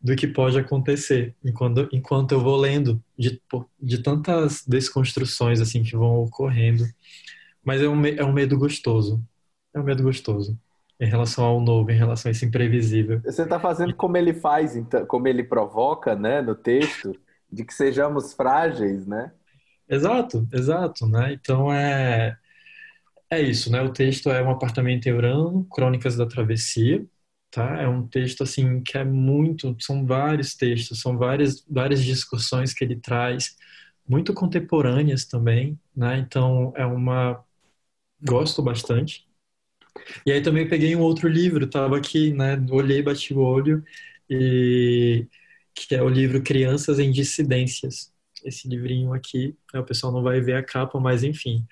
[0.00, 3.40] do que pode acontecer enquanto, enquanto eu vou lendo de,
[3.80, 6.84] de tantas desconstruções assim que vão ocorrendo.
[7.64, 9.22] Mas é um, é um medo gostoso.
[9.74, 10.58] É um medo gostoso
[11.00, 13.20] em relação ao novo, em relação a esse imprevisível.
[13.24, 17.14] Você está fazendo como ele faz, então, como ele provoca, né, no texto,
[17.50, 19.32] de que sejamos frágeis, né?
[19.88, 21.32] Exato, exato, né?
[21.32, 22.36] Então é
[23.30, 23.80] é isso, né?
[23.82, 27.04] O texto é um apartamento em Urano, Crônicas da Travessia,
[27.50, 27.76] tá?
[27.80, 32.84] É um texto assim que é muito, são vários textos, são várias várias discussões que
[32.84, 33.56] ele traz,
[34.08, 36.18] muito contemporâneas também, né?
[36.18, 37.42] Então é uma
[38.22, 39.26] gosto bastante.
[40.26, 42.56] E aí também peguei um outro livro, tava aqui, né?
[42.70, 43.82] Olhei, bati o olho
[44.30, 45.26] e
[45.74, 48.12] que é o livro Crianças em Dissidências.
[48.44, 51.66] Esse livrinho aqui, né, o pessoal não vai ver a capa, mas enfim,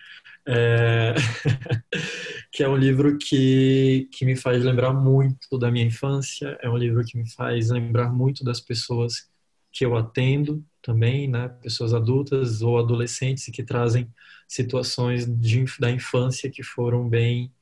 [0.46, 1.14] é...
[2.56, 6.76] que é um livro que, que me faz lembrar muito da minha infância, é um
[6.78, 9.28] livro que me faz lembrar muito das pessoas
[9.70, 11.50] que eu atendo também, né?
[11.60, 14.10] pessoas adultas ou adolescentes que trazem
[14.48, 17.52] situações de, da infância que foram bem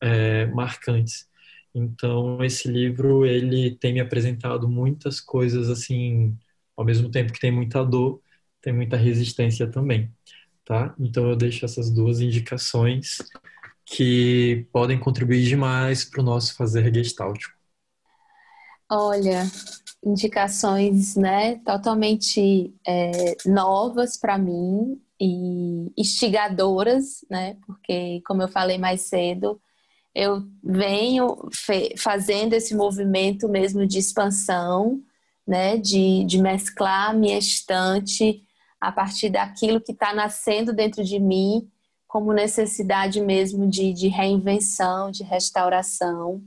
[0.00, 1.28] é, marcantes.
[1.74, 6.38] Então, esse livro, ele tem me apresentado muitas coisas, assim,
[6.76, 8.22] ao mesmo tempo que tem muita dor,
[8.62, 10.08] tem muita resistência também
[10.66, 10.94] tá?
[10.98, 13.18] Então eu deixo essas duas indicações
[13.86, 17.54] que podem contribuir demais para o nosso fazer gestáltico.
[18.90, 19.44] Olha,
[20.04, 29.02] indicações, né, totalmente é, novas para mim e instigadoras, né, porque como eu falei mais
[29.02, 29.60] cedo,
[30.14, 31.36] eu venho
[31.98, 35.00] fazendo esse movimento mesmo de expansão,
[35.46, 38.42] né, de, de mesclar minha estante
[38.80, 41.68] a partir daquilo que está nascendo dentro de mim,
[42.16, 46.42] como necessidade mesmo de, de reinvenção, de restauração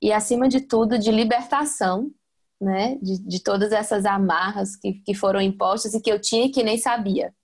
[0.00, 2.08] e, acima de tudo, de libertação,
[2.60, 2.96] né?
[3.02, 6.62] De, de todas essas amarras que, que foram impostas e que eu tinha e que
[6.62, 7.34] nem sabia.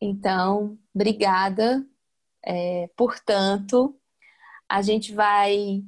[0.00, 1.84] Então, obrigada.
[2.46, 3.98] É, portanto,
[4.68, 5.82] a gente vai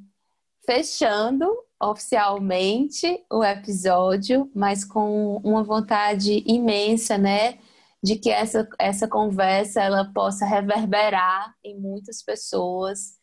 [0.66, 1.46] fechando
[1.80, 7.56] oficialmente o episódio, mas com uma vontade imensa, né,
[8.02, 13.18] de que essa, essa conversa ela possa reverberar em muitas pessoas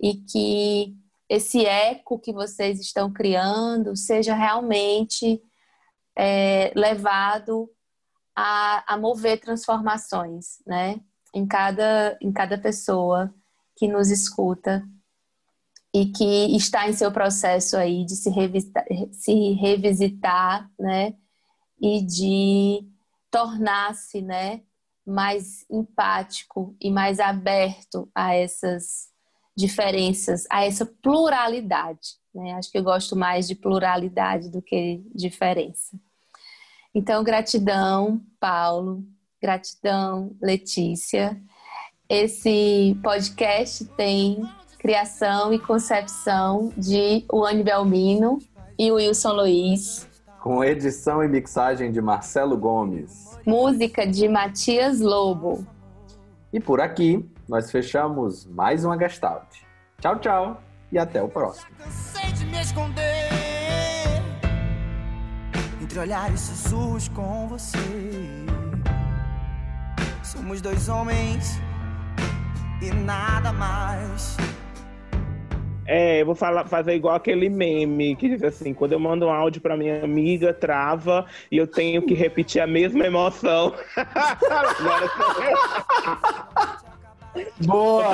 [0.00, 0.96] e que
[1.28, 5.42] esse eco que vocês estão criando seja realmente
[6.16, 7.68] é, levado
[8.36, 11.00] a, a mover transformações, né,
[11.34, 13.34] em cada, em cada pessoa
[13.76, 14.84] que nos escuta
[15.94, 21.14] e que está em seu processo aí de se revisitar, se revisitar né?
[21.80, 22.91] E de
[23.32, 24.60] tornar-se, né?
[25.04, 29.10] Mais empático e mais aberto a essas
[29.56, 32.20] diferenças, a essa pluralidade.
[32.32, 32.52] Né?
[32.52, 35.98] Acho que eu gosto mais de pluralidade do que diferença.
[36.94, 39.02] Então, gratidão, Paulo.
[39.40, 41.36] Gratidão, Letícia.
[42.08, 44.40] Esse podcast tem
[44.78, 48.38] criação e concepção de Wani Belmino
[48.78, 50.11] e Wilson Luiz.
[50.42, 53.38] Com edição e mixagem de Marcelo Gomes.
[53.46, 55.64] Música de Matias Lobo.
[56.52, 59.46] E por aqui, nós fechamos mais uma Gestalt.
[60.00, 60.60] Tchau, tchau
[60.90, 61.68] e até o próximo.
[61.78, 63.30] Cansei de me esconder
[65.80, 67.78] entre olhares sussurros com você.
[70.24, 71.60] Somos dois homens
[72.80, 74.36] e nada mais.
[75.86, 79.30] É, eu vou falar, fazer igual aquele meme que diz assim: quando eu mando um
[79.30, 83.74] áudio pra minha amiga, trava e eu tenho que repetir a mesma emoção.
[87.60, 88.04] Boa!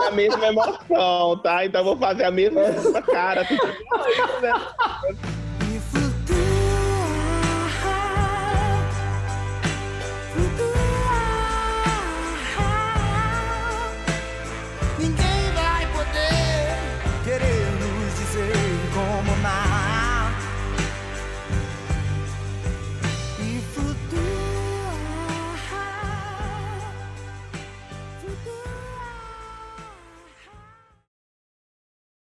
[0.00, 1.64] A mesma emoção, tá?
[1.64, 3.46] Então eu vou fazer a mesma cara.